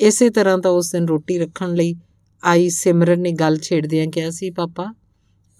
ਇਸੇ 0.00 0.30
ਤਰ੍ਹਾਂ 0.30 0.58
ਤਾਂ 0.58 0.70
ਉਸ 0.70 0.92
ਦਿਨ 0.92 1.08
ਰੋਟੀ 1.08 1.38
ਰੱਖਣ 1.38 1.74
ਲਈ 1.74 1.94
ਆਈ 2.44 2.68
ਸਿਮਰਨ 2.68 3.20
ਨੇ 3.20 3.32
ਗੱਲ 3.32 3.58
ਛੇੜਦਿਆਂ 3.58 4.06
ਕਿਹਾ 4.06 4.30
ਸੀ, 4.30 4.50
ਪਾਪਾ, 4.50 4.94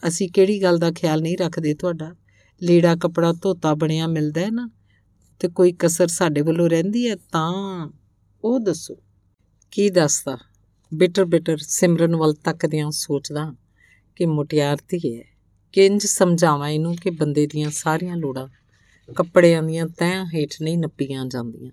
ਅਸੀਂ 0.09 0.29
ਕਿਹੜੀ 0.29 0.63
ਗੱਲ 0.63 0.79
ਦਾ 0.79 0.91
ਖਿਆਲ 0.91 1.23
ਨਹੀਂ 1.23 1.39
ਰੱਖਦੇ 1.39 1.75
ਤੁਹਾਡਾ? 1.75 2.17
ਲੀੜਾ 2.63 2.97
ਕਪੜਾ 2.97 3.33
ਧੋਤਾ 3.33 3.75
ਬਣਿਆ 3.75 4.07
ਮਿਲਦਾ 4.07 4.41
ਹੈ 4.41 4.51
ਨਾ 4.51 4.71
ਤੇ 5.41 5.49
ਕੋਈ 5.49 5.73
ਕਸਰ 5.73 6.07
ਸਾਡੇ 6.07 6.41
ਵੱਲੋਂ 6.41 6.71
ਰਹਿੰਦੀ 6.71 7.11
ਹੈ 7.11 7.17
ਤਾਂ 7.17 7.89
ਉਹ 8.45 8.61
ਦੱਸੋ। 8.61 8.97
ਕੀ 9.71 9.91
ਦੱਸਦਾ? 9.91 10.39
ਬਿਟਰ 10.95 11.25
ਬਿਟਰ 11.25 11.57
ਸਿਮਰਨ 11.57 12.17
ਵੱਲ 12.17 12.35
ਤੱਕਦਿਆਂ 12.35 12.91
ਸੋਚਦਾ 12.91 13.55
ਕਿ 14.17 14.27
ਮੁਟਿਆਰ 14.27 14.77
ਧੀ 14.89 15.19
ਹੈ 15.19 15.25
ਕਿੰਜ 15.73 16.07
ਸਮਝਾਵਾਂ 16.07 16.69
ਇਹਨੂੰ 16.69 16.97
ਕਿ 16.97 17.11
ਬੰਦੇ 17.11 17.47
ਦੀਆਂ 17.47 17.71
ਸਾਰੀਆਂ 17.71 18.17
ਲੋੜਾਂ 18.17 18.49
ਕੱਪੜਿਆਂ 19.17 19.63
ਦੀਆਂ 19.63 19.87
ਤੈਂ 19.87 20.25
ਹੇਠ 20.27 20.51
ਨਹੀਂ 20.63 20.79
ਨੱਪੀਆਂ 20.79 21.27
ਜਾਂਦੀਆਂ। 21.27 21.71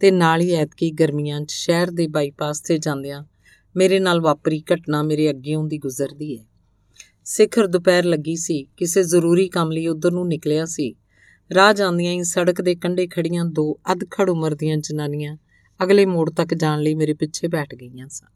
ਤੇ 0.00 0.10
ਨਾਲ 0.10 0.40
ਹੀ 0.40 0.52
ਐਤਕੀ 0.52 0.90
ਗਰਮੀਆਂ 0.90 1.40
'ਚ 1.40 1.50
ਸ਼ਹਿਰ 1.50 1.90
ਦੇ 1.90 2.06
ਬਾਈਪਾਸ 2.06 2.60
ਤੇ 2.60 2.78
ਜਾਂਦਿਆਂ 2.78 3.24
ਮੇਰੇ 3.76 3.98
ਨਾਲ 3.98 4.20
ਵਾਪਰੀ 4.20 4.62
ਘਟਨਾ 4.74 5.02
ਮੇਰੇ 5.02 5.30
ਅੱਗੇ 5.30 5.54
ਹੁੰਦੀ 5.54 5.78
ਗੁਜ਼ਰਦੀ 5.78 6.38
ਹੈ 6.38 6.44
ਸਿਖਰ 7.24 7.66
ਦੁਪਹਿਰ 7.66 8.04
ਲੱਗੀ 8.04 8.36
ਸੀ, 8.36 8.66
ਕਿਸੇ 8.76 9.02
ਜ਼ਰੂਰੀ 9.02 9.48
ਕੰਮ 9.48 9.70
ਲਈ 9.70 9.86
ਉਧਰ 9.86 10.10
ਨੂੰ 10.10 10.28
ਨਿਕਲਿਆ 10.28 10.64
ਸੀ। 10.64 10.94
ਰਾਹ 11.54 11.72
ਜਾਂਦੀਆਂ 11.72 12.12
ਹੀ 12.12 12.22
ਸੜਕ 12.22 12.60
ਦੇ 12.60 12.74
ਕੰਢੇ 12.74 13.06
ਖੜੀਆਂ 13.06 13.44
ਦੋ 13.44 13.78
ਅਧਖੜ 13.92 14.30
ਉਮਰ 14.30 14.54
ਦੀਆਂ 14.54 14.76
ਜਨਾਨੀਆਂ 14.76 15.36
ਅਗਲੇ 15.82 16.06
ਮੋੜ 16.06 16.30
ਤੱਕ 16.30 16.54
ਜਾਣ 16.54 16.80
ਲਈ 16.80 16.94
ਮੇਰੇ 16.94 17.14
ਪਿੱਛੇ 17.14 17.48
ਬੈਠ 17.48 17.74
ਗਈਆਂ 17.74 18.08
ਸਨ। 18.08 18.26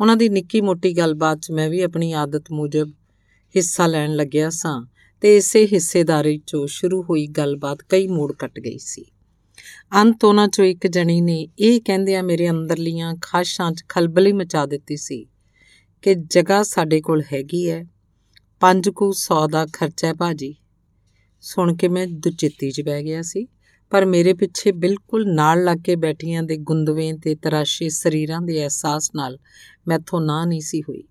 ਉਹਨਾਂ 0.00 0.16
ਦੀ 0.16 0.28
ਨਿੱਕੀ 0.28 0.60
ਮੋਟੀ 0.60 0.96
ਗੱਲਬਾਤ 0.96 1.38
'ਚ 1.38 1.50
ਮੈਂ 1.50 1.68
ਵੀ 1.70 1.80
ਆਪਣੀ 1.80 2.12
ਆਦਤ 2.12 2.52
ਮੁਜਬ 2.52 2.90
ਹਿੱਸਾ 3.56 3.86
ਲੈਣ 3.86 4.14
ਲੱਗਿਆ 4.14 4.50
ਸਾਂ 4.50 4.86
ਤੇ 5.20 5.36
ਇਸੇ 5.36 5.66
ਹਿੱਸੇਦਾਰੀ 5.66 6.38
'ਚੋਂ 6.38 6.66
ਸ਼ੁਰੂ 6.66 7.02
ਹੋਈ 7.02 7.26
ਗੱਲਬਾਤ 7.26 7.78
ਕਈ 7.88 8.06
ਮੋੜ 8.06 8.32
ਕੱਟ 8.32 8.60
ਗਈ 8.60 8.78
ਸੀ। 8.78 9.04
ਅੰਤ 9.94 10.24
ਉਹਨਾਂ 10.24 10.48
'ਚੋਂ 10.48 10.64
ਇੱਕ 10.64 10.86
ਜਣੀ 10.86 11.20
ਨੇ 11.20 11.48
ਇਹ 11.58 11.80
ਕਹਿੰਦਿਆਂ 11.80 12.22
ਮੇਰੇ 12.22 12.50
ਅੰਦਰਲੀਆਂ 12.50 13.14
ਖਾਸ਼ਾਂ 13.22 13.72
'ਚ 13.72 13.84
ਖਲਬਲੀ 13.88 14.32
ਮਚਾ 14.32 14.66
ਦਿੱਤੀ 14.66 14.96
ਸੀ 14.96 15.26
ਕਿ 16.02 16.14
ਜਗ੍ਹਾ 16.14 16.62
ਸਾਡੇ 16.62 17.00
ਕੋਲ 17.00 17.22
ਹੈਗੀ 17.32 17.70
ਹੈ 17.70 17.84
ਪੰਜ 18.60 18.88
ਕੁ 18.88 19.12
100 19.12 19.46
ਦਾ 19.50 19.66
ਖਰਚਾ 19.72 20.08
ਹੈ 20.08 20.14
ਭਾਜੀ। 20.14 20.54
ਸੁਣ 21.40 21.76
ਕੇ 21.76 21.88
ਮੈਂ 21.88 22.06
ਦੁਚਿੱਤੀ 22.06 22.70
'ਚ 22.70 22.80
ਬਹਿ 22.80 23.02
ਗਿਆ 23.02 23.22
ਸੀ, 23.22 23.48
ਪਰ 23.90 24.04
ਮੇਰੇ 24.04 24.34
ਪਿੱਛੇ 24.34 24.72
ਬਿਲਕੁਲ 24.72 25.34
ਨਾਲ 25.34 25.64
ਲੱਗ 25.64 25.78
ਕੇ 25.78 25.96
ਬੈਠੀਆਂ 25.96 26.42
ਦੇ 26.42 26.56
ਗੁੰਦਵੇਂ 26.56 27.14
ਤੇ 27.14 27.34
ਤਰਾਸ਼ੇ 27.34 27.88
ਸਰੀਰਾਂ 27.88 28.40
ਦੇ 28.40 28.60
ਅਹਿਸਾਸ 28.60 29.10
ਨਾਲ 29.14 29.38
ਮੈਥੋਂ 29.88 30.20
ਨਾ 30.20 30.44
ਨਹੀਂ 30.44 30.60
ਸੀ 30.60 30.82
ਹੋਈ। 30.82 31.04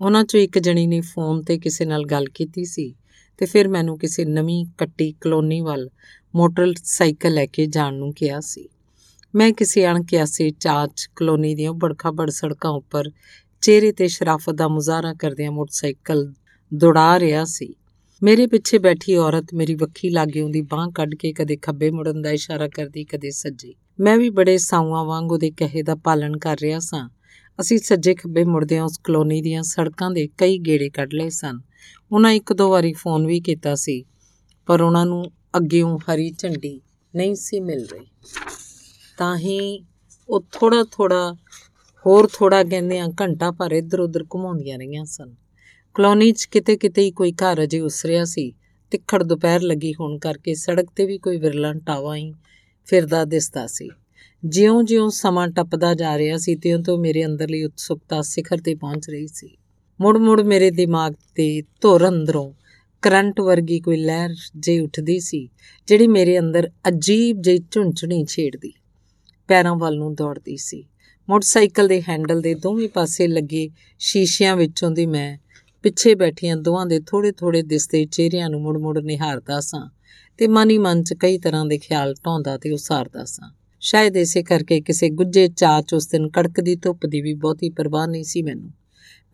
ਉਹਨਾਂ 0.00 0.24
'ਚੋਂ 0.24 0.40
ਇੱਕ 0.40 0.58
ਜਣੀ 0.58 0.86
ਨੇ 0.86 1.00
ਫੋਨ 1.00 1.42
ਤੇ 1.42 1.58
ਕਿਸੇ 1.58 1.84
ਨਾਲ 1.84 2.04
ਗੱਲ 2.04 2.24
ਕੀਤੀ 2.24 2.64
ਸੀ 2.64 2.94
ਤੇ 3.38 3.46
ਫਿਰ 3.46 3.68
ਮੈਨੂੰ 3.68 3.98
ਕਿਸੇ 3.98 4.24
ਨਵੀਂ 4.24 4.66
ਕੱਟੀ 4.78 5.14
ਕਲੋਨੀ 5.20 5.60
ਵੱਲ 5.60 5.90
ਮੋਟਰਸਾਈਕਲ 6.36 7.34
ਲੈ 7.34 7.46
ਕੇ 7.46 7.66
ਜਾਣ 7.66 7.94
ਨੂੰ 7.94 8.12
ਕਿਹਾ 8.12 8.40
ਸੀ। 8.40 8.68
ਮੈਂ 9.34 9.52
ਕਿਸੇ 9.52 9.86
ਅਣਕਿਆਸੇ 9.86 10.50
ਚਾਚ 10.50 11.08
ਕਲੋਨੀ 11.16 11.54
ਦੀਆਂ 11.54 11.72
ਬੜਖਾ-ਬੜ 11.72 12.30
ਸੜਕਾਂ 12.30 12.70
ਉੱਪਰ 12.70 13.10
ਚਿਹਰੇ 13.60 13.92
ਤੇ 13.92 14.08
ਸ਼ਰਾਫਤ 14.08 14.52
ਦਾ 14.52 14.68
ਮੁਜ਼ਾਹਰਾ 14.68 15.14
ਕਰਦਿਆਂ 15.14 15.52
ਮੋਟਰਸਾਈਕਲ 15.52 16.32
ਦੌੜਾ 16.74 17.20
ਰਿਹਾ 17.20 17.44
ਸੀ। 17.44 17.74
ਮੇਰੇ 18.22 18.46
ਪਿੱਛੇ 18.46 18.78
ਬੈਠੀ 18.78 19.16
ਔਰਤ 19.16 19.46
ਮੇਰੀ 19.54 19.74
ਵੱਖੀ 19.74 20.10
ਲਾਗੇ 20.10 20.40
ਉਹਦੀ 20.40 20.62
ਬਾਹ 20.62 20.88
ਕੱਢ 20.90 21.14
ਕੇ 21.14 21.32
ਕਦੇ 21.32 21.56
ਖੱਬੇ 21.56 21.90
ਮੁੜਨ 21.90 22.22
ਦਾ 22.22 22.30
ਇਸ਼ਾਰਾ 22.30 22.68
ਕਰਦੀ, 22.68 23.04
ਕਦੇ 23.04 23.30
ਸੱਜੇ। 23.30 23.74
ਮੈਂ 24.00 24.18
ਵੀ 24.18 24.30
ਬੜੇ 24.30 24.58
ਸਾਊਆਂ 24.58 25.04
ਵਾਂਗ 25.04 25.32
ਉਹਦੇ 25.32 25.50
ਕਹੇ 25.50 25.82
ਦਾ 25.82 25.94
ਪਾਲਣ 25.94 26.38
ਕਰ 26.38 26.56
ਰਿਹਾ 26.62 26.78
ਸਾਂ। 26.78 27.10
ਅਸੀਂ 27.60 27.78
ਸੱਜੇ 27.78 28.14
ਖੱਬੇ 28.14 28.44
ਮੁੜਦਿਆਂ 28.44 28.84
ਉਸ 28.84 28.98
ਕਲੋਨੀ 29.04 29.42
ਦੀਆਂ 29.42 29.62
ਸੜਕਾਂ 29.62 30.10
ਦੇ 30.10 30.28
ਕਈ 30.38 30.58
ਗੇੜੇ 30.58 30.90
ਕੱਢ 30.90 31.14
ਲਏ 31.14 31.30
ਸਨ। 31.30 31.60
ਉਹਨਾਂ 32.12 32.30
ਇੱਕ 32.30 32.52
ਦੋ 32.52 32.70
ਵਾਰੀ 32.70 32.92
ਫੋਨ 32.92 33.26
ਵੀ 33.26 33.40
ਕੀਤਾ 33.40 33.74
ਸੀ, 33.74 34.04
ਪਰ 34.66 34.80
ਉਹਨਾਂ 34.80 35.06
ਨੂੰ 35.06 35.24
ਅੱਗੇੋਂ 35.56 35.98
ਹਰੀ 35.98 36.30
ਝੰਡੀ 36.30 36.80
ਨਹੀਂ 37.16 37.34
ਸੀ 37.34 37.60
ਮਿਲ 37.60 37.86
ਰਹੀ। 37.86 38.06
ਤਾਂ 39.18 39.38
ਹੀ 39.38 39.84
ਉਹ 40.28 40.44
ਥੋੜਾ 40.52 40.84
ਥੋੜਾ 40.92 41.36
ਹੋਰ 42.06 42.28
ਥੋੜਾ 42.32 42.64
ਕਹਿੰਦੇ 42.64 42.98
ਆ 42.98 43.08
ਘੰਟਾ 43.20 43.50
ਭਰ 43.50 43.72
ਇੱਧਰ 43.72 44.00
ਉੱਧਰ 44.00 44.24
ਘੁਮਾਉਂਦੀਆਂ 44.34 44.78
ਰਹੀਆਂ 44.78 45.04
ਸਨ। 45.04 45.34
ਕਲੋਨੀ 45.94 46.32
'ਚ 46.32 46.44
ਕਿਤੇ 46.44 46.76
ਕਿਤੇ 46.76 47.02
ਹੀ 47.02 47.10
ਕੋਈ 47.10 47.32
ਘਰ 47.32 47.62
ਅਜੇ 47.62 47.80
ਉਸਰਿਆ 47.80 48.24
ਸੀ। 48.24 48.52
ਤਿੱਖੜ 48.90 49.22
ਦੁਪਹਿਰ 49.22 49.62
ਲੱਗੀ 49.62 49.92
ਹੋਣ 49.92 50.18
ਕਰਕੇ 50.18 50.54
ਸੜਕ 50.54 50.86
ਤੇ 50.96 51.06
ਵੀ 51.06 51.18
ਕੋਈ 51.18 51.36
ਵਿਰਲਾ 51.36 51.72
ਟਾਵਾ 51.72 52.16
ਹੀ 52.16 52.34
ਫਿਰਦਾ 52.84 53.24
ਦਿਸਦਾ 53.24 53.66
ਸੀ। 53.66 53.90
ਜਿਉਂ-ਜਿਉਂ 54.44 55.10
ਸਮਾਂ 55.10 55.48
ਟੱਪਦਾ 55.48 55.94
ਜਾ 55.94 56.18
ਰਿਹਾ 56.18 56.36
ਸੀ, 56.36 56.56
ਤਿਉਂ 56.56 56.82
ਤੋਂ 56.82 56.98
ਮੇਰੇ 56.98 57.24
ਅੰਦਰਲੀ 57.26 57.64
ਉਤਸੁਕਤਾ 57.64 58.22
ਸਿਖਰ 58.22 58.58
ਤੇ 58.58 58.74
ਪਹੁੰਚ 58.74 59.10
ਰਹੀ 59.10 59.26
ਸੀ। 59.26 59.56
ਮੁੜ-ਮੁੜ 60.00 60.40
ਮੇਰੇ 60.40 60.70
ਦਿਮਾਗ 60.70 61.14
ਤੇ 61.34 61.62
ਧੁਰ 61.80 62.08
ਅੰਦਰੋਂ 62.08 62.52
ਕਰੰਟ 63.02 63.40
ਵਰਗੀ 63.40 63.80
ਕੋਈ 63.80 63.96
ਲਹਿਰ 63.96 64.30
ਜੇ 64.56 64.80
ਉੱਠਦੀ 64.80 65.20
ਸੀ, 65.20 65.48
ਜਿਹੜੀ 65.86 66.06
ਮੇਰੇ 66.06 66.38
ਅੰਦਰ 66.38 66.70
ਅਜੀਬ 66.88 67.42
ਜਿਹੀ 67.42 67.58
ਝੁੰਝਣੀ 67.70 68.24
ਛੇੜਦੀ। 68.24 68.72
ਪੈਰਾਂ 69.48 69.76
ਵੱਲ 69.76 69.96
ਨੂੰ 69.96 70.14
ਦੌੜਦੀ 70.14 70.56
ਸੀ। 70.56 70.84
ਮੋਟਰਸਾਈਕਲ 71.28 71.88
ਦੇ 71.88 72.02
ਹੈਂਡਲ 72.02 72.40
ਦੇ 72.40 72.54
ਦੋਵੇਂ 72.54 72.88
ਪਾਸੇ 72.88 73.26
ਲੱਗੇ 73.26 73.70
ਸ਼ੀਸ਼ਿਆਂ 73.98 74.56
ਵਿੱਚੋਂ 74.56 74.90
ਦੀ 74.90 75.06
ਮੈਂ 75.06 75.38
ਪਿੱਛੇ 75.82 76.14
ਬੈਠੀਆਂ 76.14 76.56
ਦੋਹਾਂ 76.56 76.86
ਦੇ 76.86 77.00
ਥੋੜੇ-ਥੋੜੇ 77.00 77.62
ਦਿਸਦੇ 77.62 78.04
ਚਿਹਰਿਆਂ 78.04 78.50
ਨੂੰ 78.50 78.62
ਮੁੜ-ਮੁੜ 78.62 78.98
ਨਿਹਾਰਦਾ 78.98 79.60
ਸਾਂ 79.60 79.90
ਤੇ 80.38 80.48
ਮਨ 80.48 80.70
ਹੀ 80.70 80.78
ਮਨ 80.78 81.02
'ਚ 81.02 81.14
ਕਈ 81.14 81.38
ਤਰ੍ਹਾਂ 81.38 81.66
ਦੇ 81.66 81.78
ਖਿਆਲ 81.78 82.14
ਢਾਉਂਦਾ 82.14 82.58
ਤੇ 82.58 82.70
ਉਸਾਰਦਾ 82.70 83.24
ਸਾਂ। 83.24 83.50
ਸ਼ਾਇਦ 83.80 84.16
ਇਸੇ 84.16 84.42
ਕਰਕੇ 84.42 84.80
ਕਿਸੇ 84.80 85.08
ਗੁੱਜੇ 85.08 85.48
ਚਾਚ 85.48 85.94
ਉਸ 85.94 86.06
ਦਿਨ 86.08 86.28
ਕੜਕਦੀ 86.28 86.76
ਧੁੱਪ 86.76 87.06
ਦੀ 87.06 87.20
ਵੀ 87.20 87.34
ਬਹੁਤੀ 87.34 87.70
ਪਰਵਾਹ 87.70 88.06
ਨਹੀਂ 88.06 88.24
ਸੀ 88.24 88.42
ਮੈਨੂੰ। 88.42 88.70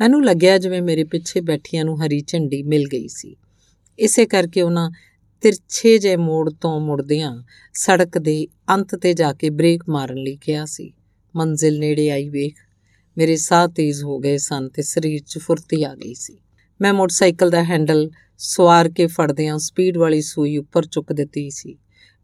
ਮੈਨੂੰ 0.00 0.24
ਲੱਗਿਆ 0.24 0.58
ਜਿਵੇਂ 0.58 0.82
ਮੇਰੇ 0.82 1.04
ਪਿੱਛੇ 1.04 1.40
ਬੈਠੀਆਂ 1.40 1.84
ਨੂੰ 1.84 2.06
ਹਰੀ 2.06 2.20
ਝੰਡੀ 2.20 2.62
ਮਿਲ 2.62 2.84
ਗਈ 2.92 3.08
ਸੀ। 3.08 3.36
ਇਸੇ 3.98 4.26
ਕਰਕੇ 4.26 4.62
ਉਹਨਾਂ 4.62 4.90
ਤਿਰਛੇ 5.40 5.98
ਜੇ 5.98 6.16
ਮੋੜ 6.16 6.50
ਤੋਂ 6.50 6.80
ਮੁੜਦਿਆਂ 6.80 7.42
ਸੜਕ 7.74 8.18
ਦੇ 8.18 8.46
ਅੰਤ 8.70 8.94
ਤੇ 8.94 9.14
ਜਾ 9.14 9.32
ਕੇ 9.32 9.50
ਬ੍ਰੇਕ 9.50 9.82
ਮਾਰਨ 9.88 10.16
ਲਈ 10.16 10.36
ਕਿਹਾ 10.36 10.64
ਸੀ। 10.64 10.92
ਮੰਜ਼ਿਲ 11.36 11.78
ਨੇੜੇ 11.78 12.10
ਆਈ 12.10 12.28
ਵੇਖ, 12.28 12.54
ਮੇਰੇ 13.18 13.36
ਸਾਹ 13.36 13.68
ਤੇਜ਼ 13.68 14.04
ਹੋ 14.04 14.18
ਗਏ 14.18 14.36
ਸਨ 14.36 14.68
ਤੇ 14.68 14.82
ਸਰੀਰ 14.82 15.22
'ਚ 15.26 15.38
ਫੁਰਤੀ 15.38 15.82
ਆ 15.82 15.94
ਗਈ 15.94 16.14
ਸੀ। 16.14 16.38
ਮੈਂ 16.80 16.94
ਮੋਟਰਸਾਈਕਲ 16.94 17.50
ਦਾ 17.50 17.64
ਹੈਂਡਲ 17.64 18.10
ਸਵਾਰ 18.38 18.88
ਕੇ 18.88 19.06
ਫੜਦਿਆਂ 19.06 19.58
ਸਪੀਡ 19.58 19.98
ਵਾਲੀ 19.98 20.20
ਸੂਈ 20.20 20.56
ਉੱਪਰ 20.58 20.86
ਚੁੱਕ 20.86 21.12
ਦਿੱਤੀ 21.12 21.50
ਸੀ। 21.50 21.76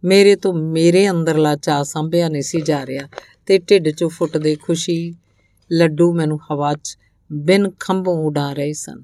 ਮੇਰੇ 0.05 0.37
ਤੋਂ 0.37 0.55
ਮੇਰੇ 0.55 1.11
ਅੰਦਰਲਾ 1.11 1.57
ਚਾਹ 1.57 1.85
ਸੰਭਿਆ 1.85 2.29
ਨਹੀਂ 2.29 2.43
ਸੀ 2.43 2.61
ਜਾ 2.61 2.87
ਰਿਹਾ 2.87 3.09
ਤੇ 3.47 3.59
ਢਿੱਡ 3.59 3.89
'ਚੋਂ 3.89 4.09
ਫੁੱਟਦੇ 4.09 4.57
ਖੁਸ਼ੀ 4.57 5.15
ਲੱਡੂ 5.73 6.13
ਮੈਨੂੰ 6.13 6.39
ਹਵਾ 6.53 6.75
'ਚ 6.75 6.99
ਬਿਨ 7.33 7.71
ਖੰਭੋਂ 7.81 8.27
ਉਡਾ 8.27 8.53
ਰਹੇ 8.53 8.73
ਸਨ। 8.73 9.03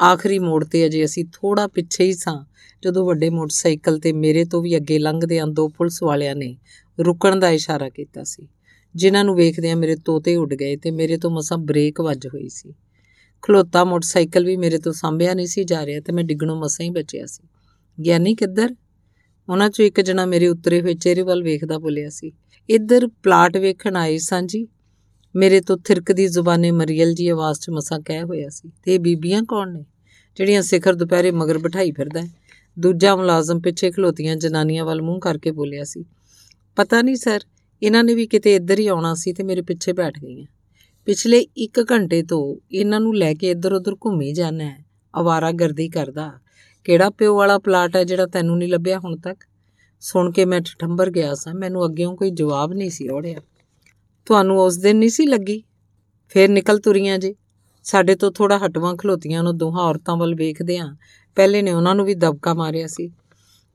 ਆਖਰੀ 0.00 0.38
ਮੋੜ 0.38 0.64
ਤੇ 0.64 0.86
ਅਜੇ 0.86 1.04
ਅਸੀਂ 1.04 1.24
ਥੋੜਾ 1.32 1.66
ਪਿੱਛੇ 1.66 2.04
ਹੀ 2.04 2.12
ਸਾਂ, 2.12 2.44
ਜਦੋਂ 2.82 3.06
ਵੱਡੇ 3.06 3.30
ਮੋਟਰਸਾਈਕਲ 3.30 3.98
ਤੇ 3.98 4.12
ਮੇਰੇ 4.12 4.44
ਤੋਂ 4.44 4.62
ਵੀ 4.62 4.76
ਅੱਗੇ 4.76 4.98
ਲੰਘਦਿਆਂ 4.98 5.46
ਦੋ 5.46 5.68
ਪੁਲਿਸ 5.68 6.02
ਵਾਲਿਆਂ 6.02 6.36
ਨੇ 6.36 6.56
ਰੁਕਣ 7.00 7.38
ਦਾ 7.38 7.50
ਇਸ਼ਾਰਾ 7.50 7.88
ਕੀਤਾ 7.88 8.24
ਸੀ। 8.24 8.48
ਜਿਨ੍ਹਾਂ 8.94 9.24
ਨੂੰ 9.24 9.34
ਵੇਖਦਿਆਂ 9.36 9.76
ਮੇਰੇ 9.76 9.96
ਤੋਤੇ 9.96 10.36
ਉੱਡ 10.36 10.54
ਗਏ 10.54 10.76
ਤੇ 10.76 10.90
ਮੇਰੇ 10.90 11.16
ਤੋਂ 11.16 11.30
ਮਸਾਂ 11.30 11.58
ਬ੍ਰੇਕ 11.58 12.00
ਵੱਜ 12.00 12.26
ਹੋਈ 12.26 12.48
ਸੀ। 12.48 12.74
ਖਲੋਤਾ 13.42 13.84
ਮੋਟਰਸਾਈਕਲ 13.84 14.44
ਵੀ 14.44 14.56
ਮੇਰੇ 14.56 14.78
ਤੋਂ 14.78 14.92
ਸਾਂਭਿਆ 14.92 15.34
ਨਹੀਂ 15.34 15.46
ਸੀ 15.46 15.64
ਜਾ 15.64 15.86
ਰਿਹਾ 15.86 16.00
ਤੇ 16.00 16.12
ਮੈਂ 16.12 16.24
ਡਿੱਗਣੋਂ 16.24 16.56
ਮਸਾਂ 16.56 16.84
ਹੀ 16.84 16.90
ਬਚਿਆ 16.90 17.26
ਸੀ। 17.26 17.48
ਗਿਆਨੀ 17.98 18.34
ਕਿੱਧਰ? 18.34 18.74
ਉਹਨਾਂ 19.48 19.70
ਚੋਂ 19.70 19.84
ਇੱਕ 19.84 20.00
ਜਣਾ 20.00 20.26
ਮੇਰੇ 20.26 20.48
ਉਤਰੇ 20.48 20.80
ਹੋਏ 20.82 20.94
ਚਿਹਰੇ 20.94 21.22
ਵੱਲ 21.22 21.42
ਵੇਖਦਾ 21.42 21.78
ਬੋਲਿਆ 21.78 22.08
ਸੀ, 22.10 22.32
ਇੱਧਰ 22.68 23.06
ਪਲਾਟ 23.06 23.56
ਵੇਖਣ 23.56 23.96
ਆਏ 23.96 24.18
ਸਾਂ 24.18 24.42
ਜੀ। 24.42 24.68
ਮੇਰੇ 25.36 25.60
ਤੋਂ 25.60 25.76
ਥਿਰਕਦੀ 25.78 26.26
ਜ਼ੁਬਾਨੇ 26.26 26.70
ਮਰੀਅਲ 26.70 27.14
ਜੀ 27.14 27.28
ਆਵਾਜ਼ 27.28 27.60
'ਚ 27.60 27.70
ਮਸਾਂ 27.70 28.00
ਕਹਿ 28.00 28.22
ਹੋਇਆ 28.22 28.48
ਸੀ, 28.48 28.70
ਤੇ 28.82 28.94
ਇਹ 28.94 29.00
ਬੀਬੀਆਂ 29.00 29.42
ਕੌਣ 29.42 29.72
ਨੇ? 29.72 29.84
ਜਿਹੜੀਆਂ 30.36 30.62
ਸਿਖਰ 30.62 30.94
ਦੁਪਹਿਰੇ 30.94 31.30
ਮਗਰ 31.30 31.58
ਬਿਠਾਈ 31.58 31.90
ਫਿਰਦਾ 31.92 32.22
ਦੂਜਾ 32.76 33.14
ਮੁਲਾਜ਼ਮ 33.16 33.60
ਪਿੱਛੇ 33.60 33.90
ਖਲੋਤੀਆਂ 33.90 34.36
ਜਨਾਨੀਆਂ 34.36 34.84
ਵੱਲ 34.84 35.02
ਮੂੰਹ 35.02 35.20
ਕਰਕੇ 35.20 35.50
ਬੋਲਿਆ 35.50 35.84
ਸੀ, 35.84 36.04
ਪਤਾ 36.76 37.00
ਨਹੀਂ 37.02 37.16
ਸਰ, 37.16 37.40
ਇਹਨਾਂ 37.82 38.04
ਨੇ 38.04 38.14
ਵੀ 38.14 38.26
ਕਿਤੇ 38.26 38.54
ਇੱਧਰ 38.54 38.78
ਹੀ 38.78 38.86
ਆਉਣਾ 38.86 39.14
ਸੀ 39.14 39.32
ਤੇ 39.32 39.42
ਮੇਰੇ 39.42 39.62
ਪਿੱਛੇ 39.62 39.92
ਬੈਠ 39.92 40.18
ਗਈਆਂ। 40.18 40.46
ਪਿਛਲੇ 41.06 41.44
1 41.58 41.82
ਘੰਟੇ 41.92 42.22
ਤੋਂ 42.22 42.56
ਇਹਨਾਂ 42.72 43.00
ਨੂੰ 43.00 43.16
ਲੈ 43.16 43.32
ਕੇ 43.34 43.50
ਇੱਧਰ 43.50 43.72
ਉੱਧਰ 43.72 43.94
ਘੁੰਮੀ 44.06 44.32
ਜਾਣਾ 44.32 44.64
ਹੈ। 44.64 44.84
ਆਵਾਰਾਗਰਦੀ 45.14 45.88
ਕਰਦਾ, 45.88 46.30
ਕਿਹੜਾ 46.86 47.10
ਪਿਓ 47.10 47.36
ਵਾਲਾ 47.36 47.58
ਪਲਾਟ 47.58 47.96
ਹੈ 47.96 48.04
ਜਿਹੜਾ 48.04 48.26
ਤੈਨੂੰ 48.26 48.58
ਨਹੀਂ 48.58 48.68
ਲੱਭਿਆ 48.68 48.98
ਹੁਣ 48.98 49.16
ਤੱਕ? 49.16 49.44
ਸੁਣ 50.02 50.30
ਕੇ 50.32 50.44
ਮੈਂ 50.44 50.60
ਠੰਬਰ 50.78 51.10
ਗਿਆ 51.10 51.34
ਸਾਂ, 51.34 51.54
ਮੈਨੂੰ 51.54 51.84
ਅੱਗੇੋਂ 51.86 52.16
ਕੋਈ 52.16 52.30
ਜਵਾਬ 52.30 52.72
ਨਹੀਂ 52.72 52.90
ਸੀ 52.90 53.08
ਔੜਿਆ 53.08 53.40
ਤੁਹਾਨੂੰ 54.26 54.60
ਉਸ 54.60 54.76
ਦਿਨ 54.78 54.96
ਨਹੀਂ 54.96 55.10
ਸੀ 55.10 55.26
ਲੱਗੀ? 55.26 55.62
ਫੇਰ 56.28 56.48
ਨਿਕਲ 56.48 56.78
ਤੁਰੀਆਂ 56.78 57.18
ਜੇ? 57.18 57.34
ਸਾਡੇ 57.90 58.14
ਤੋਂ 58.14 58.32
ਥੋੜਾ 58.32 58.58
ਹਟਵਾਂ 58.58 58.96
ਖਲੋਤੀਆਂ 58.96 59.42
ਨੂੰ 59.42 59.58
ਦੋਹਾਂ 59.58 59.82
ਔਰਤਾਂ 59.84 60.16
ਵੱਲ 60.16 60.34
ਵੇਖਦੇ 60.34 60.78
ਆਂ 60.78 60.96
ਪਹਿਲੇ 61.36 61.62
ਨੇ 61.62 61.72
ਉਹਨਾਂ 61.72 61.94
ਨੂੰ 61.94 62.06
ਵੀ 62.06 62.14
ਦਬਕਾ 62.14 62.54
ਮਾਰਿਆ 62.54 62.86
ਸੀ। 62.86 63.10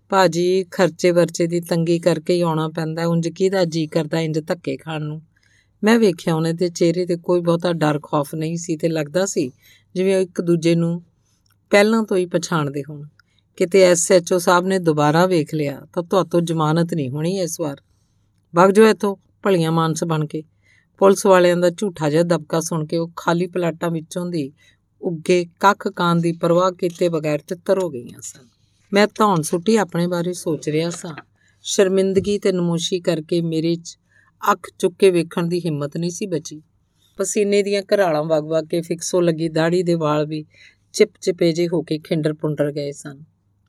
ਭਾਜੀ, 0.09 0.65
ਖਰਚੇ 0.71 1.11
ਵਰਚੇ 1.11 1.47
ਦੀ 1.47 1.59
ਤੰਗੀ 1.59 1.99
ਕਰਕੇ 1.99 2.33
ਹੀ 2.33 2.41
ਆਉਣਾ 2.41 2.67
ਪੈਂਦਾ 2.67 3.05
ਉਂਝ 3.05 3.27
ਕਿਹਦਾ 3.27 3.65
ਜੀ 3.65 3.87
ਕਰਦਾ 3.87 4.19
ਇੰਜ 4.19 4.39
ਧੱਕੇ 4.47 4.77
ਖਾਣ 4.77 5.01
ਨੂੰ? 5.01 5.21
ਮੈਂ 5.83 5.99
ਵੇਖਿਆ 5.99 6.35
ਉਹਨੇ 6.35 6.53
ਤੇ 6.53 6.69
ਚਿਹਰੇ 6.69 7.05
ਤੇ 7.05 7.17
ਕੋਈ 7.17 7.41
ਬਹੁਤਾ 7.41 7.73
ਡਰ, 7.73 7.99
ਖੌਫ 8.03 8.35
ਨਹੀਂ 8.35 8.57
ਸੀ 8.57 8.77
ਤੇ 8.77 8.87
ਲੱਗਦਾ 8.87 9.25
ਸੀ 9.25 9.51
ਜਿਵੇਂ 9.95 10.15
ਉਹ 10.15 10.21
ਇੱਕ 10.21 10.41
ਦੂਜੇ 10.41 10.75
ਨੂੰ 10.75 11.03
ਪਹਿਲਾਂ 11.69 12.03
ਤੋਂ 12.03 12.17
ਹੀ 12.17 12.25
ਪਛਾਣਦੇ 12.25 12.83
ਹੋਣ। 12.89 13.07
ਕਿਤੇ 13.57 13.81
ਐਸਐਚਓ 13.81 14.37
ਸਾਹਿਬ 14.37 14.65
ਨੇ 14.65 14.79
ਦੁਬਾਰਾ 14.79 15.25
ਵੇਖ 15.25 15.53
ਲਿਆ 15.53 15.81
ਤਾਂ 15.93 16.03
ਤੁਹਾਤੋਂ 16.03 16.41
ਜ਼ਮਾਨਤ 16.41 16.93
ਨਹੀਂ 16.93 17.09
ਹੋਣੀ 17.09 17.39
ਇਸ 17.39 17.59
ਵਾਰ। 17.59 17.81
ਵਗ 18.55 18.71
ਜੋ 18.71 18.87
ਇਥੋਂ, 18.87 19.15
ਭਲੀਆਂ 19.43 19.71
ਮਾਨਸ 19.71 20.03
ਬਣ 20.03 20.25
ਕੇ। 20.25 20.43
ਪੁਲਿਸ 20.97 21.25
ਵਾਲਿਆਂ 21.25 21.57
ਦਾ 21.57 21.69
ਝੂਠਾ 21.69 22.09
ਜਿਹਾ 22.09 22.23
ਦਬਕਾ 22.23 22.59
ਸੁਣ 22.59 22.85
ਕੇ 22.85 22.97
ਉਹ 22.97 23.11
ਖਾਲੀ 23.15 23.47
ਪਲਾਟਾਂ 23.47 23.89
ਵਿੱਚੋਂ 23.89 24.25
ਦੀ 24.25 24.51
ਉੱਗੇ 25.01 25.45
ਕੱਖ 25.59 25.87
ਕਾਂ 25.87 26.15
ਦੀ 26.15 26.31
ਪਰਵਾਹ 26.31 26.71
ਕੀਤੇ 26.71 27.09
ਬਗੈਰ 27.09 27.39
ਤਿੱਤਰ 27.39 27.83
ਹੋ 27.83 27.89
ਗਈਆਂ 27.89 28.21
ਸਨ। 28.21 28.47
ਮੈਂ 28.93 29.07
ਧੌਣ 29.07 29.41
ਸੁੱਟੀ 29.41 29.75
ਆਪਣੇ 29.75 30.07
ਬਾਰੇ 30.07 30.33
ਸੋਚ 30.33 30.69
ਰਿਹਾ 30.69 30.89
ਸਾਂ। 30.89 31.15
ਸ਼ਰਮਿੰਦਗੀ 31.61 32.39
ਤੇ 32.39 32.51
ਨਮੋਸ਼ੀ 32.51 32.99
ਕਰਕੇ 32.99 33.41
ਮੇਰੇ 33.41 33.75
'ਚ 33.75 33.97
ਅੱਖ 34.51 34.67
ਚੁੱਕ 34.79 34.95
ਕੇ 34.99 35.11
ਵੇਖਣ 35.11 35.47
ਦੀ 35.47 35.59
ਹਿੰਮਤ 35.59 35.97
ਨਹੀਂ 35.97 36.09
ਸੀ 36.09 36.25
ਬਚੀ। 36.25 36.61
ਪਸੀਨੇ 37.17 37.63
ਦੀਆਂ 37.63 37.83
ਘਰਾਲਾਂ 37.95 38.23
ਵਗ-ਵਗ 38.23 38.67
ਕੇ 38.67 38.81
ਫਿਕਸੋ 38.81 39.21
ਲੱਗੀ 39.21 39.49
ਦਾੜੀ 39.49 39.83
ਦੇ 39.83 39.93
ਵਾਲ 39.93 40.27
ਵੀ 40.27 40.45
ਚਿਪ-ਚਿਪੇ 40.93 41.51
ਜੇ 41.51 41.67
ਹੋ 41.67 41.81
ਕੇ 41.81 41.99
ਖਿੰਡਰ 41.99 42.33
ਪੁੰਡਰ 42.33 42.71
ਗਏ 42.71 42.91
ਸਨ। 42.91 43.23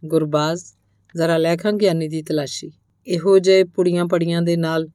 ਗੁਰਬਾਜ਼, 0.04 0.64
ਜ਼ਰਾ 1.16 1.36
ਲੈਖਾਂ 1.36 1.72
ਗਿਆਨੀ 1.72 2.08
ਦੀ 2.08 2.22
ਤਲਾਸ਼ੀ। 2.22 2.72
ਇਹੋ 3.06 3.38
ਜਿਹੇ 3.38 3.64
ਪੁੜੀਆਂ 3.64 4.06
ਪੜੀਆਂ 4.06 4.42
ਦੇ 4.42 4.56
ਨਾਲ 4.56 4.88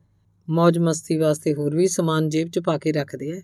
ਮौज 0.51 0.77
ਮਸਤੀ 0.79 1.17
ਵਾਸਤੇ 1.17 1.53
ਹੋਰ 1.53 1.75
ਵੀ 1.75 1.87
ਸਮਾਨ 1.87 2.29
ਜੇਬ 2.29 2.49
'ਚ 2.49 2.59
ਪਾ 2.59 2.77
ਕੇ 2.77 2.91
ਰੱਖਦੇ 2.91 3.31
ਆ। 3.31 3.41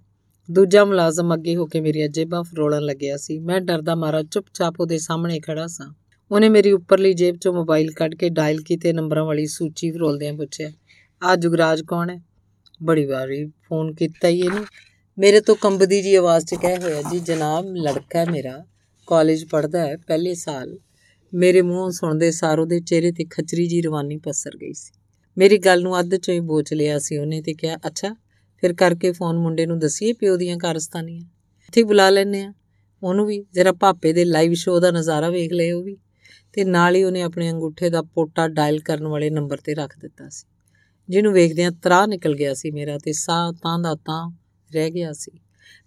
ਦੂਜਾ 0.52 0.86
ਮੁਲਾਜ਼ਮ 0.86 1.34
ਅੱਗੇ 1.34 1.56
ਹੋ 1.56 1.66
ਕੇ 1.66 1.82
ਮੇਰੀਆਂ 1.82 2.08
ਜੇਬਾਂ 2.08 2.44
ਫਰੋਲਣ 2.44 2.82
ਲੱਗਿਆ 2.82 3.18
ਸੀ। 3.18 3.40
ਮੈਂ 3.40 3.62
ਡਰਦਾ 3.62 3.96
ਮਾਰਾ 3.96 4.24
ਚੁੱਪਚਾਪ 4.24 4.80
ਉਹਦੇ 4.80 4.98
ਸਾਹਮਣੇ 4.98 5.40
ਖੜਾ 5.40 5.68
ਸਾਂ। 5.68 5.94
ਉਹਨੇ 6.32 6.50
ਮੇਰੀ 6.50 6.72
ਉੱਪਰਲੀ 6.72 7.14
ਜੇਬ 7.14 7.36
'ਚੋਂ 7.36 7.54
ਮੋਬਾਈਲ 7.54 7.92
ਕੱਢ 7.92 8.16
ਕੇ 8.16 8.30
ਡਾਇਲ 8.30 8.62
ਕੀਤੇ 8.62 8.94
ਨੰਬਰਾਂ 8.94 9.26
ਵਾਲੀ 9.26 9.46
ਸੂਚੀ 9.46 9.92
ਫਰੋਲਦਿਆਂ 9.92 10.34
ਪੁੱਛਿਆ, 10.34 10.72
ਆ 11.22 11.36
ਜੁਗਰਾਜ 11.36 11.82
ਕੌਣ 11.82 12.10
ਹੈ? 12.10 12.22
ਬੜੀ 12.84 13.06
ਵਾਰੀ 13.06 13.46
ਫੋਨ 13.46 13.94
ਕੀਤਾ 13.94 14.28
ਹੀ 14.28 14.40
ਇਹਨੂੰ। 14.40 14.66
ਮੇਰੇ 15.18 15.42
ਤੋਂ 15.42 15.56
ਕੰਬਦੀ 15.56 16.02
ਜੀ 16.02 16.16
ਆਵਾਜ਼ 16.16 16.46
'ਚ 16.46 16.56
ਕਹਿ 16.62 16.78
ਹੋਇਆ, 16.78 17.02
ਜੀ 17.02 17.20
ਜਨਾਬ, 17.20 17.66
ਲੜਕਾ 17.66 18.26
ਮੇਰਾ, 18.32 18.66
ਕਾਲਜ 19.08 19.46
ਪੜਦਾ 19.46 19.88
ਹੈ, 19.88 19.98
ਪਹਿਲੇ 19.98 20.34
ਸਾਲ। 20.34 20.80
ਮੇਰੇ 21.34 21.62
ਮੂੰਹੋਂ 21.62 21.92
ਸੁਣਦੇ 21.92 22.32
ਸਾਰ 22.32 22.60
ਉਹਦੇ 22.60 22.80
ਚਿਹਰੇ 22.80 23.12
ਤੇ 23.12 23.26
ਖਚਰੀ 23.26 23.68
ਜੀ 23.68 23.82
ਰਵਾਨੀ 23.82 24.18
ਪਸਰ 24.18 24.58
ਗਈ 24.58 24.74
ਸੀ। 24.74 24.92
ਮੇਰੀ 25.38 25.58
ਗੱਲ 25.58 25.82
ਨੂੰ 25.82 26.00
ਅੱਧ 26.00 26.16
ਚੋਂ 26.16 26.34
ਹੀ 26.34 26.40
ਬੋਚ 26.40 26.74
ਲਿਆ 26.74 27.00
ਸੀ 27.00 27.18
ਉਹਨੇ 27.18 27.42
ਤੇ 27.42 27.54
ਕਿਹਾ, 27.54 27.78
ਅੱਛਾ, 27.78 28.14
ਫਿਰ 28.58 28.74
ਕਰਕੇ 28.74 29.12
ਫੋਨ 29.12 29.38
ਮੁੰਡੇ 29.38 29.66
ਨੂੰ 29.66 29.80
ਦਸੀਏ 29.80 30.14
ਪਿਓ 30.14 30.38
ਦੀਆਂ 30.38 30.58
ਕਾਰਸਤਾਨੀਆਂ। 30.58 31.22
ਇੱਥੇ 31.68 31.84
ਬੁਲਾ 31.84 32.10
ਲੈਨੇ 32.10 32.44
ਆ 32.44 32.54
ਉਹਨੂੰ 33.04 33.26
ਵੀ 33.26 33.46
ਜਰਾ 33.54 33.72
ਪਾਪੇ 33.72 34.14
ਦੇ 34.14 34.26
ਲਾਈਵ 34.26 34.54
ਸ਼ੋਅ 34.54 34.80
ਦਾ 34.80 34.92
ਨਜ਼ਾਰਾ 34.92 35.30
ਵੇਖ 35.30 35.54
ਲਏ 35.54 35.72
ਉਹ 35.72 35.84
ਵੀ। 35.84 35.98
ਤੇ 36.54 36.64
ਨਾਲ 36.64 36.96
ਹੀ 36.96 37.04
ਉਹਨੇ 37.04 37.22
ਆਪਣੇ 37.22 37.52
ਅੰਗੂਠੇ 37.52 37.90
ਦਾ 37.90 38.02
ਪੋਟਾ 38.02 38.48
ਡਾਇਲ 38.48 38.80
ਕਰਨ 38.80 39.08
ਵਾਲੇ 39.08 39.30
ਨੰਬਰ 39.30 39.58
ਤੇ 39.58 39.74
ਰੱਖ 39.74 40.00
ਦਿੱਤਾ 40.00 40.30
ਸੀ। 40.30 40.48
ਜਿਹਨੂੰ 41.10 41.34
ਵੇਖਦਿਆਂ 41.34 41.72
ਤਰਾ 41.72 42.06
ਨਿਕਲ 42.06 42.36
ਗਿਆ 42.36 42.54
ਸੀ 42.54 42.72
ਮੇਰਾ 42.72 42.98
ਤੇ 42.98 43.14
ਸਾਹ 43.14 43.52
ਤਾਂ 43.52 43.80
ਦਾ 43.80 43.96
ਤਾਂ 43.96 44.32
ਰਹਿ 44.74 44.92
ਗਿਆ 44.92 45.14
ਸੀ। 45.14 45.32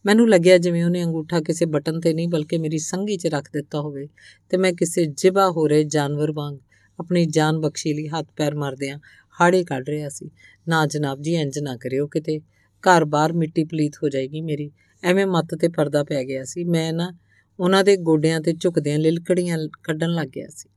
ਮੈਨੂੰ 0.06 0.30
ਲੱਗਿਆ 0.30 0.58
ਜਿਵੇਂ 0.58 0.84
ਉਹਨੇ 0.84 1.04
ਅੰਗੂਠਾ 1.04 1.40
ਕਿਸੇ 1.40 1.66
ਬਟਨ 1.66 2.00
ਤੇ 2.00 2.14
ਨਹੀਂ, 2.14 2.28
ਬਲਕਿ 2.28 2.58
ਮੇਰੀ 2.58 2.78
ਸੰਗੀ 2.78 3.16
'ਚ 3.16 3.26
ਰੱਖ 3.26 3.48
ਦਿੱਤਾ 3.52 3.80
ਹੋਵੇ 3.80 4.08
ਤੇ 4.48 4.56
ਮੈਂ 4.56 4.72
ਕਿਸੇ 4.72 5.06
ਜਿਬਾ 5.06 5.50
ਹੋ 5.50 5.68
ਰਹੇ 5.68 5.84
ਜਾਨਵਰ 5.84 6.32
ਵਾਂਗ 6.32 6.56
ਆਪਣੀ 7.00 7.26
ਜਾਨ 7.26 7.58
ਬਖਸ਼ੀ 7.58 7.94
ਲਈ 7.94 8.08
ਹੱਥ 8.08 8.26
ਪੈਰ 8.36 8.54
ਮਾਰਦਿਆਂ 8.54 8.98
ਹਾੜੇ 9.40 9.64
ਕੱਢ 9.64 9.88
ਰਿਹਾ 9.88 10.08
ਸੀ। 10.08 10.30
ਨਾ 10.68 10.86
ਜਨਾਬ 10.86 11.22
ਜੀ, 11.22 11.34
ਇੰਜ 11.34 11.58
ਨਾ 11.58 11.76
ਕਰਿਓ 11.76 12.06
ਕਿਤੇ। 12.06 12.38
ਘਰ-ਬਾਰ 12.84 13.32
ਮਿੱਟੀ 13.32 13.64
ਪਲੀਤ 13.64 13.92
ਹੋ 14.02 14.08
ਜਾਏਗੀ 14.08 14.40
ਮੇਰੀ। 14.40 14.70
ਐਵੇਂ 15.04 15.26
ਮੱਤ 15.26 15.54
ਤੇ 15.54 15.68
ਪਰਦਾ 15.68 16.04
ਪੈ 16.04 16.24
ਗਿਆ 16.24 16.44
ਸੀ। 16.44 16.64
ਮੈਂ 16.64 16.92
ਨਾ 16.92 17.12
ਉਹਨਾਂ 17.60 17.84
ਦੇ 17.84 17.96
ਗੋਡਿਆਂ 17.96 18.40
ਤੇ 18.40 18.52
ਝੁਕਦਿਆਂ 18.52 18.98
ਲਿਲਕੜੀਆਂ 18.98 19.58
ਕੱਢਣ 19.82 20.10
ਲੱਗ 20.10 20.26
ਗਿਆ 20.26 20.46
ਸੀ। 20.48 20.68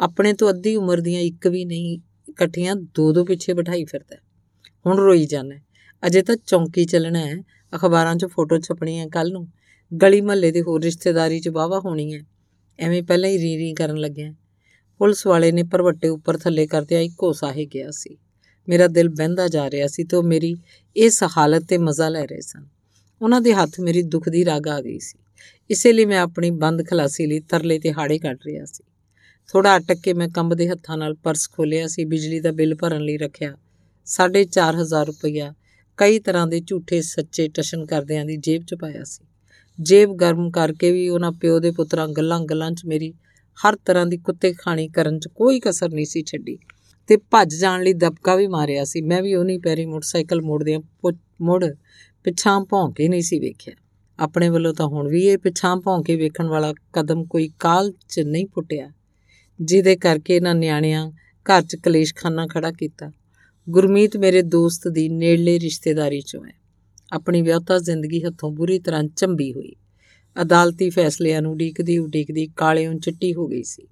ਆਪਣੇ 0.00 0.32
ਤੋਂ 0.32 0.50
ਅੱਧੀ 0.50 0.76
ਉਮਰ 0.76 1.00
ਦੀਆਂ 1.00 1.20
ਇੱਕ 1.20 1.46
ਵੀ 1.48 1.64
ਨਹੀਂ, 1.64 1.98
ਇਕੱਠੀਆਂ 2.28 2.76
ਦੋ 2.76 3.12
ਦੋ 3.12 3.24
ਪਿੱਛੇ 3.24 3.54
ਬਿਠਾਈ 3.54 3.84
ਫਿਰਦਾ 3.84 4.16
ਹੁਣ 4.86 4.96
ਰੋਈ 4.96 5.26
ਜਾਣਾ 5.26 5.54
ਅਜੇ 6.06 6.22
ਤਾਂ 6.22 6.36
ਚੌਂਕੀ 6.46 6.84
ਚੱਲਣਾ 6.84 7.18
ਹੈ। 7.18 7.36
ਅਖਬਾਰਾਂ 7.76 8.16
'ਚ 8.16 8.26
ਫੋਟੋ 8.26 8.58
ਛਪਣੀ 8.58 8.98
ਹੈ 8.98 9.06
ਕੱਲ 9.08 9.32
ਨੂੰ। 9.32 9.48
ਗਲੀ 10.02 10.20
ਮਹੱਲੇ 10.20 10.52
ਦੇ 10.52 10.62
ਹੋਰ 10.62 10.82
ਰਿਸ਼ਤੇਦਾਰੀ 10.82 11.40
'ਚ 11.40 11.48
ਵਾਵਾ 11.48 11.78
ਹੋਣੀ 11.78 12.14
ਹੈ। 12.14 12.20
ਐਵੇਂ 12.78 13.02
ਪਹਿਲਾਂ 13.02 13.30
ਹੀ 13.30 13.38
ਰੀ 13.38 13.56
ਰੀ 13.58 13.74
ਕਰਨ 13.74 13.96
ਲੱਗਿਆ 13.96 14.32
ਪੁਲਿਸ 14.98 15.26
ਵਾਲੇ 15.26 15.52
ਨੇ 15.52 15.62
ਪਰਵੱਟੇ 15.62 16.08
ਉੱਪਰ 16.08 16.38
ਥੱਲੇ 16.38 16.66
ਕਰਦਿਆਂ 16.66 17.00
ਇੱਕੋ 17.00 17.32
ਸਾਹੇ 17.32 17.66
ਗਿਆ 17.66 17.90
ਸੀ, 17.90 18.16
ਮੇਰਾ 18.68 18.86
ਦਿਲ 18.86 19.08
ਬਹਿੰਦਾ 19.08 19.48
ਜਾ 19.48 19.70
ਰਿਹਾ 19.70 19.86
ਸੀ 19.86 20.04
ਤੇ 20.04 20.16
ਉਹ 20.16 20.22
ਮੇਰੀ 20.22 20.56
ਇਸ 20.96 21.22
ਹਾਲਤ 21.36 21.64
ਤੇ 21.64 21.78
ਮਜ਼ਾ 21.78 22.08
ਲੈ 22.08 22.26
ਰਹੇ 22.26 22.40
ਸਨ। 22.40 22.66
ਉਹਨਾਂ 23.22 23.40
ਦੇ 23.40 23.54
ਹੱਥ 23.54 23.80
ਮੇਰੀ 23.80 24.02
ਦੁੱਖ 24.02 24.28
ਦੀ 24.28 24.44
ਰਾਗ 24.44 24.68
ਆ 24.68 24.80
ਗਈ 24.80 24.98
ਸੀ। 24.98 25.18
ਇਸੇ 25.70 25.92
ਲਈ 25.92 26.04
ਮੈਂ 26.04 26.20
ਆਪਣੀ 26.20 26.50
ਬੰਦ 26.50 26.86
ਖਲਾਸੀ 26.86 27.26
ਲਈ 27.26 27.40
ਤਰਲੇ 27.40 27.78
ਤੇ 27.78 27.92
ਹਾੜੇ 27.92 28.18
ਕੱਢ 28.18 28.38
ਰਿਹਾ 28.46 28.64
ਸੀ। 28.64 28.84
ਥੋੜਾ 29.48 29.76
ਅਟਕ 29.76 29.98
ਕੇ 30.02 30.12
ਮੈਂ 30.12 30.28
ਕੰਬਦੇ 30.28 30.68
ਹੱਥਾਂ 30.68 30.96
ਨਾਲ 30.96 31.14
ਪਰਸ 31.14 31.50
ਖੋਲਿਆ 31.50 31.86
ਸੀ, 31.86 32.04
ਬਿਜਲੀ 32.04 32.40
ਦਾ 32.40 32.52
ਬਿੱਲ 32.52 32.74
ਭਰਨ 32.74 33.02
ਲਈ 33.02 33.16
ਰੱਖਿਆ। 33.16 33.56
4500 34.06 35.04
ਰੁਪਇਆ 35.04 35.54
ਕਈ 35.96 36.18
ਤਰ੍ਹਾਂ 36.18 36.46
ਦੇ 36.46 36.60
ਝੂਠੇ 36.60 37.00
ਸੱਚੇ 37.02 37.48
ਟਸ਼ਨ 37.48 37.86
ਕਰਦਿਆਂ 37.86 38.24
ਦੀ 38.24 38.36
ਜੇਬ 38.36 38.62
'ਚ 38.62 38.74
ਪਾਇਆ 38.74 39.04
ਸੀ। 39.04 39.24
ਜੇਬ 39.80 40.16
ਗਰਮ 40.16 40.50
ਕਰਕੇ 40.50 40.92
ਵੀ 40.92 41.08
ਉਹਨਾਂ 41.08 41.32
ਪਿਓ 41.32 41.58
ਦੇ 41.58 41.70
ਪੁੱਤਰਾਂ 41.70 42.08
ਗੱਲਾਂ 42.08 42.40
ਗੱਲਾਂ 42.40 42.70
'ਚ 42.72 42.84
ਮੇਰੀ 42.86 43.14
ਹਰ 43.58 43.76
ਤਰ੍ਹਾਂ 43.76 44.06
ਦੀ 44.06 44.16
ਕੁੱਤੇ 44.16 44.52
ਖਾਣੀ 44.52 44.88
ਕਰਨ 44.88 45.18
'ਚ 45.18 45.28
ਕੋਈ 45.28 45.60
ਕਸਰ 45.60 45.90
ਨਹੀਂ 45.90 46.06
ਸੀ 46.06 46.22
ਛੱਡੀ। 46.22 46.58
ਤੇ 47.08 47.16
ਭੱਜ 47.30 47.54
ਜਾਣ 47.54 47.82
ਲਈ 47.82 47.92
ਦਬਕਾ 47.92 48.34
ਵੀ 48.36 48.46
ਮਾਰਿਆ 48.46 48.84
ਸੀ। 48.84 49.00
ਮੈਂ 49.00 49.22
ਵੀ 49.22 49.34
ਉਹਨੀ 49.34 49.58
ਪੈਰੀ 49.58 49.86
ਮੋਟਰਸਾਈਕਲ 49.86 50.42
ਮੋੜਦਿਆਂ 50.42 50.80
ਮੁੜ 51.42 51.64
ਪਿਛਾਂ 52.24 52.60
ਭੌਂ 52.60 52.90
ਕੇ 52.92 53.08
ਨਹੀਂ 53.08 53.22
ਸੀ 53.22 53.38
ਵੇਖਿਆ। 53.38 53.74
ਆਪਣੇ 54.18 54.48
ਵੱਲੋਂ 54.48 54.74
ਤਾਂ 54.74 54.86
ਹੁਣ 54.86 55.08
ਵੀ 55.08 55.24
ਇਹ 55.26 55.38
ਪਿਛਾਂ 55.38 55.76
ਭੌਂ 55.76 56.02
ਕੇ 56.02 56.16
ਵੇਖਣ 56.16 56.46
ਵਾਲਾ 56.46 56.72
ਕਦਮ 56.92 57.24
ਕੋਈ 57.24 57.48
ਕਾਲ 57.58 57.92
'ਚ 58.08 58.20
ਨਹੀਂ 58.20 58.46
ਪੁੱਟਿਆ, 58.46 58.90
ਜਿਹਦੇ 59.60 59.96
ਕਰਕੇ 59.96 60.36
ਇਹਨਾਂ 60.36 60.54
ਨਿਆਣਿਆਂ 60.54 61.10
ਘਰ 61.46 61.62
'ਚ 61.62 61.76
ਕਲੇਸ਼ਖਾਨਾ 61.76 62.46
ਖੜਾ 62.46 62.70
ਕੀਤਾ। 62.70 63.10
ਗੁਰਮੀਤ 63.66 64.16
ਮੇਰੇ 64.16 64.42
ਦੋਸਤ 64.42 64.88
ਦੀ 64.88 65.08
ਨੇੜਲੇ 65.08 65.58
ਰਿਸ਼ਤੇਦਾਰੀ 65.58 66.18
'ਚੋਂ 66.18 66.44
ਹੈ। 66.46 66.52
ਆਪਣੀ 67.12 67.42
ਵਿਆਹਤਾ 67.42 67.78
ਜ਼ਿੰਦਗੀ 67.78 68.22
ਹੱਥੋਂ 68.24 68.50
ਬੁਰੀ 68.50 68.78
ਤਰ੍ਹਾਂ 68.78 69.04
ਚੰਬੀ 69.16 69.52
ਹੋਈ। 69.52 69.74
ਅਦਾਲਤੀ 70.42 70.90
ਫੈਸਲਿਆਂ 70.90 71.42
ਨੂੰ 71.42 71.52
ਉਡੀਕਦੀ 71.52 71.98
ਉਡੀਕਦੀ 71.98 72.48
ਕਾਲਿਓਂ 72.56 72.94
ਚਿੱਟੀ 72.94 73.34
ਹੋ 73.34 73.46
ਗਈ 73.46 73.62
ਸੀ। 73.62 73.86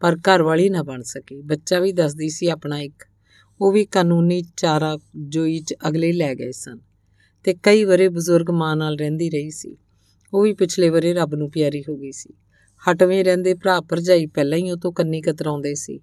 ਪਰ 0.00 0.16
ਘਰ 0.16 0.42
ਵਾਲੀ 0.42 0.68
ਨਾ 0.68 0.82
ਬਣ 0.82 1.02
ਸਕੀ। 1.02 1.40
ਬੱਚਾ 1.40 1.80
ਵੀ 1.80 1.92
ਦੱਸਦੀ 1.92 2.28
ਸੀ 2.28 2.46
ਆਪਣਾ 2.46 2.80
ਇੱਕ। 2.80 3.04
ਉਹ 3.60 3.72
ਵੀ 3.72 3.84
ਕਾਨੂੰਨੀ 3.84 4.42
ਚਾਰਾ 4.56 4.98
ਜੋਈ 5.16 5.60
'ਚ 5.60 5.74
ਅਗਲੇ 5.88 6.12
ਲੈ 6.12 6.34
ਗਏ 6.34 6.52
ਸਨ 6.52 6.78
ਤੇ 7.44 7.54
ਕਈ 7.62 7.84
ਵਰੇ 7.84 8.08
ਬਜ਼ੁਰਗ 8.08 8.50
ਮਾਂ 8.50 8.76
ਨਾਲ 8.76 8.96
ਰਹਿੰਦੀ 8.96 9.30
ਰਹੀ 9.30 9.50
ਸੀ। 9.50 9.76
ਉਹ 10.34 10.42
ਵੀ 10.42 10.52
ਪਿਛਲੇ 10.52 10.88
ਵਰੇ 10.88 11.12
ਰੱਬ 11.14 11.34
ਨੂੰ 11.34 11.50
ਪਿਆਰੀ 11.50 11.82
ਹੋ 11.88 11.96
ਗਈ 11.96 12.12
ਸੀ। 12.12 12.34
ਹਟਵੇਂ 12.82 13.24
ਰਹਿੰਦੇ 13.24 13.54
ਭਰਾ 13.54 13.80
ਭਰਜਾਈ 13.80 14.26
ਪਹਿਲਾਂ 14.26 14.58
ਹੀ 14.58 14.70
ਉਹ 14.70 14.76
ਤੋਂ 14.76 14.92
ਕੰਨੀ 14.92 15.20
ਕਤਰਾਉਂਦੇ 15.20 15.74
ਸੀ। 15.74 16.00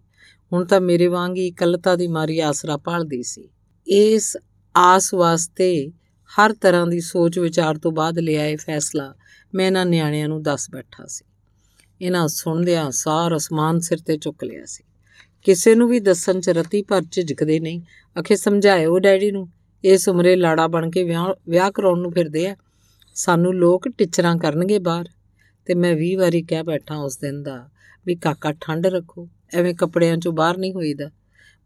ਹੁਣ 0.53 0.65
ਤਾਂ 0.65 0.81
ਮੇਰੇ 0.81 1.07
ਵਾਂਗ 1.07 1.37
ਹੀ 1.37 1.47
ਇਕੱਲਤਾ 1.47 1.95
ਦੀ 1.95 2.07
ਮਾਰੀ 2.07 2.39
ਆਸਰਾ 2.39 2.77
ਭਾਲਦੀ 2.77 3.23
ਸੀ। 3.23 3.49
ਇਸ 3.87 4.37
ਆਸ 4.77 5.13
ਵਾਸਤੇ 5.13 5.91
ਹਰ 6.31 6.53
ਤਰ੍ਹਾਂ 6.53 6.87
ਦੀ 6.87 6.99
ਸੋਚ 6.99 7.39
ਵਿਚਾਰ 7.39 7.77
ਤੋਂ 7.77 7.91
ਬਾਅਦ 7.91 8.19
ਲਿਆ 8.19 8.45
ਇਹ 8.45 8.57
ਫੈਸਲਾ 8.57 9.15
ਮੈਂ 9.55 9.67
ਇਹਨਾਂ 9.67 9.85
ਨਿਆਣਿਆਂ 9.85 10.27
ਨੂੰ 10.27 10.43
ਦੱਸ 10.43 10.71
ਬੈਠਾ 10.71 11.05
ਸੀ। 11.05 11.25
ਇਹਨਾਂ 12.01 12.27
ਸੁਣਦਿਆਂ 12.27 12.91
ਸਾਰ 12.91 13.37
ਅਸਮਾਨ 13.37 13.79
ਸਿਰ 13.79 13.97
ਤੇ 13.97 14.17
ਚੁੱਕ 14.17 14.43
ਲਿਆ 14.43 14.65
ਸੀ। 14.65 14.83
ਕਿਸੇ 15.43 15.75
ਨੂੰ 15.75 15.89
ਵੀ 15.89 15.99
ਦੱਸਣ 15.99 16.39
ਚ 16.39 16.49
ਰਤੀ 16.49 16.81
ਭਰ 16.81 17.01
ਝਿਜਕਦੇ 17.11 17.59
ਨਹੀਂ। 17.59 17.81
ਅਖੇ 18.19 18.35
ਸਮਝਾਇਓ 18.35 18.99
ਡੈਡੀ 18.99 19.31
ਨੂੰ, 19.31 19.49
ਇਸ 19.83 20.09
ਉਮਰੇ 20.09 20.35
ਲਾੜਾ 20.35 20.67
ਬਣ 20.67 20.89
ਕੇ 20.89 21.03
ਵਿਆਹ 21.03 21.25
ਵਿਆਹ 21.49 21.71
ਕਰਾਉਣ 21.71 21.99
ਨੂੰ 21.99 22.11
ਫਿਰਦੇ 22.11 22.47
ਆ। 22.47 22.55
ਸਾਨੂੰ 23.15 23.55
ਲੋਕ 23.55 23.89
ਟਿਚਰਾਂ 23.89 24.37
ਕਰਨਗੇ 24.37 24.79
ਬਾਹਰ। 24.79 25.05
ਤੇ 25.65 25.75
ਮੈਂ 25.75 25.95
20 25.95 26.15
ਵਾਰੀ 26.15 26.41
ਕਹਿ 26.41 26.63
ਬੈਠਾ 26.63 26.95
ਉਸ 26.95 27.17
ਦਿਨ 27.17 27.43
ਦਾ 27.43 27.69
ਵੀ, 28.05 28.15
ਕਾਕਾ, 28.15 28.53
ਠੰਡ 28.61 28.87
ਰੱਖੋ। 28.87 29.29
ਐਵੇਂ 29.53 29.75
ਕੱਪੜਿਆਂ 29.75 30.17
ਚੋਂ 30.17 30.33
ਬਾਹਰ 30.33 30.57
ਨਹੀਂ 30.57 30.73
ਹੋਈਦਾ। 30.73 31.11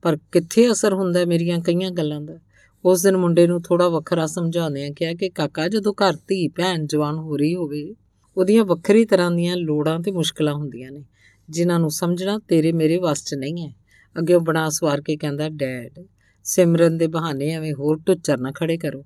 ਪਰ 0.01 0.17
ਕਿੱਥੇ 0.31 0.71
ਅਸਰ 0.71 0.93
ਹੁੰਦਾ 0.93 1.25
ਮੇਰੀਆਂ 1.25 1.59
ਕਈਆਂ 1.59 1.91
ਗੱਲਾਂ 1.91 2.21
ਦਾ? 2.21 2.39
ਉਸ 2.85 3.03
ਦਿਨ 3.03 3.17
ਮੁੰਡੇ 3.17 3.47
ਨੂੰ 3.47 3.61
ਥੋੜਾ 3.61 3.89
ਵੱਖਰਾ 3.89 4.25
ਸਮਝਾਉਂਦੇ 4.25 4.85
ਆ 4.85 4.89
ਕਿਹਾ 4.89 5.13
ਕਿ 5.13 5.29
ਕਾਕਾ, 5.29 5.67
ਜਦੋਂ 5.67 5.93
ਘਰ 5.93 6.13
ਧੀ, 6.13 6.47
ਭੈਣ, 6.47 6.85
ਜਵਾਨ 6.85 7.15
ਹੋ 7.15 7.37
ਰਹੀ 7.37 7.55
ਹੋਵੇ, 7.55 7.95
ਉਹਦੀਆਂ 8.37 8.65
ਵੱਖਰੀ 8.65 9.05
ਤਰ੍ਹਾਂ 9.05 9.31
ਦੀਆਂ 9.31 9.57
ਲੋੜਾਂ 9.57 9.99
ਤੇ 9.99 10.11
ਮੁਸ਼ਕਲਾਂ 10.11 10.53
ਹੁੰਦੀਆਂ 10.53 10.91
ਨੇ, 10.91 11.05
ਜਿਨ੍ਹਾਂ 11.49 11.79
ਨੂੰ 11.79 11.91
ਸਮਝਣਾ 11.91 12.39
ਤੇਰੇ 12.47 12.71
ਮੇਰੇ 12.71 12.97
ਵੱਸ 12.97 13.23
'ਚ 13.23 13.35
ਨਹੀਂ 13.35 13.67
ਹੈ। 13.67 13.73
ਅੱਗੇ 14.17 14.33
ਉਹ 14.33 14.41
ਬਣਾ 14.41 14.69
ਸਵਾਰ 14.69 15.01
ਕੇ 15.01 15.17
ਕਹਿੰਦਾ, 15.17 15.49
ਡੈਡ, 15.49 16.05
ਸਿਮਰਨ 16.43 16.97
ਦੇ 16.97 17.07
ਬਹਾਨੇ 17.07 17.49
ਐਵੇਂ 17.49 17.73
ਹੋਰ 17.73 17.99
ਟੁੱਚਰ 18.05 18.37
ਨਾ 18.37 18.51
ਖੜੇ 18.51 18.77
ਕਰੋ। 18.77 19.05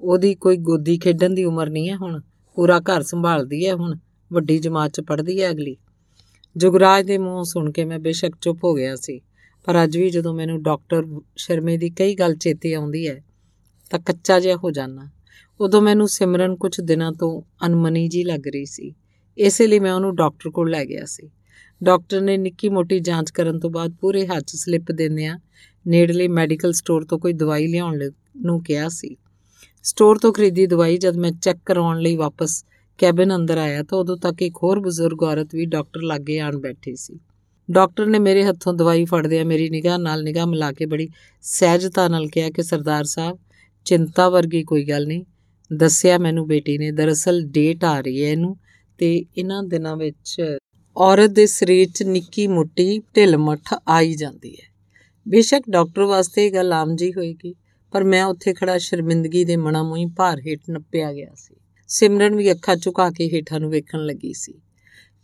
ਉਹਦੀ 0.00 0.34
ਕੋਈ 0.34 0.56
ਗੋਦੀ 0.56 0.98
ਖੇਡਣ 0.98 1.30
ਦੀ 1.30 1.44
ਉਮਰ 1.44 1.70
ਨਹੀਂ 1.70 1.90
ਹੈ 1.90 1.96
ਹੁਣ, 1.96 2.20
ਪੂਰਾ 2.54 2.80
ਘਰ 2.80 3.02
ਸੰਭਾਲਦੀ 3.02 3.66
ਹੈ 3.66 3.74
ਹੁਣ, 3.74 3.96
ਵੱਡੀ 4.32 4.58
ਜਮਾਤ 4.58 4.90
'ਚ 4.90 5.00
ਪੜ੍ਹਦੀ 5.00 5.42
ਹੈ 5.42 5.50
ਅਗਲੀ। 5.50 5.76
ਜੁਗਰਾਜ 6.56 7.06
ਦੇ 7.06 7.18
ਮੂੰਹ 7.18 7.44
ਸੁਣ 7.44 7.72
ਕੇ 7.72 7.84
ਮੈਂ 7.84 7.98
ਬੇਸ਼ੱਕ 7.98 8.36
ਚੁੱਪ 8.40 8.64
ਹੋ 8.64 8.74
ਗਿਆ 8.74 8.96
ਸੀ। 8.96 9.20
ਪਰ 9.64 9.84
ਅੱਜ 9.84 9.96
ਵੀ 9.96 10.10
ਜਦੋਂ 10.10 10.34
ਮੈਨੂੰ 10.34 10.62
ਡਾਕਟਰ 10.62 11.04
ਸ਼ਰਮੇ 11.36 11.76
ਦੀ 11.76 11.90
ਕਈ 11.90 12.14
ਗੱਲ 12.14 12.34
ਚੇਤੇ 12.34 12.74
ਆਉਂਦੀ 12.74 13.08
ਹੈ, 13.08 13.24
ਤਾਂ 13.90 13.98
ਕੱਚਾ 13.98 14.40
ਜਿਹਾ 14.40 14.56
ਹੋ 14.56 14.70
ਜਾਣਾ 14.70 15.08
ਉਦੋਂ 15.60 15.82
ਮੈਨੂੰ 15.82 16.08
ਸਿਮਰਨ 16.08 16.56
ਕੁਝ 16.56 16.80
ਦਿਨਾਂ 16.80 17.12
ਤੋਂ 17.12 17.42
ਅਨਮਨੀ 17.66 18.08
ਜੀ 18.08 18.24
ਲੱਗ 18.24 18.46
ਰਹੀ 18.46 18.64
ਸੀ। 18.64 18.94
ਇਸੇ 19.38 19.66
ਲਈ 19.66 19.78
ਮੈਂ 19.78 19.92
ਉਹਨੂੰ 19.92 20.14
ਡਾਕਟਰ 20.16 20.50
ਕੋਲ 20.50 20.70
ਲੈ 20.70 20.84
ਗਿਆ 20.84 21.04
ਸੀ। 21.04 21.30
ਡਾਕਟਰ 21.82 22.20
ਨੇ 22.20 22.36
ਨਿੱਕੀ 22.36 22.68
ਮੋਟੀ 22.68 23.00
ਜਾਂਚ 23.00 23.30
ਕਰਨ 23.30 23.58
ਤੋਂ 23.58 23.70
ਬਾਅਦ 23.70 23.92
ਪੂਰੇ 24.00 24.26
ਹੱਥ 24.26 24.46
ਸਲਿੱਪ 24.46 24.92
ਦਿੰਦਿਆਂ 24.92 25.38
ਨੇੜਲੇ 25.86 26.28
ਮੈਡੀਕਲ 26.28 26.72
ਸਟੋਰ 26.72 27.04
ਤੋਂ 27.04 27.18
ਕੋਈ 27.18 27.32
ਦਵਾਈ 27.32 27.66
ਲਿਆਉਣ 27.66 28.10
ਨੂੰ 28.36 28.62
ਕਿਹਾ 28.62 28.88
ਸੀ। 28.88 29.16
ਸਟੋਰ 29.82 30.18
ਤੋਂ 30.18 30.32
ਖਰੀਦੀ 30.32 30.66
ਦਵਾਈ 30.66 30.98
ਜਦ 30.98 31.16
ਮੈਂ 31.16 31.30
ਚੈੱਕ 31.32 31.58
ਕਰਾਉਣ 31.66 32.00
ਲਈ 32.00 32.16
ਵਾਪਸ 32.16 32.64
ਕੈਬਨ 32.98 33.34
ਅੰਦਰ 33.36 33.58
ਆਇਆ 33.58 33.82
ਤਾਂ 33.82 33.98
ਉਦੋਂ 33.98 34.16
ਤੱਕ 34.16 34.42
ਇੱਕ 34.42 34.56
ਹੋਰ 34.62 34.80
ਬਜ਼ੁਰਗ 34.80 35.22
ਔਰਤ 35.22 35.54
ਵੀ 35.54 35.64
ਡਾਕਟਰ 35.66 36.02
ਲਾਗੇ 36.02 36.38
ਆਣ 36.38 36.58
ਬੈਠੀ 36.58 36.96
ਸੀ। 36.96 37.18
ਡਾਕਟਰ 37.70 38.06
ਨੇ 38.06 38.18
ਮੇਰੇ 38.18 38.44
ਹੱਥੋਂ 38.44 38.72
ਦਵਾਈ 38.74 39.04
ਫੜਦਿਆਂ 39.04 39.44
ਮੇਰੀ 39.44 39.68
ਨਿਗਾਹ 39.70 39.98
ਨਾਲ 39.98 40.22
ਨਿਗਾਹ 40.22 40.46
ਮਿਲਾ 40.46 40.72
ਕੇ 40.72 40.86
ਬੜੀ 40.86 41.08
ਸਹਿਜਤਾ 41.42 42.08
ਨਾਲ 42.08 42.28
ਕਿਹਾ 42.28 42.50
ਕਿ 42.50 42.62
ਸਰਦਾਰ 42.62 43.04
ਸਾਹਿਬ, 43.04 43.38
ਚਿੰਤਾ 43.84 44.28
ਵਰਗੀ 44.28 44.62
ਕੋਈ 44.64 44.84
ਗੱਲ 44.84 45.06
ਨਹੀਂ। 45.06 45.24
ਦੱਸਿਆ 45.70 46.18
ਮੈਨੂੰ 46.18 46.46
ਬੇਟੀ 46.46 46.78
ਨੇ, 46.78 46.90
ਦਰਅਸਲ 46.90 47.42
ਡੇਟ 47.42 47.84
ਆ 47.84 48.00
ਰਹੀ 48.00 48.24
ਹੈ 48.24 48.30
ਇਹਨੂੰ 48.30 48.56
ਤੇ 48.98 49.24
ਇਹਨਾਂ 49.38 49.62
ਦਿਨਾਂ 49.62 49.96
ਵਿੱਚ 49.96 50.56
ਔਰਤ 50.96 51.30
ਦੇ 51.30 51.46
ਸਰੀਰ 51.46 51.88
'ਚ 51.88 52.02
ਨਿੱਕੀ 52.02 52.46
ਮੁੱਟੀ 52.46 52.98
ਢਿੱਲ 52.98 53.36
ਮੱਠ 53.36 53.74
ਆਈ 53.88 54.14
ਜਾਂਦੀ 54.14 54.54
ਹੈ। 54.54 54.68
ਬੇਸ਼ੱਕ 55.28 55.70
ਡਾਕਟਰ 55.70 56.02
ਵਾਸਤੇ 56.02 56.46
ਇਹ 56.46 56.52
ਗੱਲ 56.52 56.72
ਆਮ 56.72 56.96
ਜੀ 56.96 57.12
ਹੋਏਗੀ, 57.12 57.54
ਪਰ 57.92 58.04
ਮੈਂ 58.04 58.24
ਉੱਥੇ 58.24 58.54
ਖੜਾ 58.54 58.78
ਸ਼ਰਮਿੰਦਗੀ 58.78 59.44
ਦੇ 59.44 59.56
ਮਣਾ 59.56 59.82
ਮੂੰਹ 59.82 60.10
ਭਾਰ 60.16 60.40
ਹੇਠ 60.40 60.60
ਨੱਪਿਆ 60.70 61.12
ਗਿਆ 61.12 61.32
ਸੀ। 61.34 61.54
ਸਿਮਰਨ 61.88 62.36
ਵੀ 62.36 62.52
ਅੱਖਾਂ 62.52 62.76
ਝੁਕਾ 62.76 63.10
ਕੇ 63.10 63.28
ਹੇਠਾਂ 63.28 63.60
ਨੂੰ 63.60 63.70
ਵੇਖਣ 63.70 63.98
ਲੱਗੀ 63.98 64.32
ਸੀ। 64.32 64.60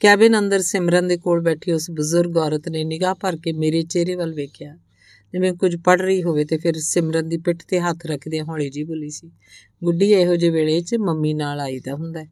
ਕੈਬਿਨ 0.01 0.39
ਅੰਦਰ 0.39 0.61
ਸਿਮਰਨ 0.61 1.07
ਦੇ 1.09 1.17
ਕੋਲ 1.17 1.41
ਬੈਠੀ 1.41 1.73
ਉਸ 1.73 1.91
ਬਜ਼ੁਰਗ 1.91 2.37
ਔਰਤ 2.37 2.69
ਨੇ 2.69 2.83
ਨਿਗਾਹ 2.85 3.15
ਭਰ 3.15 3.37
ਕੇ 3.37 3.53
ਮੇਰੇ 3.53 3.83
ਚਿਹਰੇ 3.83 4.15
ਵੱਲ 4.15 4.33
ਵੇਖਿਆ। 4.35 4.75
ਜਿਵੇਂ 5.35 5.53
ਕੁਝ 5.53 5.75
ਪੜ 5.77 6.01
ਰਹੀ 6.01 6.23
ਹੋਵੇ 6.23 6.45
ਤੇ 6.45 6.57
ਫਿਰ 6.59 6.79
ਸਿਮਰਨ 6.79 7.29
ਦੀ 7.29 7.37
ਪਿੱਠ 7.37 7.63
ਤੇ 7.69 7.81
ਹੱਥ 7.81 8.05
ਰੱਖਦੇ 8.07 8.41
ਹੌਲੀ 8.41 8.69
ਜੀ 8.71 8.83
ਬੋਲੀ 8.85 9.09
ਸੀ, 9.11 9.31
ਗੁੱਡੀ, 9.83 10.11
ਇਹੋ 10.13 10.37
ਜਿਹੇ 10.37 10.51
ਵੇਲੇ 10.51 10.81
'ਚ 10.81 10.97
ਮੰਮੀ 10.97 11.33
ਨਾਲ 11.35 11.61
ਆਈਦਾ 11.61 11.95
ਹੁੰਦਾ 11.95 12.25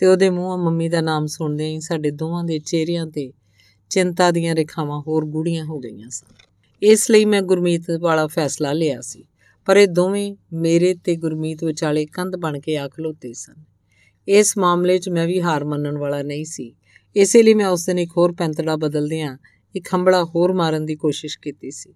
ਤੇ 0.00 0.06
ਉਹਦੇ 0.06 0.30
ਮੂੰਹੋਂ 0.30 0.58
ਮੰਮੀ 0.58 0.88
ਦਾ 0.88 1.00
ਨਾਮ 1.00 1.26
ਸੁਣਦੇ 1.26 1.68
ਹੀ 1.68 1.80
ਸਾਡੇ 1.80 2.10
ਦੋਵਾਂ 2.12 2.44
ਦੇ 2.44 2.58
ਚਿਹਰਿਆਂ 2.58 3.06
ਤੇ 3.06 3.30
ਚਿੰਤਾ 3.90 4.30
ਦੀਆਂ 4.30 4.54
ਰੇਖਾਵਾਂ 4.54 5.00
ਹੋਰ 5.00 5.24
ਗੂੜੀਆਂ 5.26 5.64
ਹੋ 5.64 5.78
ਗਈਆਂ 5.80 6.08
ਸਨ। 6.10 6.34
ਇਸ 6.82 7.10
ਲਈ 7.10 7.24
ਮੈਂ 7.24 7.42
ਗੁਰਮੀਤ 7.42 7.90
ਵਾਲਾ 8.00 8.26
ਫੈਸਲਾ 8.26 8.72
ਲਿਆ 8.72 9.00
ਸੀ, 9.00 9.24
ਪਰ 9.68 9.76
ਇਹ 9.76 9.88
ਦੋਵੇਂ 9.88 10.34
ਮੇਰੇ 10.54 10.94
ਤੇ 10.94 11.16
ਗੁਰਮੀਤ 11.16 11.64
ਵਿਚਾਲੇ 11.64 12.06
ਕੰਧ 12.06 12.36
ਬਣ 12.36 12.58
ਕੇ 12.60 12.76
ਆ 12.76 12.88
ਖਲੋਤੇ 12.88 13.32
ਸਨ। 13.34 13.64
ਇਸ 14.28 14.56
ਮਾਮਲੇ 14.58 14.98
'ਚ 14.98 15.08
ਮੈਂ 15.08 15.26
ਵੀ 15.26 15.40
ਹਾਰ 15.40 15.64
ਮੰਨਣ 15.64 15.98
ਵਾਲਾ 15.98 16.22
ਨਹੀਂ 16.22 16.44
ਸੀ 16.44 16.74
ਇਸੇ 17.18 17.42
ਲਈ 17.42 17.54
ਮੈਂ 17.54 17.66
ਉਸ 17.66 17.86
ਦਿਨ 17.86 17.98
ਇੱਕ 17.98 18.10
ਹੋਰ 18.16 18.32
ਪੈਂਤੜਾ 18.32 18.76
ਬਦਲਦਿਆਂ 18.76 19.38
ਇੱਕ 19.76 19.88
ਹੰਬੜਾ 19.94 20.24
ਹੋਰ 20.24 20.52
ਮਾਰਨ 20.52 20.86
ਦੀ 20.86 20.96
ਕੋਸ਼ਿਸ਼ 20.96 21.38
ਕੀਤੀ 21.38 21.70
ਸੀ। 21.70 21.94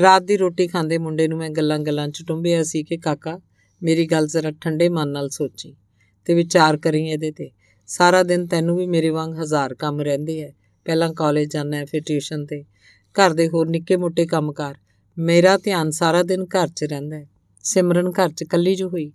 ਰਾਤ 0.00 0.22
ਦੀ 0.22 0.36
ਰੋਟੀ 0.36 0.66
ਖਾਂਦੇ 0.66 0.98
ਮੁੰਡੇ 0.98 1.28
ਨੂੰ 1.28 1.38
ਮੈਂ 1.38 1.50
ਗੱਲਾਂ-ਗੱਲਾਂ 1.50 2.08
'ਚ 2.08 2.24
ਟੁੰਬਿਆ 2.28 2.62
ਸੀ 2.62 2.82
ਕਿ, 2.82 2.96
ਕਾਕਾ, 2.96 3.40
ਮੇਰੀ 3.82 4.06
ਗੱਲ 4.06 4.26
ਜ਼ਰਾ 4.26 4.52
ਠੰਡੇ 4.60 4.88
ਮਨ 4.88 5.08
ਨਾਲ 5.08 5.28
ਸੋਚੀ 5.28 5.76
ਤੇ 6.24 6.34
ਵਿਚਾਰ 6.34 6.76
ਕਰੀ 6.76 7.06
ਇਹਦੇ 7.06 7.30
ਤੇ। 7.30 7.50
ਸਾਰਾ 7.86 8.22
ਦਿਨ 8.22 8.46
ਤੈਨੂੰ 8.46 8.76
ਵੀ 8.76 8.86
ਮੇਰੇ 8.86 9.10
ਵਾਂਗ 9.10 9.38
ਹਜ਼ਾਰ 9.38 9.74
ਕੰਮ 9.74 10.00
ਰਹਿੰਦੇ 10.00 10.40
ਐ। 10.40 10.50
ਪਹਿਲਾਂ 10.84 11.14
ਕਾਲਜ 11.14 11.52
ਜਾਣਾ, 11.52 11.84
ਫਿਰ 11.84 12.02
ਟਿਊਸ਼ਨ 12.06 12.46
ਤੇ। 12.46 12.64
ਘਰ 13.12 13.32
ਦੇ 13.32 13.48
ਹੋਰ 13.48 13.68
ਨਿੱਕੇ-ਮੋਟੇ 13.68 14.26
ਕੰਮਕਾਰ। 14.26 14.78
ਮੇਰਾ 15.18 15.56
ਧਿਆਨ 15.56 15.90
ਸਾਰਾ 15.90 16.22
ਦਿਨ 16.22 16.44
ਘਰ 16.44 16.68
'ਚ 16.68 16.84
ਰਹਿੰਦਾ 16.84 17.16
ਹੈ 17.16 17.26
ਸਿਮਰਨ 17.64 18.10
ਘਰ 18.10 18.28
'ਚ 18.28 18.44
ਕੱਲੀ 18.44 18.74
ਜੋ 18.74 18.88
ਹੋਈ। 18.88 19.12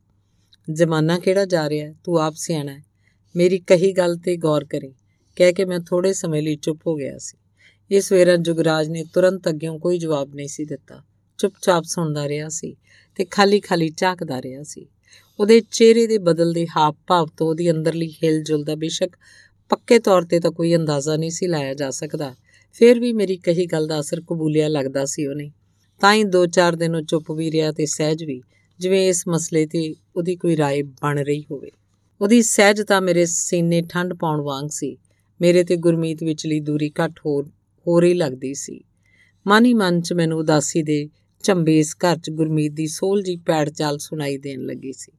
ਜ਼ਮਾਨਾ 0.72 1.20
ਕਿਹੜਾ 1.20 1.46
ਜਾ 1.46 1.70
ਰਿਹਾ? 1.70 1.94
ਤੂੰ 2.04 2.18
ਆਪ 2.18 2.34
ਸਿਆਣਾ 2.38 2.74
ਹੈ 2.74 2.84
ਮੇਰੀ 3.36 3.60
ਕਹੀ 3.60 3.92
ਗੱਲ 3.92 4.18
ਤੇ 4.18 4.38
ਗੌਰ 4.38 4.66
ਕਰੀ। 4.66 4.94
ਕਹਿ 5.37 5.53
ਕੇ 5.53 5.65
ਮੈਂ 5.65 5.79
ਥੋੜੇ 5.79 6.13
ਸਮੇਂ 6.13 6.43
ਲਈ 6.43 6.57
ਚੁੱਪ 6.57 6.79
ਹੋ 6.87 6.95
ਗਿਆ 6.95 7.19
ਸੀ 7.19 7.39
ਇਸ 7.91 8.13
ਵੇਰਾ 8.13 8.37
ਜੁਗਰਾਜ 8.37 8.89
ਨੇ 8.89 9.05
ਤੁਰੰਤ 9.05 9.49
ਅੱਗਿਓਂ 9.49 9.79
ਕੋਈ 9.79 9.99
ਜਵਾਬ 9.99 10.35
ਨਹੀਂ 10.35 10.49
ਸੀ 10.49 10.65
ਦਿੱਤਾ 10.65 11.03
ਚੁੱਪਚਾਪ 11.39 11.85
ਸੁਣਦਾ 11.85 12.29
ਰਿਹਾ 12.29 12.49
ਸੀ 12.49 12.77
ਤੇ 13.17 13.25
ਖਾਲੀ-ਖਾਲੀ 13.25 13.91
ਝਾਕਦਾ 13.97 14.43
ਰਿਹਾ 14.43 14.63
ਸੀ 14.63 14.87
ਉਹਦੇ 15.41 15.61
ਚਿਹਰੇ 15.61 16.07
ਦੇ 16.07 16.19
ਬਦਲਦੇ 16.19 16.67
ਹਾਵ 16.77 16.95
ਭਾਵ 17.07 17.29
ਤੋਂ 17.37 17.47
ਉਹਦੀ 17.49 17.71
ਅੰਦਰਲੀ 17.71 18.11
ਹਿਲਜੁਲ 18.11 18.65
ਦਾ 18.65 18.75
ਬੇਸ਼ੱਕ 18.75 19.17
ਪੱਕੇ 19.69 19.99
ਤੌਰ 19.99 20.23
ਤੇ 20.23 20.41
ਤਾਂ 20.41 20.51
ਕੋਈ 20.51 20.77
ਅੰਦਾਜ਼ਾ 20.77 21.17
ਨਹੀਂ 21.17 21.31
ਸੀ 21.31 21.47
ਲਾਇਆ 21.47 21.75
ਜਾ 21.75 21.91
ਸਕਦਾ 21.91 22.35
ਫਿਰ 22.73 23.01
ਵੀ 23.01 23.13
ਮੇਰੀ 23.13 23.37
ਕਹੀ 23.37 23.67
ਗੱਲ 23.67 23.87
ਦਾ 23.87 24.01
ਅਸਰ 24.01 24.21
ਕਬੂਲਿਆ 24.21 24.69
ਲੱਗਦਾ 24.69 25.05
ਸੀ 25.05 25.27
ਉਹਨੇ 25.27 25.51
ਤਾਂ 26.01 26.15
ਹੀ 26.15 26.25
2-4 26.37 26.77
ਦਿਨ 26.77 26.95
ਉਹ 26.95 27.03
ਚੁੱਪ 27.03 27.33
ਵੀ 27.33 27.51
ਰਿਹਾ 27.51 27.73
ਤੇ 27.73 27.87
ਸਹਿਜ 27.87 28.25
ਵੀ 28.25 28.43
ਜਿਵੇਂ 28.79 29.09
ਇਸ 29.09 29.25
ਮਸਲੇ 29.29 29.67
ਤੇ 29.67 29.95
ਉਹਦੀ 30.17 30.37
ਕੋਈ 30.37 30.57
رائے 30.57 30.87
ਬਣ 31.03 31.19
ਰਹੀ 31.19 31.45
ਹੋਵੇ 31.51 31.71
ਉਹਦੀ 32.21 32.43
ਸਹਿਜਤਾ 32.43 33.01
ਮੇਰੇ 33.01 33.25
ਸੀਨੇ 33.25 33.83
ਠੰਡ 33.83 34.15
ਪਾਉਣ 34.15 34.41
ਵਾਂਗ 34.41 34.69
ਸੀ 34.71 34.97
ਮੇਰੇ 35.44 35.64
ਤੇ 35.64 35.76
ਗੁਰਮੀਤ 35.76 36.24
ਵਿਚਲੀ 36.24 36.60
ਦੂਰੀ 36.60 36.90
ਘੱਟ 36.90 37.20
ਹੋਰ 37.26 37.50
ਹੋਰ 37.88 38.04
ਹੀ 38.04 38.14
ਲੱਗਦੀ 38.14 38.54
ਸੀ। 38.54 38.84
ਮਨ 39.48 39.66
ਹੀ 39.66 39.74
ਮਨ 39.74 40.02
'ਚ 40.02 40.14
ਮੈਨੂੰ 40.14 40.40
ਉਦਾਸੀ 40.40 40.84
ਦੇ 40.84 41.10
ਝੰਬੇ 41.44 41.80
ਇਸ 41.80 41.96
ਘਰ 41.96 42.18
'ਚ 42.18 42.30
ਗੁਰਮੀਤ 42.30 42.72
ਦੀ 42.72 42.88
ਸੋਲ 42.88 43.24
ਜੀ 43.24 43.36
ਪੈੜ 43.36 43.70
ਚਾਲ 43.70 43.98
ਸੁਣਾਈ 43.98 44.38
ਦੇਣ 44.38 44.62
ਲੱਗੀ 44.62 44.94
ਸੀ। 44.94 45.12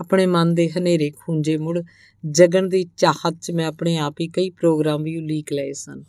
ਆਪਣੇ 0.00 0.26
ਮਨ 0.26 0.54
ਦੇ 0.54 0.70
ਹਨੇਰੇ 0.70 1.10
ਖੂੰਜੇ 1.10 1.56
ਮੁੜ 1.56 1.82
ਜਗਣ 2.30 2.68
ਦੀ 2.68 2.86
ਚਾਹਤ 2.96 3.36
'ਚ 3.42 3.50
ਮੈਂ 3.50 3.66
ਆਪਣੇ 3.66 3.96
ਆਪ 3.96 4.14
ਹੀ 4.20 4.28
ਕਈ 4.28 4.50
ਪ੍ਰੋਗਰਾਮ 4.50 5.02
ਵੀ 5.02 5.16
ਉਲੀਕ 5.16 5.52
ਲਏ 5.52 5.72
ਸਨ। 5.72 6.04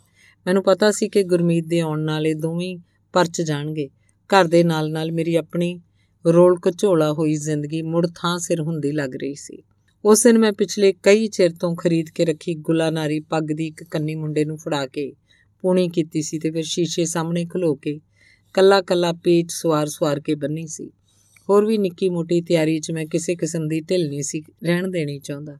ਮੈਨੂੰ 0.46 0.62
ਪਤਾ 0.62 0.90
ਸੀ 0.90 1.08
ਕਿ 1.08 1.22
ਗੁਰਮੀਤ 1.22 1.66
ਦੇ 1.66 1.80
ਆਉਣ 1.80 2.00
ਨਾਲ 2.00 2.26
ਇਹ 2.26 2.34
ਦੋਵੇਂ 2.34 2.78
ਪਰਚ 3.12 3.42
ਜਾਣਗੇ। 3.42 3.88
ਘਰ 4.26 4.44
ਦੇ 4.44 4.64
ਨਾਲ-ਨਾਲ 4.64 5.12
ਮੇਰੀ 5.12 5.34
ਆਪਣੀ 5.34 5.80
ਰੋਲ 6.26 6.58
ਕਚੋਲਾ 6.58 7.12
ਹੋਈ 7.12 7.34
ਜ਼ਿੰਦਗੀ 7.34 7.82
ਮੁੜ 7.82 8.06
ਥਾਂ 8.14 8.38
ਸਿਰ 8.38 8.60
ਹੁੰਦੀ 8.60 8.92
ਲੱਗ 8.92 9.14
ਰਹੀ 9.14 9.34
ਸੀ। 9.34 9.62
ਉਸ 10.04 10.22
ਦਿਨ 10.22 10.38
ਮੈਂ 10.38 10.52
ਪਿਛਲੇ 10.52 10.94
ਕਈ 11.02 11.26
ਚਿਰ 11.26 11.52
ਤੋਂ 11.52 11.76
ਖਰੀਦ 11.76 12.06
ਕੇ 12.08 12.24
ਰੱਖੀ 12.24 12.54
ਗੁਲਾਨਾਰੀ 12.54 13.20
ਪੱਗ 13.20 13.42
ਦੀ 13.42 13.66
ਇੱਕ 13.66 13.84
ਕੰਨੀ 13.84 14.14
ਮੁੰਡੇ 14.14 14.44
ਨੂੰ 14.44 14.56
ਫੜਾ 14.58 14.86
ਕੇ 14.86 15.12
ਪੂਣੀ 15.60 15.88
ਕੀਤੀ 15.88 16.22
ਸੀ 16.22 16.38
ਤੇ 16.38 16.50
ਫਿਰ 16.50 16.62
ਸ਼ੀਸ਼ੇ 16.62 17.04
ਸਾਹਮਣੇ 17.04 17.44
ਖਲੋ 17.44 17.74
ਕੇ 17.74 18.00
ਕੱਲਾ 18.54 18.82
ਕੱਲਾ 18.82 19.12
ਪੇਚ 19.12 19.46
ਸਵਾਰ 19.50 19.86
ਸਵਾਰ 19.86 20.20
ਕੇ 20.20 20.34
ਬੰਨੀ 20.34 20.66
ਸੀ। 20.66 20.90
ਹੋਰ 21.50 21.66
ਵੀ 21.66 21.78
ਨਿੱਕੀ 21.78 22.08
ਮੋਟੀ 22.08 22.40
ਤਿਆਰੀ 22.40 22.80
'ਚ 22.80 22.90
ਮੈਂ 22.90 23.06
ਕਿਸੇ 23.06 23.36
ਕਿਸਮ 23.36 23.68
ਦੀ 23.68 23.80
ਢਿੱਲ 23.80 24.08
ਨਹੀਂ 24.08 24.22
ਸੀ 24.22 24.42
ਰਹਿਣ 24.64 24.88
ਦੇਣੀ 24.88 25.18
ਚਾਹੁੰਦਾ। 25.18 25.58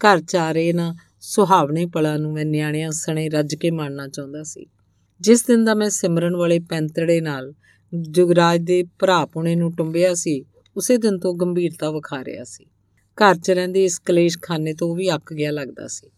ਘਰ 0.00 0.20
'ਚ 0.20 0.36
ਆ 0.36 0.52
ਰਹੇ 0.52 0.72
ਨਾ 0.72 0.94
ਸੁਹਾਵਣੇ 1.20 1.86
ਪਲਾਂ 1.86 2.18
ਨੂੰ 2.18 2.32
ਮੈਂ 2.32 2.44
ਨਿਆਣਿਆਂ 2.44 2.90
ਸਣੇ 2.90 3.28
ਰੱਜ 3.28 3.54
ਕੇ 3.54 3.70
ਮਾਣਨਾ 3.70 4.08
ਚਾਹੁੰਦਾ 4.08 4.42
ਸੀ। 4.42 4.66
ਜਿਸ 5.20 5.44
ਦਿਨ 5.44 5.64
ਦਾ 5.64 5.74
ਮੈਂ 5.74 5.90
ਸਿਮਰਨ 5.90 6.36
ਵਾਲੇ 6.36 6.58
ਪੈਂਤੜੇ 6.58 7.20
ਨਾਲ 7.20 7.54
ਜੁਗਰਾਜ 7.94 8.60
ਦੇ 8.60 8.84
ਭਰਾ 8.98 9.26
ਪੁਣੇ 9.26 9.56
ਨੂੰ 9.56 9.72
ਟੁੰਬਿਆ 9.72 10.14
ਸੀ, 10.14 10.44
ਉਸੇ 10.76 10.96
ਦਿਨ 10.96 11.18
ਤੋਂ 11.18 11.34
ਗੰਭੀਰਤਾ 11.34 11.90
ਵਿਖਾ 11.90 12.24
ਰਿਹਾ 12.24 12.44
ਸੀ। 12.44 12.66
ਘਰ 13.22 13.34
'ਚ 13.34 13.50
ਰਹਿੰਦੇ 13.50 13.84
ਇਸ 13.84 13.98
ਕਲੇਸ਼ 13.98 14.38
ਖਾਨੇ 14.42 14.74
ਤੋਂ 14.74 14.96
ਵੀ 14.96 15.14
ਅੱਕ 15.14 15.32
ਗਿਆ 15.32 15.50
ਲੱਗਦਾ 15.50 15.86
ਸੀ। 15.86 16.10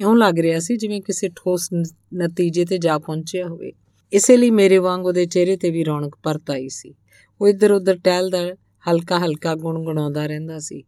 ਇਉਂ 0.00 0.16
ਲੱਗ 0.16 0.38
ਰਿਹਾ 0.38 0.60
ਸੀ 0.60 0.76
ਜਿਵੇਂ 0.76 1.02
ਕਿਸੇ 1.02 1.28
ਠੋਸ 1.36 1.68
ਨਤੀਜੇ 2.14 2.64
ਤੇ 2.64 2.78
ਜਾ 2.78 2.98
ਪਹੁੰਚਿਆ 2.98 3.46
ਹੋਵੇ। 3.46 3.72
ਇਸੇ 4.12 4.36
ਲਈ 4.36 4.50
ਮੇਰੇ 4.50 4.78
ਵਾਂਗ 4.78 5.06
ਉਹਦੇ 5.06 5.26
ਚਿਹਰੇ 5.26 5.56
ਤੇ 5.56 5.70
ਵੀ 5.70 5.84
ਰੌਣਕ 5.84 6.16
ਪਰਤ 6.22 6.50
ਆਈ 6.50 6.68
ਸੀ। 6.68 6.94
ਉਹ 7.40 7.48
ਇੱਧਰ 7.48 7.72
ਉੱਧਰ 7.72 7.98
ਟਹਿਲਦਾ 8.04 8.54
ਹਲਕਾ 8.90 9.18
ਹਲਕਾ 9.18 9.54
ਗੁੰਗਣਾਉਂਦਾ 9.54 10.26
ਰਹਿੰਦਾ 10.26 10.58
ਸੀ। 10.58 10.84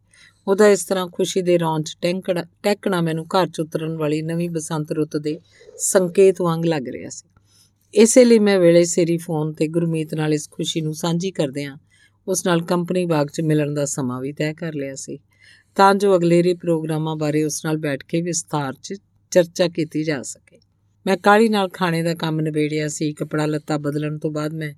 ਉਹਦਾ 0.48 0.68
ਇਸ 0.68 0.84
ਤਰ੍ਹਾਂ 0.84 1.06
ਖੁਸ਼ੀ 1.06 1.42
ਦੇ 1.42 1.58
ਰੌਂਚ 1.58 1.96
ਟੈਂਕੜਾ 2.02 2.44
ਟੈਕਣਾ 2.62 3.00
ਮੈਨੂੰ 3.00 3.26
ਘਰ 3.26 3.46
ਚ 3.46 3.60
ਉਤਰਨ 3.60 3.96
ਵਾਲੀ 3.96 4.22
ਨਵੀਂ 4.22 4.50
ਬਸੰਤ 4.50 4.92
ਰੁੱਤ 4.92 5.16
ਦੇ 5.16 5.40
ਸੰਕੇਤ 5.76 6.42
ਵਾਂਗ 6.42 6.64
ਲੱਗ 6.64 6.88
ਰਿਹਾ 6.88 7.08
ਸੀ। 7.10 7.28
ਇਸੇ 7.94 8.24
ਲਈ 8.24 8.38
ਮੈਂ 8.38 8.58
ਵੇਲੇ 8.60 8.84
ਸੇਰੀ 8.84 9.16
ਫੋਨ 9.16 9.52
ਤੇ 9.52 9.68
ਗੁਰਮੀਤ 9.68 10.14
ਨਾਲ 10.14 10.34
ਇਸ 10.34 10.48
ਖੁਸ਼ੀ 10.50 10.80
ਨੂੰ 10.80 10.94
ਸਾਂਝੀ 10.94 11.30
ਕਰਦਿਆਂ 11.30 11.76
ਉਸ 12.28 12.46
ਨਾਲ 12.46 12.62
ਕੰਪਨੀ 12.62 13.04
ਬਾਗ 13.04 13.26
'ਚ 13.26 13.40
ਮਿਲਣ 13.40 13.74
ਦਾ 13.74 13.84
ਸਮਾਂ 13.84 14.20
ਵੀ 14.20 14.32
ਤੈਅ 14.32 14.54
ਕਰ 14.54 14.74
ਲਿਆ 14.74 14.94
ਸੀ। 14.94 15.18
ਤਾਂ 15.74 15.94
ਜੋ 15.94 16.16
ਅਗਲੇਰੇ 16.16 16.54
ਪ੍ਰੋਗਰਾਮਾਂ 16.54 17.16
ਬਾਰੇ 17.16 17.44
ਉਸ 17.44 17.64
ਨਾਲ 17.64 17.76
ਬੈਠ 17.76 18.04
ਕੇ 18.04 18.22
ਵਿਸਥਾਰ 18.22 18.72
'ਚ 18.82 18.94
ਚਰਚਾ 19.30 19.68
ਕੀਤੀ 19.68 20.04
ਜਾ 20.04 20.22
ਸਕੇ। 20.22 20.58
ਮੈਂ 21.06 21.16
ਕਾਲੀ 21.16 21.48
ਨਾਲ 21.48 21.68
ਖਾਣੇ 21.68 22.02
ਦਾ 22.02 22.14
ਕੰਮ 22.14 22.40
ਨਿਬੇੜਿਆ 22.40 22.88
ਸੀ। 22.88 23.12
ਕਪੜਾ 23.12 23.46
ਲੱਤਾ 23.46 23.78
ਬਦਲਣ 23.78 24.18
ਤੋਂ 24.18 24.30
ਬਾਅਦ 24.30 24.54
ਮੈਂ 24.54 24.74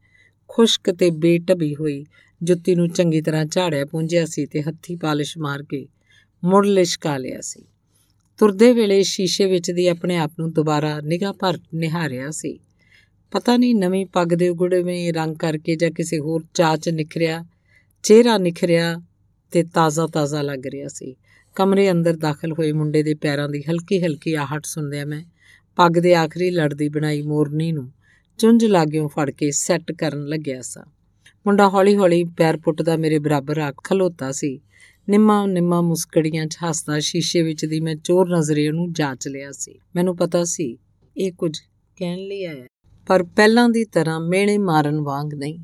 ਖੁਸ਼ਕ 0.48 0.90
ਤੇ 0.90 1.10
ਬੇਟਬੀ 1.10 1.74
ਹੋਈ। 1.74 2.06
ਜੁੱਤੀ 2.42 2.74
ਨੂੰ 2.74 2.88
ਚੰਗੀ 2.88 3.20
ਤਰ੍ਹਾਂ 3.20 3.44
ਝਾੜਿਆ 3.44 3.84
ਪੁੰਝਿਆ 3.84 4.26
ਸੀ 4.26 4.46
ਤੇ 4.46 4.62
ਹੱਥੀ 4.62 4.96
ਪਾਲਿਸ਼ 4.96 5.38
ਮਾਰ 5.38 5.62
ਕੇ 5.62 5.88
ਮੁੜ 6.44 6.66
ਲਿਸ਼ਕਾ 6.66 7.16
ਲਿਆ 7.16 7.40
ਸੀ। 7.40 7.64
ਤੁਰਦੇ 8.38 8.72
ਵੇਲੇ 8.72 9.02
ਸ਼ੀਸ਼ੇ 9.02 9.46
ਵਿੱਚ 9.46 9.70
ਦੀ 9.70 9.86
ਆਪਣੇ 9.86 10.16
ਆਪ 10.16 10.32
ਨੂੰ 10.38 10.52
ਦੁਬਾਰਾ 10.52 11.00
ਨਿਗਾਹ 11.00 11.32
ਭਰ 11.32 11.58
ਨਿਹਾਰਿਆ 11.74 12.30
ਸੀ। 12.30 12.58
ਪਤਾ 13.30 13.56
ਨਹੀਂ 13.56 13.74
ਨਵੀਂ 13.74 14.06
ਪੱਗ 14.06 14.28
ਦੇ 14.28 14.48
ਉਗੜਵੇਂ 14.48 15.12
ਰੰਗ 15.12 15.36
ਕਰਕੇ 15.36 15.76
ਜਾਂ 15.76 15.90
ਕਿਸੇ 15.90 16.18
ਹੋਰ 16.18 16.44
ਚਾਚ 16.54 16.88
ਨਿਖਰਿਆ, 16.88 17.44
ਚਿਹਰਾ 18.02 18.38
ਨਿਖਰਿਆ 18.38 19.00
ਤੇ 19.52 19.62
ਤਾਜ਼ਾ-ਤਾਜ਼ਾ 19.62 20.42
ਲੱਗ 20.42 20.66
ਰਿਹਾ 20.66 20.88
ਸੀ। 20.88 21.16
ਕਮਰੇ 21.54 21.90
ਅੰਦਰ 21.90 22.16
ਦਾਖਲ 22.16 22.52
ਹੋਏ 22.52 22.72
ਮੁੰਡੇ 22.72 23.02
ਦੇ 23.02 23.14
ਪੈਰਾਂ 23.14 23.48
ਦੀ 23.48 23.62
ਹਲਕੀ-ਹਲਕੀ 23.70 24.34
ਆਹਟ 24.34 24.64
ਸੁਣਦਿਆਂ 24.64 25.06
ਮੈਂ 25.06 25.22
ਪੱਗ 25.76 25.92
ਦੇ 25.92 26.14
ਆਖਰੀ 26.14 26.50
ਲੜ 26.50 26.74
ਦੀ 26.74 26.88
ਬਣਾਈ 26.88 27.22
ਮੋਰਨੀ 27.22 27.72
ਨੂੰ 27.72 27.92
ਚੁੰਝ 28.38 28.64
ਲਾਗਿਓ 28.64 29.08
ਫੜ 29.08 29.30
ਕੇ 29.30 29.50
ਸੈੱਟ 29.50 29.92
ਕਰਨ 29.92 30.26
ਲੱਗਿਆ 30.26 30.62
ਸਾਂ। 30.62 30.84
ਮੁੰਡਾ 31.46 31.68
ਹੌਲੀ-ਹੌਲੀ 31.68 32.24
ਪੈਰ 32.24 32.56
ਪੁੱਟਦਾ 32.56 32.96
ਮੇਰੇ 32.96 33.18
ਬਰਾਬਰ 33.18 33.58
ਆ 33.58 33.72
ਖਲੋਤਾ 33.84 34.32
ਸੀ। 34.32 34.60
ਨਿੰਮਾ 35.08 35.46
ਨਿੰਮਾ 35.46 35.80
ਮੁਸਕੜੀਆਂ 35.80 36.46
'ਚ 36.46 36.58
ਹੱਸਦਾ 36.68 36.98
ਸ਼ੀਸ਼ੇ 36.98 37.42
ਵਿੱਚ 37.42 37.64
ਦੀ 37.64 37.80
ਮੈਂ 37.80 37.96
ਚੋਰ 37.96 38.38
ਨਜ਼ਰੇ 38.38 38.68
ਉਹਨੂੰ 38.68 38.92
ਜਾਂਚ 38.92 39.28
ਲਿਆ 39.28 39.52
ਸੀ। 39.52 39.78
ਮੈਨੂੰ 39.96 40.16
ਪਤਾ 40.16 40.44
ਸੀ, 40.44 40.78
ਇਹ 41.16 41.32
ਕੁਝ 41.32 41.58
ਕਹਿਣ 41.96 42.18
ਲਈ 42.18 42.44
ਆਇਆ। 42.44 42.66
ਪਰ 43.06 43.22
ਪਹਿਲਾਂ 43.22 43.68
ਦੀ 43.68 43.84
ਤਰ੍ਹਾਂ 43.84 44.20
ਮੇਣੇ 44.20 44.58
ਮਾਰਨ 44.58 45.00
ਵਾਂਗ 45.00 45.34
ਨਹੀਂ। 45.34 45.58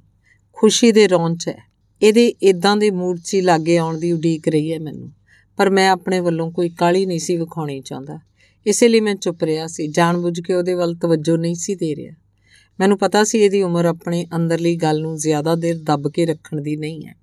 ਖੁਸ਼ੀ 0.53 0.93
ਦੇ 0.93 1.09
ਰੌਂਚ 1.09 1.49
ਹੈ। 1.49 1.68
ਇਹਦੇ 2.02 2.28
ਇਦਾਂ 2.28 2.78
ਦੇ 2.78 2.92
ਮੂਡ 2.92 3.20
'ਚ 3.20 3.36
ਲਾਗੇ 3.36 3.78
ਆਉਣ 3.78 4.00
ਦੀ 4.00 4.12
ਉਡੀਕ 4.12 4.48
ਰਹੀ 4.48 4.74
ਹੈ 4.74 4.80
ਮੈਨੂੰ 4.80 5.12
ਪਰ 5.56 5.70
ਮੈਂ 5.70 5.90
ਆਪਣੇ 5.90 6.20
ਵੱਲੋਂ 6.20 6.52
ਕੋਈ 6.52 6.70
ਕਾਲੀ 6.70 7.06
ਨਹੀਂ 7.06 7.20
ਸੀ 7.20 7.38
ਵਿਖਾਉਣੀ 7.38 7.82
ਚਾਹੁੰਦਾ 7.82 8.20
ਇਸੇ 8.66 8.88
ਲਈ 8.88 9.00
ਮੈਂ 9.00 9.16
ਚੁੱਪ 9.16 9.44
ਰਿਹਾ 9.44 9.68
ਸੀ 9.68 9.88
ਜਾਣਬੁੱਝ 9.88 10.42
ਕੇ 10.42 10.54
ਉਹਦੇ 10.54 10.74
ਵੱਲ 10.74 10.96
ਤਵੱਜੋ 10.96 11.38
ਨਹੀਂ 11.38 11.56
ਸੀ 11.56 11.76
ਦੇ 11.76 11.96
ਰਿਹਾ 11.96 12.14
ਮੈਨੂੰ 12.80 12.98
ਪਤਾ 12.98 13.24
ਸੀ 13.24 13.40
ਇਹਦੀ 13.40 13.62
ਉਮਰ 13.62 13.86
ਆਪਣੇ 13.86 14.26
ਅੰਦਰਲੀ 14.36 14.76
ਗੱਲ 14.76 15.02
ਨੂੰ 15.02 15.18
ਜ਼ਿਆਦਾ 15.18 15.56
ਦੇਰ 15.56 15.78
ਦੱਬ 15.78 16.10
ਕੇ 16.10 16.26
ਰੱਖਣ 16.26 16.62
ਦੀ 16.62 16.76
ਨਹੀਂ 16.76 17.06
ਹੈ 17.06 17.16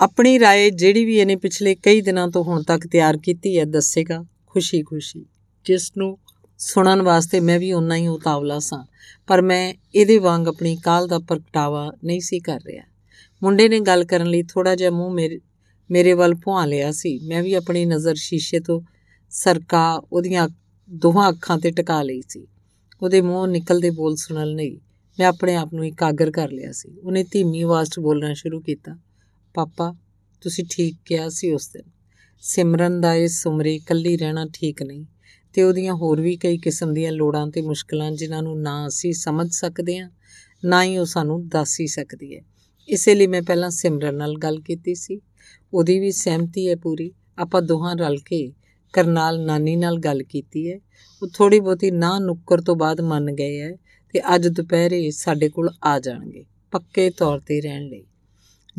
ਆਪਣੀ 0.00 0.38
رائے 0.38 0.70
ਜਿਹੜੀ 0.76 1.04
ਵੀ 1.04 1.16
ਇਹਨੇ 1.16 1.36
ਪਿਛਲੇ 1.36 1.74
ਕਈ 1.74 2.00
ਦਿਨਾਂ 2.00 2.28
ਤੋਂ 2.28 2.44
ਹੁਣ 2.44 2.62
ਤੱਕ 2.62 2.86
ਤਿਆਰ 2.86 3.16
ਕੀਤੀ 3.16 3.58
ਹੈ 3.58 3.64
ਦੱਸੇਗਾ 3.64 4.24
ਖੁਸ਼ੀ-ਖੁਸ਼ੀ 4.46 5.26
ਜਿਸ 5.64 5.92
ਨੂੰ 5.98 6.18
ਸੁਣਨ 6.58 7.02
ਵਾਸਤੇ 7.02 7.40
ਮੈਂ 7.40 7.58
ਵੀ 7.58 7.72
ਉਨਾ 7.72 7.96
ਹੀ 7.96 8.06
ਉਤਾਵਲਾ 8.06 8.58
ਸਾਂ 8.58 8.84
ਪਰ 9.26 9.42
ਮੈਂ 9.42 9.74
ਇਹਦੇ 9.94 10.18
ਵਾਂਗ 10.18 10.48
ਆਪਣੀ 10.48 10.76
ਕਾਲ 10.76 11.08
ਦਾ 11.08 11.18
ਪ੍ਰਗਟਾਵਾ 11.18 11.92
ਨਹੀਂ 12.04 12.20
ਸੀ 12.20 12.40
ਕਰ 12.40 12.60
ਰਿਹਾ 12.66 12.82
ਮੁੰਡੇ 13.41 13.69
ਨੇ 13.69 13.79
ਗੱਲ 13.79 14.03
ਕਰਨ 14.05 14.27
ਲਈ 14.27 14.43
ਥੋੜਾ 14.43 14.75
ਜਿਹਾ 14.75 14.89
ਮੂੰਹ 14.89 15.13
ਮੇਰੇ 15.13 15.39
ਮੇਰੇ 15.89 16.13
ਵੱਲ 16.13 16.35
ਭੁਆ 16.35 16.65
ਲਿਆ 16.65 16.91
ਸੀ। 16.91 17.19
ਮੈਂ 17.19 17.43
ਵੀ 17.43 17.53
ਆਪਣੀ 17.53 17.85
ਨਜ਼ਰ 17.85 18.15
ਸ਼ੀਸ਼ੇ 18.15 18.59
ਤੋਂ 18.59 18.81
ਸਰਕਾ 19.31 20.01
ਉਹਦੀਆਂ 20.11 20.49
ਦੋਹਾਂ 20.89 21.29
ਅੱਖਾਂ 21.29 21.57
ਤੇ 21.57 21.71
ਟਿਕਾ 21.71 22.01
ਲਈ 22.03 22.21
ਸੀ। 22.29 22.47
ਉਹਦੇ 23.01 23.21
ਮੂੰਹੋਂ 23.21 23.47
ਨਿਕਲਦੇ 23.47 23.89
ਬੋਲ 23.89 24.15
ਸੁਣਨ 24.15 24.47
ਲਈ 24.47 24.79
ਮੈਂ 25.19 25.27
ਆਪਣੇ 25.27 25.55
ਆਪ 25.55 25.73
ਨੂੰ 25.73 25.87
ਇਕਾਗਰ 25.87 26.31
ਕਰ 26.31 26.51
ਲਿਆ 26.51 26.71
ਸੀ। 26.71 26.97
ਉਹਨੇ 26.99 27.23
ਧੀਮੀ 27.23 27.61
ਆਵਾਜ਼ 27.61 27.89
'ਚ 27.89 27.99
ਬੋਲਣਾ 27.99 28.33
ਸ਼ੁਰੂ 28.33 28.59
ਕੀਤਾ, 28.61 28.97
ਪਾਪਾ, 29.53 29.95
ਤੁਸੀਂ 30.41 30.65
ਠੀਕ 30.69 30.95
ਕਿਹਾ 31.05 31.29
ਸੀ 31.29 31.51
ਉਸ 31.51 31.67
ਦਿਨ। 31.67 31.89
ਸਿਮਰਨ 32.41 33.01
ਦਾ 33.01 33.15
ਇਸ 33.15 33.47
ਉਮਰੇ 33.47 33.75
ਇਕੱਲੀ 33.75 34.17
ਰਹਿਣਾ 34.17 34.45
ਠੀਕ 34.53 34.83
ਨਹੀਂ 34.83 35.05
ਤੇ 35.53 35.63
ਉਹਦੀਆਂ 35.63 35.93
ਹੋਰ 35.93 36.21
ਵੀ 36.21 36.35
ਕਈ 36.37 36.57
ਕਿਸਮ 36.57 36.93
ਦੀਆਂ 36.93 37.11
ਲੋੜਾਂ 37.11 37.47
ਤੇ 37.47 37.61
ਮੁਸ਼ਕਲਾਂ 37.61 38.11
ਜਿਨ੍ਹਾਂ 38.11 38.43
ਨੂੰ 38.43 38.61
ਨਾ 38.61 38.87
ਅਸੀਂ 38.87 39.13
ਸਮਝ 39.13 39.51
ਸਕਦੇ 39.51 39.99
ਹਾਂ, 39.99 40.09
ਨਾ 40.65 40.83
ਹੀ 40.83 40.97
ਉਹ 40.97 41.05
ਸਾਨੂੰ 41.05 41.47
ਦੱਸ 41.47 41.79
ਹੀ 41.79 41.87
ਸਕਦੀ 41.87 42.35
ਹੈ। 42.35 42.41
ਇਸੇ 42.91 43.15
ਲਈ 43.15 43.27
ਮੈਂ 43.27 43.41
ਪਹਿਲਾਂ 43.41 43.69
ਸਿਮਰਨ 43.69 44.15
ਨਾਲ 44.15 44.37
ਗੱਲ 44.37 44.59
ਕੀਤੀ 44.59 44.95
ਸੀ। 44.95 45.21
ਉਹਦੀ 45.73 45.99
ਵੀ 45.99 46.11
ਸਹਿਮਤੀ 46.11 46.69
ਹੈ 46.69 46.75
ਪੂਰੀ। 46.75 47.11
ਆਪਾਂ 47.37 47.61
ਦੋਹਾਂ 47.61 47.95
ਰਲ 47.95 48.17
ਕੇ 48.17 48.53
ਕਰਨਾਲ 48.93 49.45
ਨਾਨੀ 49.45 49.75
ਨਾਲ 49.75 49.99
ਗੱਲ 49.99 50.23
ਕੀਤੀ 50.23 50.71
ਹੈ। 50.71 50.79
ਉਹ 51.23 51.27
ਥੋੜੀ 51.33 51.59
ਬਹੁਤੀ 51.59 51.91
ਨਾ 51.91 52.19
ਨੁੱਕਰ 52.19 52.61
ਤੋਂ 52.61 52.75
ਬਾਅਦ 52.75 53.01
ਮੰਨ 53.01 53.31
ਗਏ 53.31 53.61
ਹੈ 53.61 53.71
ਤੇ 54.13 54.35
ਅੱਜ 54.35 54.47
ਦੁਪਹਿਰੇ 54.47 55.11
ਸਾਡੇ 55.11 55.49
ਕੋਲ 55.49 55.69
ਆ 55.83 55.99
ਜਾਣਗੇ, 55.99 56.45
ਪੱਕੇ 56.71 57.09
ਤੌਰ 57.09 57.39
ਤੇ 57.39 57.61
ਰਹਿਣ 57.61 57.83
ਲਈ। 57.83 58.03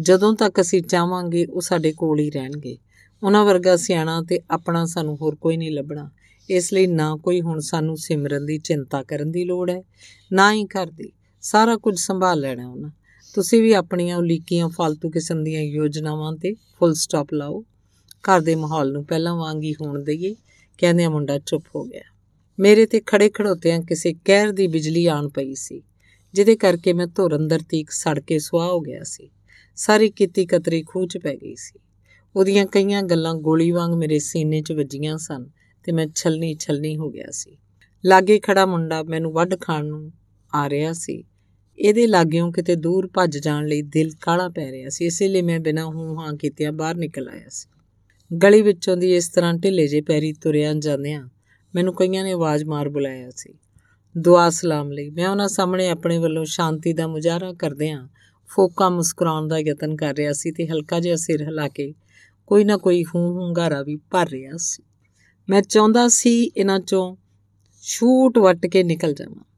ਜਦੋਂ 0.01 0.37
ਤੱਕ 0.37 0.61
ਅਸੀਂ 0.61 0.83
ਚਾਹਾਂਗੇ 0.83 1.47
ਉਹ 1.47 1.61
ਸਾਡੇ 1.61 1.93
ਕੋਲ 1.93 2.21
ਹੀ 2.21 2.31
ਰਹਿਣਗੇ। 2.31 2.79
ਉਹਨਾਂ 3.23 3.45
ਵਰਗਾ 3.45 3.77
ਸਿਆਣਾ 3.77 4.23
ਤੇ 4.29 4.41
ਆਪਣਾ 4.51 4.85
ਸਾਨੂੰ 4.87 5.17
ਹੋਰ 5.17 5.35
ਕੋਈ 5.35 5.57
ਨਹੀਂ 5.57 5.73
ਲੱਭਣਾ। 5.73 6.11
ਇਸ 6.51 6.73
ਲਈ 6.73 6.87
ਨਾ 6.87 7.17
ਕੋਈ 7.17 7.41
ਹੁਣ 7.41 7.61
ਸਾਨੂੰ 7.61 7.97
ਸਿਮਰਨ 7.97 8.47
ਦੀ 8.47 8.59
ਚਿੰਤਾ 8.59 9.03
ਕਰਨ 9.03 9.31
ਦੀ 9.31 9.45
ਲੋੜ 9.45 9.71
ਹੈ, 9.71 9.83
ਨਾ 10.33 10.53
ਹੀ 10.53 10.67
ਕਰਦੀ 10.67 11.13
ਸਾਰਾ 11.41 11.77
ਕੁਝ 11.77 11.99
ਸੰਭਾਲ 11.99 12.41
ਲੈਣਾ 12.41 12.69
ਉਹਨਾਂ। 12.69 12.91
ਤੁਸੀਂ 13.35 13.63
ਵੀ 13.63 13.73
ਆਪਣੀਆਂ 13.73 14.17
ਉਲੀਕੀਆਂ 14.17 14.69
ਫालतू 14.69 15.11
ਕਿਸਮ 15.11 15.45
ਦੀਆਂ 15.45 15.63
ਯੋਜਨਾਵਾਂ 15.63 16.33
ਤੇ 16.33 16.55
ਫੁੱਲ 16.55 16.95
ਸਟਾਪ 16.95 17.35
ਲਾਓ। 17.35 17.65
ਘਰ 18.25 18.41
ਦੇ 18.41 18.55
ਮਾਹੌਲ 18.55 18.93
ਨੂੰ 18.93 19.05
ਪਹਿਲਾਂ 19.05 19.37
ਵਾਂਗ 19.37 19.63
ਹੀ 19.63 19.75
ਹੋਣ 19.75 20.05
ਦਈਏ। 20.05 20.35
ਕਹਿੰਦਿਆਂ 20.79 21.11
ਮੁੰਡਾ 21.11 21.39
ਚੁੱਪ 21.39 21.65
ਹੋ 21.75 21.85
ਗਿਆ। 21.85 22.03
ਮੇਰੇ 22.61 22.87
ਤੇ 22.87 23.01
ਖੜੇ 23.01 23.29
ਖੜੋਤਿਆਂ 23.29 23.81
ਕਿਸੇ 23.81 24.15
ਕਹਿਰ 24.25 24.53
ਦੀ 24.53 24.67
ਬਿਜਲੀ 24.67 25.07
ਆਣ 25.07 25.29
ਪਈ 25.29 25.55
ਸੀ, 25.55 25.83
ਜਿਹਦੇ 26.35 26.57
ਕਰਕੇ 26.57 26.93
ਮੈਂ 26.93 27.07
ਧੁਰ 27.07 27.37
ਅੰਦਰ 27.37 27.61
ਤੀਕ 27.69 27.91
ਸੜ 27.91 28.21
ਕੇ 28.21 28.39
ਸੁਆਹ 28.39 28.69
ਹੋ 28.69 28.81
ਗਿਆ 28.81 29.03
ਸੀ। 29.03 29.31
ਸਾਰੀ 29.77 30.11
ਕੀਤੀ 30.11 30.47
ਕਤਰੀ 30.47 30.83
ਖੂਚ 30.83 31.13
'ਚ 31.13 31.19
ਪੈ 31.19 31.37
ਗਈ 31.37 31.55
ਸੀ। 31.57 31.79
ਉਹਦੀਆਂ 32.37 32.67
ਕਈਆਂ 32.67 33.03
ਗੱਲਾਂ 33.03 33.35
ਗੋਲੀ 33.35 33.71
ਵਾਂਗ 33.71 33.93
ਮੇਰੇ 33.93 34.19
ਸੀਨੇ 34.19 34.63
'ਚ 34.63 34.73
ਵੱਜੀਆਂ 34.73 35.19
ਸਨ 35.19 35.47
ਤੇ 35.85 35.93
ਮੈਂ 35.93 36.07
ਛਲਨੀ 36.15 36.55
ਛਲਨੀ 36.55 36.97
ਹੋ 36.97 37.11
ਗਿਆ 37.11 37.31
ਸੀ। 37.31 37.59
ਲਾਗੇ 38.05 38.41
ਖੜਾ 38.41 38.67
ਮੁੰਡਾ 38.67 39.03
ਮੈਨੂੰ 39.03 39.33
ਵੱਢ 39.33 39.61
ਖਾਣ 39.61 39.87
ਨੂੰ 39.87 40.13
ਆ 40.55 40.69
ਰਿਹਾ 40.71 40.93
ਸੀ। 40.93 41.25
ਇਹਦੇ 41.83 42.07
ਲਾਗਿਓਂ 42.07 42.53
ਕਿਤੇ 42.53 42.77
ਦੂਰ 42.77 43.11
ਭੱਜ 43.15 43.39
ਜਾਣ 43.39 43.67
ਲਈ 43.67 43.83
ਦਿਲ 43.83 44.11
ਕਾਲਾ 44.21 44.49
ਪੈ 44.49 44.71
ਰਿਹਾ 44.71 44.89
ਸੀ, 44.89 45.05
ਇਸੇ 45.07 45.29
ਲਈ 45.29 45.43
ਮੈਂ 45.43 45.61
ਬਿਨਾਂ 45.61 45.87
ਹੂੰ 45.87 46.23
ਹਾਂ 46.23 46.35
ਕੀਤਿਆਂ 46.35 46.73
ਬਾਹਰ 46.73 46.95
ਨਿਕਲ 46.95 47.29
ਆਇਆ 47.29 47.49
ਸੀ। 47.49 47.69
ਗਲੀ 48.43 48.63
ਵਿੱਚੋਂ 48.63 48.97
ਦੀ 48.97 49.17
ਇਸ 49.17 49.29
ਤਰ੍ਹਾਂ 49.29 49.55
ਢਿੱਲੇ 49.55 49.87
ਜੇ 49.87 50.01
ਪੈਰੀ 50.01 50.33
ਤੁਰਿਆਂ 50.33 50.75
ਜਾਂਦਿਆਂ 50.75 51.29
ਮੈਨੂੰ 51.75 51.95
ਕਈਆਂ 51.95 52.25
ਨੇ 52.25 52.33
ਆਵਾਜ਼ 52.33 52.65
ਮਾਰ 52.65 52.89
ਬੁਲਾਇਆ 52.89 53.31
ਸੀ। 53.37 53.55
ਦੁਆ 54.19 54.51
ਸਲਾਮ 54.51 54.93
ਲਈ। 54.93 55.11
ਮੈਂ 55.11 55.29
ਉਹਨਾਂ 55.29 55.49
ਸਾਹਮਣੇ 55.49 55.89
ਆਪਣੇ 55.89 56.19
ਵੱਲੋਂ 56.19 56.45
ਸ਼ਾਂਤੀ 56.45 56.93
ਦਾ 56.93 57.07
ਮੁਜ਼ਾਹਰਾ 57.07 57.53
ਕਰਦਿਆਂ 57.53 58.09
ਫੋਕਾ 58.49 58.89
ਮੁਸਕਰਾਉਣ 58.89 59.49
ਦਾ 59.49 59.59
ਯਤਨ 59.59 59.97
ਕਰ 59.97 60.15
ਰਿਹਾ 60.15 60.33
ਸੀ 60.33 60.51
ਤੇ 60.51 60.67
ਹਲਕਾ 60.67 61.01
ਜਿਹਾ 61.01 61.17
ਸਿਰ 61.17 61.43
ਹਿਲਾ 61.43 61.69
ਕੇ 61.69 61.95
ਕੋਈ 62.47 62.65
ਨਾ 62.65 62.77
ਕੋਈ 62.77 63.05
ਹੂੰ 63.05 63.33
ਹੂੰਗਾਰਾ 63.33 63.83
ਵੀ 63.83 63.97
ਭਰ 63.97 64.29
ਰਿਹਾ 64.29 64.53
ਸੀ। 64.57 64.83
ਮੈਂ 65.49 65.63
ਚਾਹੁੰਦਾ 65.63 66.09
ਸੀ 66.09 66.51
ਇਹਨਾਂ 66.57 66.81
ਚੋਂ 66.81 67.17
ਛੂਟ 67.83 68.39
ਵੱਟ 68.39 68.67
ਕੇ 68.67 68.83
ਨਿਕਲ 68.83 69.15
ਜਾਵਾਂ। 69.15 69.52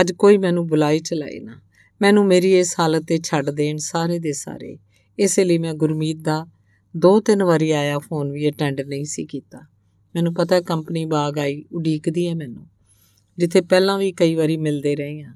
ਅੱਜ 0.00 0.12
ਕੋਈ 0.12 0.38
ਮੈਨੂੰ 0.38 0.66
ਬੁਲਾਈ 0.66 0.98
ਚਲਾਏ 0.98 1.40
ਨਾ। 1.40 1.60
ਮੈਨੂੰ 2.02 2.26
ਮੇਰੀ 2.26 2.58
ਇਸ 2.58 2.74
ਹਾਲਤ 2.80 3.04
ਤੇ 3.06 3.18
ਛੱਡ 3.24 3.50
ਦੇਣ 3.50 3.76
ਸਾਰੇ 3.76 4.18
ਦੇ 4.18 4.32
ਸਾਰੇ। 4.32 4.78
ਇਸੇ 5.18 5.44
ਲਈ 5.44 5.58
ਮੈਂ 5.58 5.74
ਗੁਰਮੀਤ 5.74 6.16
ਦਾ 6.16 6.46
ਦੋ 6.96 7.20
ਤਿੰਨ 7.20 7.42
ਵਾਰੀ 7.42 7.70
ਆਇਆ 7.70 7.98
ਫੋਨ 7.98 8.32
ਵੀ 8.32 8.50
ਅਟੈਂਡ 8.50 8.80
ਨਹੀਂ 8.80 9.04
ਸੀ 9.04 9.26
ਕੀਤਾ। 9.26 9.60
ਮੈਨੂੰ 10.14 10.34
ਪਤਾ 10.34 10.60
ਕੰਪਨੀ 10.60 11.04
ਬਾਗ 11.04 11.38
ਆਈ, 11.38 11.64
ਉਡੀਕਦੀ 11.72 12.28
ਹੈ 12.28 12.34
ਮੈਨੂੰ। 12.34 12.66
ਜਿੱਥੇ 13.38 13.60
ਪਹਿਲਾਂ 13.60 13.98
ਵੀ 13.98 14.12
ਕਈ 14.12 14.34
ਵਾਰੀ 14.34 14.56
ਮਿਲਦੇ 14.56 14.96
ਰਹੇ 14.96 15.22
ਹਾਂ। 15.22 15.34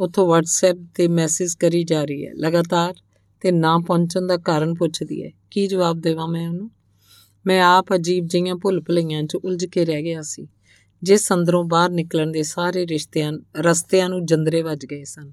ਉਥੋਂ 0.00 0.36
WhatsApp 0.36 0.86
ਤੇ 0.94 1.08
ਮੈਸੇਜ 1.08 1.54
ਕਰੀ 1.54 1.84
ਜਾ 1.84 2.04
ਰਹੀ 2.04 2.26
ਹੈ। 2.26 2.32
ਲਗਾਤਾਰ 2.34 2.94
ਤੇ 3.40 3.52
ਨਾ 3.52 3.78
ਪਹੁੰਚਣ 3.78 4.26
ਦਾ 4.26 4.36
ਕਾਰਨ 4.36 4.74
ਪੁੱਛਦੀ 4.74 5.24
ਹੈ। 5.24 5.30
ਕੀ 5.50 5.66
ਜਵਾਬ 5.66 6.00
ਦੇਵਾਂ 6.00 6.28
ਮੈਂ 6.28 6.48
ਉਹਨੂੰ? 6.48 6.70
ਮੈਂ 7.46 7.62
ਆਪ 7.62 7.94
ਅਜੀਬ 7.94 8.26
ਜਿਹੀਆਂ 8.26 8.56
ਭੁੱਲ 8.56 8.80
ਭੁਲਈਆਂ 8.80 9.22
'ਚ 9.22 9.36
ਉਲਝ 9.36 9.64
ਕੇ 9.64 9.84
ਰਹਿ 9.84 10.02
ਗਿਆ 10.02 10.22
ਸੀ। 10.22 10.48
ਜਿਸ 11.02 11.32
ਅੰਦਰੋਂ 11.32 11.64
ਬਾਹਰ 11.64 11.90
ਨਿਕਲਣ 11.90 12.32
ਦੇ 12.32 12.42
ਸਾਰੇ 12.42 12.86
ਰਿਸ਼ਤਿਆਂ 12.86 13.32
ਰਸਤਿਆਂ 13.56 14.08
ਨੂੰ 14.08 14.26
ਜੰਦਰੇ 14.26 14.62
ਵੱਜ 14.62 14.86
ਗਏ 14.86 15.04
ਸਨ। 15.04 15.32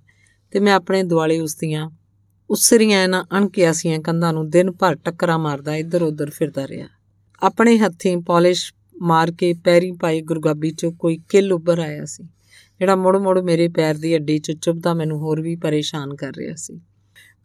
ਤੇ 0.52 0.60
ਮੈਂ 0.60 0.74
ਆਪਣੇ 0.74 1.04
ਦੁਆਲੇ 1.04 1.40
ਉਸ 1.40 1.56
ਦੀਆਂ 1.56 1.90
ਉਸਰੀਆਂ 2.50 3.04
ਇਹਨਾਂ 3.04 3.24
ਅਣਕਿਆਸੀਆਂ 3.38 4.00
ਕੰਧਾਂ 4.00 4.34
ਨੂੰ 4.34 4.50
ਦਿਨ 4.50 4.72
ਭਰ 4.72 4.96
ਟੱਕਰਾਂ 4.96 5.40
ਮਾਰਦਾ 5.40 5.76
ਇੱਧਰ 5.76 6.02
ਉੱਧਰ 6.02 6.30
ਫਿਰਦਾ 6.30 6.68
ਰਿਹਾ। 6.68 6.88
ਆਪਣੇ 7.42 7.78
ਹੱਥੀਂ 7.78 8.18
ਪਾਲਿਸ਼ 8.18 8.74
ਮਾਰ 9.02 9.32
ਕੇ 9.32 9.54
ਪੈਰੀ 9.54 9.92
ਪਾਈ 9.92 10.22
ਗੁਰਗਾਬੀ 10.22 10.70
'ਚੋਂ 10.70 10.92
ਕੋਈ 10.92 11.20
ਕਿੱਲ 11.30 11.54
ਉੱਭਰ 11.54 11.80
ਆਇਆ 11.80 12.06
ਸੀ, 12.06 12.24
ਜਿਹੜਾ 12.80 12.96
ਮੁੜ-ਮੁੜ 12.96 13.40
ਮੇਰੇ 13.40 13.68
ਪੈਰ 13.68 13.96
ਦੀ 13.96 14.16
ਅੱਡੀ 14.16 14.40
'ਚ 14.40 14.52
ਚੁੱਭਦਾ 14.52 14.94
ਮੈਨੂੰ 14.94 15.20
ਹੋਰ 15.20 15.42
ਵੀ 15.42 15.56
ਪਰੇਸ਼ਾਨ 15.56 16.16
ਕਰ 16.16 16.32
ਰਿਹਾ 16.38 16.56
ਸੀ। 16.56 16.82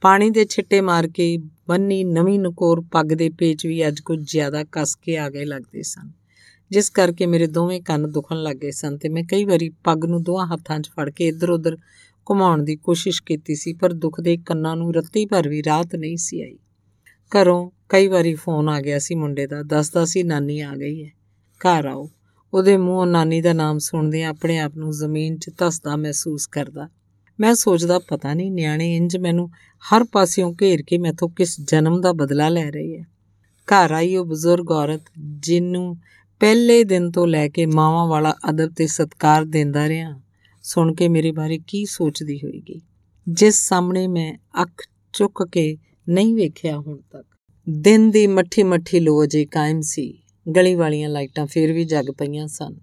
ਪਾਣੀ 0.01 0.31
ਦੇ 0.31 0.45
ਛਿੱਟੇ 0.45 0.81
ਮਾਰ 0.81 1.09
ਕੇ 1.09 1.39
ਬੰਨੀ 1.68 2.05
ਨਵੀਂ 2.05 2.41
ਨਕੋਰ 2.41 2.81
ਪੱਗ 2.93 3.07
ਦੇ 3.07 3.29
ਪੇਚ 3.29 3.66
ਵੀ 3.66 3.89
ਅੱਜ 3.89 4.01
ਕੁਝ 4.01 4.33
ਜ਼ਿਆਦਾ 4.33 4.64
ਕੱਸ 4.64 4.95
ਕੇ 4.95 5.16
ਆ 5.18 5.31
ਗਏ 5.31 5.45
ਲੱਗਦੇ 5.45 5.83
ਸਨ। 5.83 6.24
ਜਿਸ 6.71 6.91
ਕਰਕੇ 6.91 7.27
ਮੇਰੇ 7.27 7.47
ਦੋਵੇਂ 7.47 7.81
ਕੰਨ 7.81 8.11
ਦੁਖਣ 8.11 8.43
ਲੱਗ 8.43 8.57
ਗਏ 8.57 8.71
ਸਨ 8.71 8.97
ਤੇ 8.97 9.09
ਮੈਂ 9.09 9.23
ਕਈ 9.23 9.45
ਵਾਰੀ 9.45 9.69
ਪੱਗ 9.69 10.05
ਨੂੰ 10.05 10.23
ਦੋਹਾਂ 10.23 10.47
ਹੱਥਾਂ 10.47 10.81
'ਚ 10.81 10.89
ਫੜ 10.89 11.11
ਕੇ 11.11 11.27
ਇੱਧਰ-ਉੱਧਰ 11.27 11.79
ਘੁਮਾਉਣ 12.31 12.62
ਦੀ 12.62 12.77
ਕੋਸ਼ਿਸ਼ 12.77 13.23
ਕੀਤੀ 13.23 13.55
ਸੀ, 13.55 13.73
ਪਰ 13.73 13.93
ਦੁੱਖ 13.93 14.21
ਦੇ 14.21 14.37
ਕੰਨਾਂ 14.37 14.77
ਨੂੰ 14.77 14.95
ਰੱਤੀ 14.95 15.27
ਭਰ 15.27 15.49
ਵੀ 15.49 15.62
ਰਾਤ 15.62 15.97
ਨਹੀਂ 15.97 16.17
ਸੀ 16.17 16.43
ਆਈ। 16.43 16.59
ਘਰੋਂ 17.31 17.71
ਕਈ 17.89 18.09
ਵਾਰੀ 18.09 18.35
ਫੋਨ 18.35 18.69
ਆ 18.69 18.81
ਗਿਆ 18.81 18.99
ਸੀ 18.99 19.15
ਮੁੰਡੇ 19.15 19.47
ਦਾ, 19.47 19.62
ਦੱਸਦਾ 19.62 20.05
ਸੀ, 20.05 20.23
ਨਾਨੀ 20.23 20.61
ਆ 20.61 20.73
ਗਈ 20.77 21.05
ਹੈ, 21.05 21.11
ਘਰ 21.61 21.87
ਆਓ। 21.87 22.11
ਉਹਦੇ 22.55 22.77
ਮੂੰਹੋਂ 22.77 23.07
ਨਾਨੀ 23.07 23.41
ਦਾ 23.41 23.53
ਨਾਮ 23.53 23.79
ਸੁਣਦਿਆਂ 23.79 24.31
ਆਪਣੇ 24.31 24.59
ਆਪ 24.59 24.77
ਨੂੰ 24.77 24.93
ਜ਼ਮੀਨ 24.93 25.37
'ਚ 25.37 25.51
ਧਸਦਾ 25.59 25.97
ਮਹਿਸੂਸ 25.97 26.47
ਕਰਦਾ। 26.47 26.89
ਮੈਂ 27.41 27.55
ਸੋਚਦਾ, 27.55 27.99
ਪਤਾ 27.99 28.35
ਨਹੀਂ, 28.35 28.53
ਨਿਆਣੇ 28.53 28.97
ਇੰਜ 28.97 29.17
ਮੈਨੂੰ 29.17 29.51
ਹਰ 29.83 30.05
ਪਾਸਿਓਂ 30.05 30.55
ਘੇਰ 30.62 30.83
ਕੇ 30.83 30.99
ਮੈਥੋਂ 30.99 31.29
ਕਿਸ 31.29 31.61
ਜਨਮ 31.61 32.01
ਦਾ 32.01 32.12
ਬਦਲਾ 32.12 32.49
ਲੈ 32.49 32.71
ਰਹੀ 32.71 32.97
ਹੈ। 32.97 33.05
ਘਰ 33.69 33.93
ਆਈ 33.93 34.17
ਉਹ 34.17 34.27
ਬਜ਼ੁਰਗ 34.27 34.71
ਔਰਤ 34.71 35.03
ਜਿਹਨੂੰ 35.19 35.97
ਪਹਿਲੇ 36.45 36.85
ਦਿਨ 36.85 37.11
ਤੋਂ 37.11 37.27
ਲੈ 37.27 37.49
ਕੇ 37.49 37.67
ਮਾਵਾਂ 37.67 38.07
ਵਾਲਾ 38.07 38.35
ਅਦਬ 38.51 38.73
ਤੇ 38.77 38.87
ਸਤਕਾਰ 38.87 39.45
ਦਿੰਦਾ 39.45 39.89
ਰਿਹਾ, 39.89 40.21
ਸੁਣ 40.63 40.95
ਕੇ 40.95 41.09
ਮੇਰੇ 41.09 41.33
ਬਾਰੇ 41.33 41.59
ਕੀ 41.67 41.85
ਸੋਚਦੀ 41.85 42.39
ਹੋਏਗੀ? 42.45 42.81
ਜਿਸ 43.29 43.55
ਸਾਹਮਣੇ 43.55 44.07
ਮੈਂ 44.07 44.35
ਅੱਖ 44.63 44.89
ਚੁੱਕ 45.13 45.49
ਕੇ 45.53 45.77
ਨਹੀਂ 46.09 46.35
ਵੇਖਿਆ 46.35 46.79
ਹੁਣ 46.79 46.97
ਤੱਕ। 46.97 47.27
ਦਿਨ 47.69 48.11
ਦੀ 48.11 48.27
ਮੱਠੀ 48.27 48.63
ਮੱਠੀ 48.63 49.01
ਲੋ 49.01 49.25
ਅਜੇ 49.25 49.47
ਕਾਇਮ 49.47 49.81
ਸੀ। 49.81 50.23
ਗਲੀ 50.57 50.75
ਵਾਲੀਆਂ 50.75 51.09
ਲਾਈਟਾਂ 51.09 51.47
ਫੇਰ 51.47 51.73
ਵੀ 51.73 51.85
ਜਗ 51.85 52.11
ਪਈਆਂ 52.11 52.47
ਸਨ। 52.47 52.75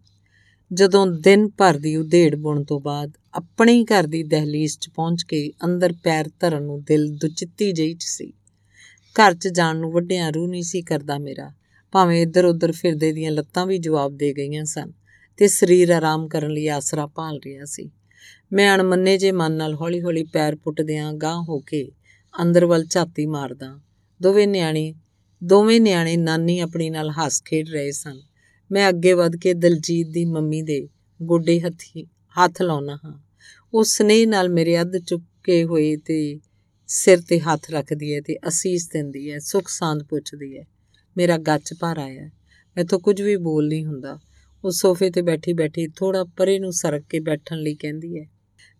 ਜਦੋਂ 0.73 1.07
ਦਿਨ 1.07 1.49
ਭਰ 1.49 1.77
ਦੀ 1.77 1.95
ਉਧੇੜ 1.95 2.35
ਬੁਣ 2.35 2.63
ਤੋਂ 2.63 2.79
ਬਾਅਦ 2.79 3.11
ਆਪਣੇ 3.33 3.83
ਘਰ 3.83 4.03
ਦੀ 4.03 4.23
ਦਹਲੀਜ਼ 4.23 4.79
'ਚ 4.79 4.89
ਪਹੁੰਚ 4.89 5.23
ਕੇ 5.23 5.51
ਅੰਦਰ 5.65 5.93
ਪੈਰ 6.03 6.29
ਧਰਨ 6.39 6.63
ਨੂੰ 6.63 6.83
ਦਿਲ 6.83 7.17
ਦੁਚਿੱਤੀ 7.17 7.71
ਜਿਹੀ 7.71 7.93
'ਚ 7.93 8.03
ਸੀ। 8.03 8.33
ਘਰ 9.15 9.33
'ਚ 9.33 9.47
ਜਾਣ 9.47 9.77
ਨੂੰ 9.77 9.91
ਵੱਡਿਆਂ 9.91 10.31
ਰੂਹ 10.31 10.47
ਨਹੀਂ 10.47 10.63
ਸੀ 10.63 10.81
ਕਰਦਾ 10.81 11.17
ਮੇਰਾ। 11.17 11.51
ਭਾਵੇਂ 11.91 12.21
ਇੱਧਰ 12.21 12.45
ਉੱਧਰ 12.45 12.71
ਫਿਰਦੇ 12.71 13.11
ਦੀਆਂ 13.11 13.31
ਲੱਤਾਂ 13.31 13.65
ਵੀ 13.65 13.77
ਜਵਾਬ 13.77 14.17
ਦੇ 14.17 14.33
ਗਈਆਂ 14.33 14.65
ਸਨ 14.65 14.91
ਤੇ 15.37 15.47
ਸਰੀਰ 15.47 15.89
ਆਰਾਮ 15.89 16.27
ਕਰਨ 16.27 16.51
ਲਈ 16.51 16.67
ਆਸਰਾ 16.67 17.07
ਭਾਲ 17.07 17.39
ਰਿਹਾ 17.45 17.65
ਸੀ। 17.65 17.89
ਮੈਂ 18.53 18.75
ਅਣਮੰਨੇ 18.75 19.17
ਜੇ 19.17 19.31
ਮਨ 19.31 19.51
ਨਾਲ 19.51 19.75
ਹੌਲੀ-ਹੌਲੀ 19.75 20.23
ਪੈਰ 20.23 20.55
ਪੁੱਟਦਿਆਂ 20.55 21.13
ਗਾਂ 21.13 21.41
ਹੋ 21.41 21.59
ਕੇ 21.59 21.91
ਅੰਦਰ 22.41 22.65
ਵੱਲ 22.65 22.85
ਝਾਤੀ 22.85 23.25
ਮਾਰਦਾ। 23.25 23.79
ਦੋਵੇਂ 24.21 24.47
ਨਿਆਣੇ 24.47 24.93
ਦੋਵੇਂ 25.43 25.81
ਨਿਆਣੇ 25.81 26.17
ਨਾਨੀ 26.17 26.59
ਆਪਣੀ 26.59 26.89
ਨਾਲ 26.89 27.09
ਹੱਸ 27.09 27.43
ਖੇਡ 27.43 27.69
ਰਹੇ 27.69 27.91
ਸਨ। 27.91 28.21
ਮੈਂ 28.71 28.89
ਅੱਗੇ 28.89 29.13
ਵੱਧ 29.13 29.35
ਕੇ 29.35 29.53
ਦਲਜੀਤ 29.53 30.07
ਦੀ 30.07 30.25
ਮੰਮੀ 30.25 30.61
ਦੇ 30.61 30.89
ਗੋਡੇ 31.21 31.59
ਹੱਥੀ, 31.59 32.03
ਹੱਥ 32.03 32.61
ਲਾਉਣਾ 32.61 32.99
ਹਾਂ। 33.05 33.19
ਉਹ 33.73 33.83
ਸਨੇਹ 33.83 34.27
ਨਾਲ 34.27 34.49
ਮੇਰੇ 34.49 34.81
ਅੱਧ 34.81 34.97
ਚੁੱਕੇ 34.97 35.63
ਹੋਏ 35.63 35.97
ਤੇ 35.97 36.39
ਸਿਰ 36.87 37.21
ਤੇ 37.21 37.39
ਹੱਥ 37.39 37.71
ਰੱਖਦੀ 37.71 38.15
ਹੈ 38.15 38.21
ਤੇ 38.21 38.37
ਅਸੀਸ 38.47 38.89
ਦਿੰਦੀ 38.89 39.31
ਹੈ, 39.31 39.39
ਸੁਖ 39.39 39.67
ਸਾਂਦ 39.67 40.03
ਪੁੱਛਦੀ 40.03 40.57
ਹੈ। 40.57 40.63
ਮੇਰਾ 41.17 41.37
ਗੱਚ 41.37 41.73
ਭਰ 41.73 41.97
ਆਇਆ। 41.97 42.29
ਮੈਥੋਂ 42.77 42.99
ਕੁਝ 42.99 43.21
ਵੀ 43.21 43.35
ਬੋਲ 43.37 43.67
ਨਹੀਂ 43.67 43.85
ਹੁੰਦਾ। 43.85 44.19
ਉਹ 44.63 44.71
ਸੋਫੇ 44.71 45.09
ਤੇ 45.09 45.21
ਬੈਠੀ 45.21 45.53
ਬੈਠੀ 45.53 45.87
ਥੋੜਾ 45.87 46.23
ਪਰੇ 46.37 46.59
ਨੂੰ 46.59 46.71
ਸਰਕ 46.73 47.03
ਕੇ 47.09 47.19
ਬੈਠਣ 47.19 47.57
ਲਈ 47.57 47.75
ਕਹਿੰਦੀ 47.75 48.19
ਹੈ, 48.19 48.25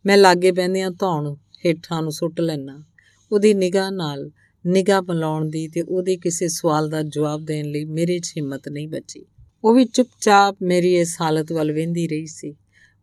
ਮੈਂ 0.06 0.18
ਲਾਗੇ 0.18 0.52
ਬੈੰਦਿਆਂ 0.52 0.92
ਧੌਣ 0.92 1.34
ਹੇਠਾਂ 1.66 2.02
ਨੂੰ 2.02 2.12
ਸੁੱਟ 2.12 2.42
ਲੈਣਾ 2.42 2.84
ਉਹਦੀ 3.32 3.54
ਨਿਗਾਹ 3.54 3.92
ਨਾਲ 3.92 4.30
ਨਿਗਾਹ 4.66 5.02
ਬਲਾਉਣ 5.02 5.50
ਦੀ 5.50 5.68
ਤੇ 5.68 5.82
ਉਹਦੇ 5.82 6.18
ਕਿਸੇ 6.18 6.48
ਸਵਾਲ 6.48 6.90
ਦਾ 6.90 7.02
ਜਵਾਬ 7.02 7.46
ਦੇਣ 7.46 7.66
ਲਈ 7.66 7.86
ਮੇਰੇ 7.86 8.20
'ਚ 8.20 8.34
ਹਿੰਮਤ 8.38 8.70
ਨਹੀਂ 8.70 8.88
ਬਚੀ। 8.88 9.26
ਉਹ 9.64 9.76
ਵੀ 9.76 9.86
ਚੁੱਪਚਾਪ 9.86 10.58
ਮੇਰੀ 10.62 10.96
ਇਸ 10.96 11.16
ਹਾਲਤ 11.22 11.52
ਵੱਲ 11.52 11.72
ਵੇਂਦੀ 11.72 12.08
ਰਹੀ 12.08 12.26
ਸੀ। 12.26 12.56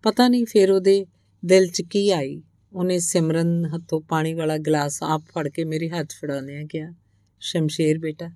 ਪਤਾ 0.02 0.28
ਨਹੀਂ 0.28 0.46
ਫਿਰ 0.46 0.70
ਉਹਦੇ 0.70 1.04
ਦਿਲ 1.44 1.66
'ਚ 1.66 1.82
ਕੀ 1.82 2.10
ਆਈ। 2.10 2.42
ਉਹਨੇ 2.72 2.98
ਸਿਮਰਨ 2.98 3.64
ਹੱਥੋਂ 3.66 4.00
ਪਾਣੀ 4.00 4.34
ਵਾਲਾ 4.34 4.58
ਗਲਾਸ 4.58 5.02
ਆਪ 5.02 5.22
ਫੜ 5.28 5.48
ਕੇ 5.48 5.64
ਮੇਰੇ 5.64 5.88
ਹੱਥ 5.88 6.12
ਫੜਾਉਂਦਿਆਂ 6.12 6.64
ਕਿਹਾ, 6.64 6.92
ਸ਼ਮਸ਼ੇਰ 7.40 7.98
ਬੇਟਾ 7.98 8.30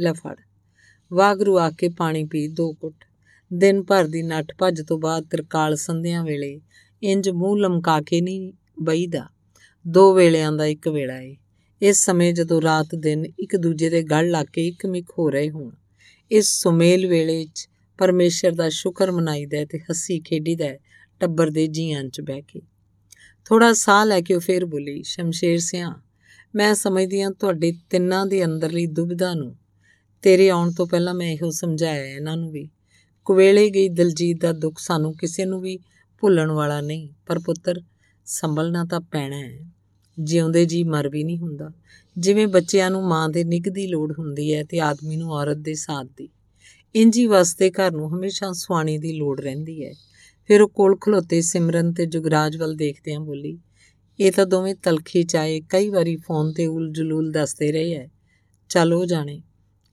ਲੈ 0.00 0.12
ਫੜ। 0.12 0.36
ਵਾਗਰੂ 1.12 1.58
ਆ 1.58 1.70
ਕੇ 1.70 1.88
ਪਾਣੀ 1.88 2.24
ਪੀ 2.24 2.48
ਦੋ 2.48 2.72
ਘੁੱਟ। 2.72 3.04
ਦਿਨ 3.50 3.82
ਭਰ 3.82 4.04
ਦੀ 4.04 4.22
ਨੱਠ 4.22 4.52
ਭੱਜ 4.58 4.82
ਤੋਂ 4.82 4.98
ਬਾਅਦ 4.98 5.24
ਤਰਕਾਲ 5.30 5.76
ਸੰਧਿਆਂ 5.76 6.24
ਵੇਲੇ 6.24 6.60
ਇੰਜ 7.02 7.28
ਮੂੰਹ 7.30 7.58
ਲਮਕਾ 7.58 8.00
ਕੇ 8.00 8.20
ਨਹੀਂ 8.20 8.52
ਬਈਦਾ। 8.82 9.26
ਦੋ 9.86 10.14
ਵੇਲਿਆਂ 10.14 10.52
ਦਾ 10.52 10.66
ਇੱਕ 10.66 10.88
ਵੇਲਾ 10.88 11.20
ਏ। 11.20 11.36
ਇਸ 11.82 12.04
ਸਮੇਂ 12.04 12.32
ਜਦੋਂ 12.32 12.62
ਰਾਤ 12.62 12.94
ਦਿਨ 12.94 13.24
ਇੱਕ 13.38 13.56
ਦੂਜੇ 13.56 13.90
ਦੇ 13.90 14.02
ਗਲ 14.02 14.30
ਲੱਗ 14.30 14.46
ਕੇ 14.46 14.68
ਇੱਕ 14.68 14.86
ਮਿਕ 14.86 15.10
ਹੋ 15.18 15.30
ਰਹੇ 15.30 15.50
ਹੋਣ, 15.50 15.70
ਇਸ 16.30 16.48
ਸੁਮੇਲ 16.48 17.06
ਵੇਲੇ 17.06 17.44
'ਚ 17.44 17.68
ਪਰਮੇਸ਼ਰ 17.98 18.52
ਦਾ 18.52 18.68
ਸ਼ੁਕਰ 18.68 19.10
ਮਨਾਈਦਾ 19.10 19.64
ਤੇ 19.64 19.78
ਹੱਸੀ 19.78 20.20
ਖੇਡੀਦਾ 20.20 20.68
ਟੱਬਰ 21.20 21.50
ਦੇ 21.50 21.66
ਜੀਆਂ 21.66 22.04
'ਚ 22.04 22.20
ਬਹਿ 22.20 22.42
ਕੇ। 22.42 22.60
ਥੋੜਾ 23.44 23.72
ਸਾਹ 23.72 24.06
ਲੈ 24.06 24.20
ਕੇ 24.20 24.34
ਉਹ 24.34 24.40
ਫੇਰ 24.40 24.64
ਬੋਲੀ, 24.64 25.02
ਸ਼ਮਸ਼ੇਰ 25.02 25.58
ਸਿਆ, 25.58 25.94
ਮੈਂ 26.54 26.74
ਸਮਝਦੀ 26.74 27.22
ਹਾਂ 27.22 27.30
ਤੁਹਾਡੇ 27.30 27.72
ਤਿੰਨਾਂ 27.90 28.26
ਦੇ 28.26 28.44
ਅੰਦਰਲੀ 28.44 28.86
ਦੁਬਿਧਾ 28.86 29.34
ਨੂੰ 29.34 29.56
ਤੇਰੇ 30.22 30.48
ਆਉਣ 30.48 30.72
ਤੋਂ 30.72 30.86
ਪਹਿਲਾਂ 30.86 31.14
ਮੈਂ 31.14 31.32
ਇਹੋ 31.32 31.50
ਸਮਝਾਇਆ 31.50 32.04
ਇਹਨਾਂ 32.04 32.36
ਨੂੰ 32.36 32.50
ਵੀ, 32.50 32.68
ਕੁਵੇਲੇ 33.24 33.70
ਗਈ 33.70 33.88
ਦਲਜੀਤ 33.88 34.40
ਦਾ 34.40 34.52
ਦੁੱਖ 34.52 34.78
ਸਾਨੂੰ 34.78 35.14
ਕਿਸੇ 35.14 35.44
ਨੂੰ 35.44 35.60
ਵੀ 35.60 35.78
ਭੁੱਲਣ 36.18 36.50
ਵਾਲਾ 36.50 36.80
ਨਹੀਂ, 36.80 37.08
ਪਰ 37.26 37.38
ਪੁੱਤਰ, 37.38 37.80
ਸੰਭਲਣਾ 38.24 38.84
ਤਾਂ 38.84 39.00
ਪੈਣਾ 39.00 39.36
ਹੈ। 39.36 39.58
ਜਿਉਂਦੇ 40.20 40.64
ਜੀ 40.64 40.84
ਮਰ 40.84 41.08
ਵੀ 41.08 41.24
ਨਹੀਂ 41.24 41.38
ਹੁੰਦਾ। 41.38 41.70
ਜਿਵੇਂ 42.18 42.48
ਬੱਚਿਆਂ 42.48 42.90
ਨੂੰ 42.90 43.08
ਮਾਂ 43.08 43.28
ਦੇ 43.28 43.44
ਨਿੱਘ 43.44 43.70
ਦੀ 43.70 43.86
ਲੋੜ 43.86 44.12
ਹੁੰਦੀ 44.18 44.54
ਹੈ 44.54 44.64
ਤੇ 44.64 44.80
ਆਦਮੀ 44.80 45.16
ਨੂੰ 45.16 45.32
ਔਰਤ 45.32 45.56
ਦੇ 45.56 45.74
ਸਾਥ 45.74 46.06
ਦੀ। 46.16 46.28
ਇੰਜੀ 46.94 47.26
ਵਾਸਤੇ 47.26 47.70
ਘਰ 47.70 47.90
ਨੂੰ 47.90 48.14
ਹਮੇਸ਼ਾ 48.14 48.52
ਸੁਆਣੀ 48.52 48.98
ਦੀ 48.98 49.12
ਲੋੜ 49.12 49.40
ਰਹਿੰਦੀ 49.40 49.84
ਹੈ। 49.84 49.92
ਫਿਰ 50.46 50.62
ਉਹ 50.62 50.68
ਕੋਲ 50.68 50.96
ਖਲੋਤੇ 50.96 51.40
ਸਿਮਰਨ 51.40 51.92
ਤੇ 51.92 52.06
ਜੁਗਰਾਜ 52.06 52.56
ਵੱਲ 52.56 52.74
ਦੇਖਦਿਆਂ 52.74 53.20
ਬੋਲੀ, 53.20 53.58
ਇਹ 54.20 54.32
ਤਾਂ 54.32 54.46
ਦੋਵੇਂ 54.46 54.74
ਤਲਖੀ 54.74 55.22
ਚਾਏ 55.22 55.60
ਕਈ 55.60 55.88
ਵਾਰੀ 55.88 56.16
ਫੋਨ 56.16 56.52
ਤੇ 56.52 56.66
ਉਲ 56.66 56.92
ਜਲੂਲ 56.92 57.30
ਦੱਸਦੇ 57.30 57.72
ਰਹੇ 57.72 57.94
ਐ 57.94 58.06
ਚੱਲ 58.68 58.94
ਉਹ 58.94 59.06
ਜਾਣੇ। 59.06 59.42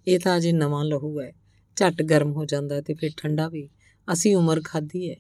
ਇਹ 0.08 0.20
ਤਾਂ 0.20 0.38
ਅਜੇ 0.38 0.52
ਨਵਾਂ 0.52 0.86
ਲਹੂ 0.86 1.22
ਹੈ। 1.22 1.34
ਝੱਟ 1.76 2.02
ਗਰਮ 2.02 2.32
ਹੋ 2.32 2.46
ਜਾਂਦਾ 2.46 2.82
ਤੇ 2.82 2.94
ਫਿਰ 2.94 3.12
ਠੰਡਾ 3.18 3.50
ਵੀ। 3.50 3.70
ਅਸੀਂ 4.14 4.36
ਉਮਰ 4.36 4.62
ਖਾਧੀ 4.66 5.10
ਹੈ। 5.10 5.16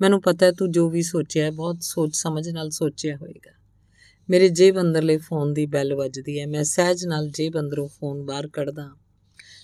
ਮੈਨੂੰ 0.00 0.22
ਪਤਾ 0.22 0.46
ਹੈ 0.46 0.52
ਤੂੰ 0.52 0.70
ਜੋ 0.70 0.90
ਵੀ 0.90 1.02
ਸੋਚਿਆ 1.02 1.44
ਹੈ, 1.44 1.50
ਬਹੁਤ 1.50 1.76
ਸੋਚ 1.80 2.16
ਸਮਝ 2.16 2.48
ਨਾਲ 2.48 2.70
ਸੋਚਿਆ 2.70 3.16
ਹੋਵੇਗਾ 3.16 3.50
ਮੇਰੇ 4.30 4.48
ਜੇਬ 4.48 4.80
ਅੰਦਰਲੇ 4.80 5.16
ਫੋਨ 5.16 5.54
ਦੀ 5.54 5.66
ਬੈਲ 5.66 5.94
ਵੱਜਦੀ 5.94 6.40
ਹੈ। 6.40 6.46
ਮੈਂ 6.46 6.64
ਸਹਿਜ 6.64 7.06
ਨਾਲ 7.06 7.28
ਜੇਬ 7.28 7.58
ਅੰਦਰੋਂ 7.58 7.88
ਫੋਨ 7.88 8.26
ਬਾਹਰ 8.26 8.48
ਕੱਢਦਾ 8.48 8.90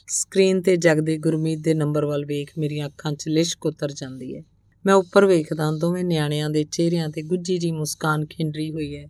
ਸਕਰੀਨ 0.08 0.62
ਤੇ 0.62 0.76
ਜਗਦੇ 0.76 1.18
ਗੁਰਮੀਤ 1.18 1.58
ਦੇ 1.58 1.74
ਨੰਬਰ 1.74 2.04
ਵੱਲ 2.04 2.26
ਵੇਖ 2.26 2.50
ਮੇਰੀਆਂ 2.58 2.86
ਅੱਖਾਂ 2.86 3.12
'ਚ 3.12 3.28
ਲਿਸ਼ਕ 3.28 3.66
ਉਤਰ 3.66 3.92
ਜਾਂਦੀ 3.92 4.36
ਹੈ। 4.36 4.42
ਮੈਂ 4.86 4.94
ਉੱਪਰ 4.94 5.26
ਵੇਖਦਾ 5.26 5.72
ਦੋਵੇਂ 5.80 6.04
ਨਿਆਣਿਆਂ 6.04 6.50
ਦੇ 6.50 6.64
ਚਿਹਰਿਆਂ 6.64 7.08
ਤੇ 7.08 7.22
ਗੁੱਜੀ 7.22 7.58
ਜੀ 7.58 7.72
ਮੁਸਕਾਨ 7.72 8.26
ਖਿੰਡਰੀ 8.26 8.72
ਹੋਈ 8.72 8.96
ਹੈ 8.96 9.08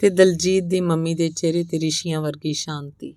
ਤੇ 0.00 0.10
ਦਲਜੀਤ 0.10 0.64
ਦੀ 0.64 0.80
ਮੰਮੀ 0.80 1.14
ਦੇ 1.14 1.30
ਚਿਹਰੇ 1.30 1.64
ਤੇ 1.64 1.80
ਰਿਸ਼ੀਆਂ 1.80 2.20
ਵਰਗੀ 2.20 2.52
ਸ਼ਾਂਤੀ। 2.52 3.16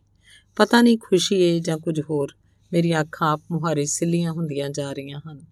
ਪਤਾ 0.56 0.82
ਨਹੀਂ 0.82 0.98
ਖੁਸ਼ੀ 0.98 1.56
ਹੈ 1.56 1.60
ਜਾਂ 1.60 1.78
ਕੁਝ 1.78 2.02
ਹੋਰ। 2.02 2.34
ਮੇਰੀਆਂ 2.74 3.02
ਅੱਖਾਂ 3.02 3.32
ਆਪ 3.32 3.42
ਮੁਹਾਰੇ 3.52 3.86
ਸਿੱਲੀਆਂ 3.86 4.32
ਹੁੰਦੀਆਂ 4.32 4.70
ਜਾ 4.70 4.94
ਰਹੀਆਂ 4.94 5.22
ਹਨ। 5.28 5.46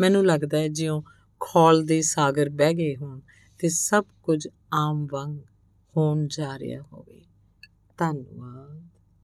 ਮੈਨੂੰ 0.00 0.26
ਲੱਗਦਾ 0.26 0.58
ਹੈ 0.58 0.68
ਜਿਉਂ 0.68 1.02
ਖੌਲ 1.40 1.84
ਦੇ 1.84 2.02
ਸਾਗਰ 2.02 2.48
ਬਹਿ 2.48 2.74
ਗਏ 2.74 2.96
ਹੋਣ 2.96 3.20
ਤੇ 3.58 3.68
ਸਭ 3.68 4.04
ਕੁਝ 4.22 4.48
ਆਮ 4.74 5.08
ਵਾਂਗ 5.12 5.38
ਹੋਣ 5.96 6.26
ਜਾ 6.26 6.58
ਰਿਹਾ 6.58 6.82
ਹੋਵੇ। 6.92 7.22
ਧੰਨਵਾਦ। 7.98 8.95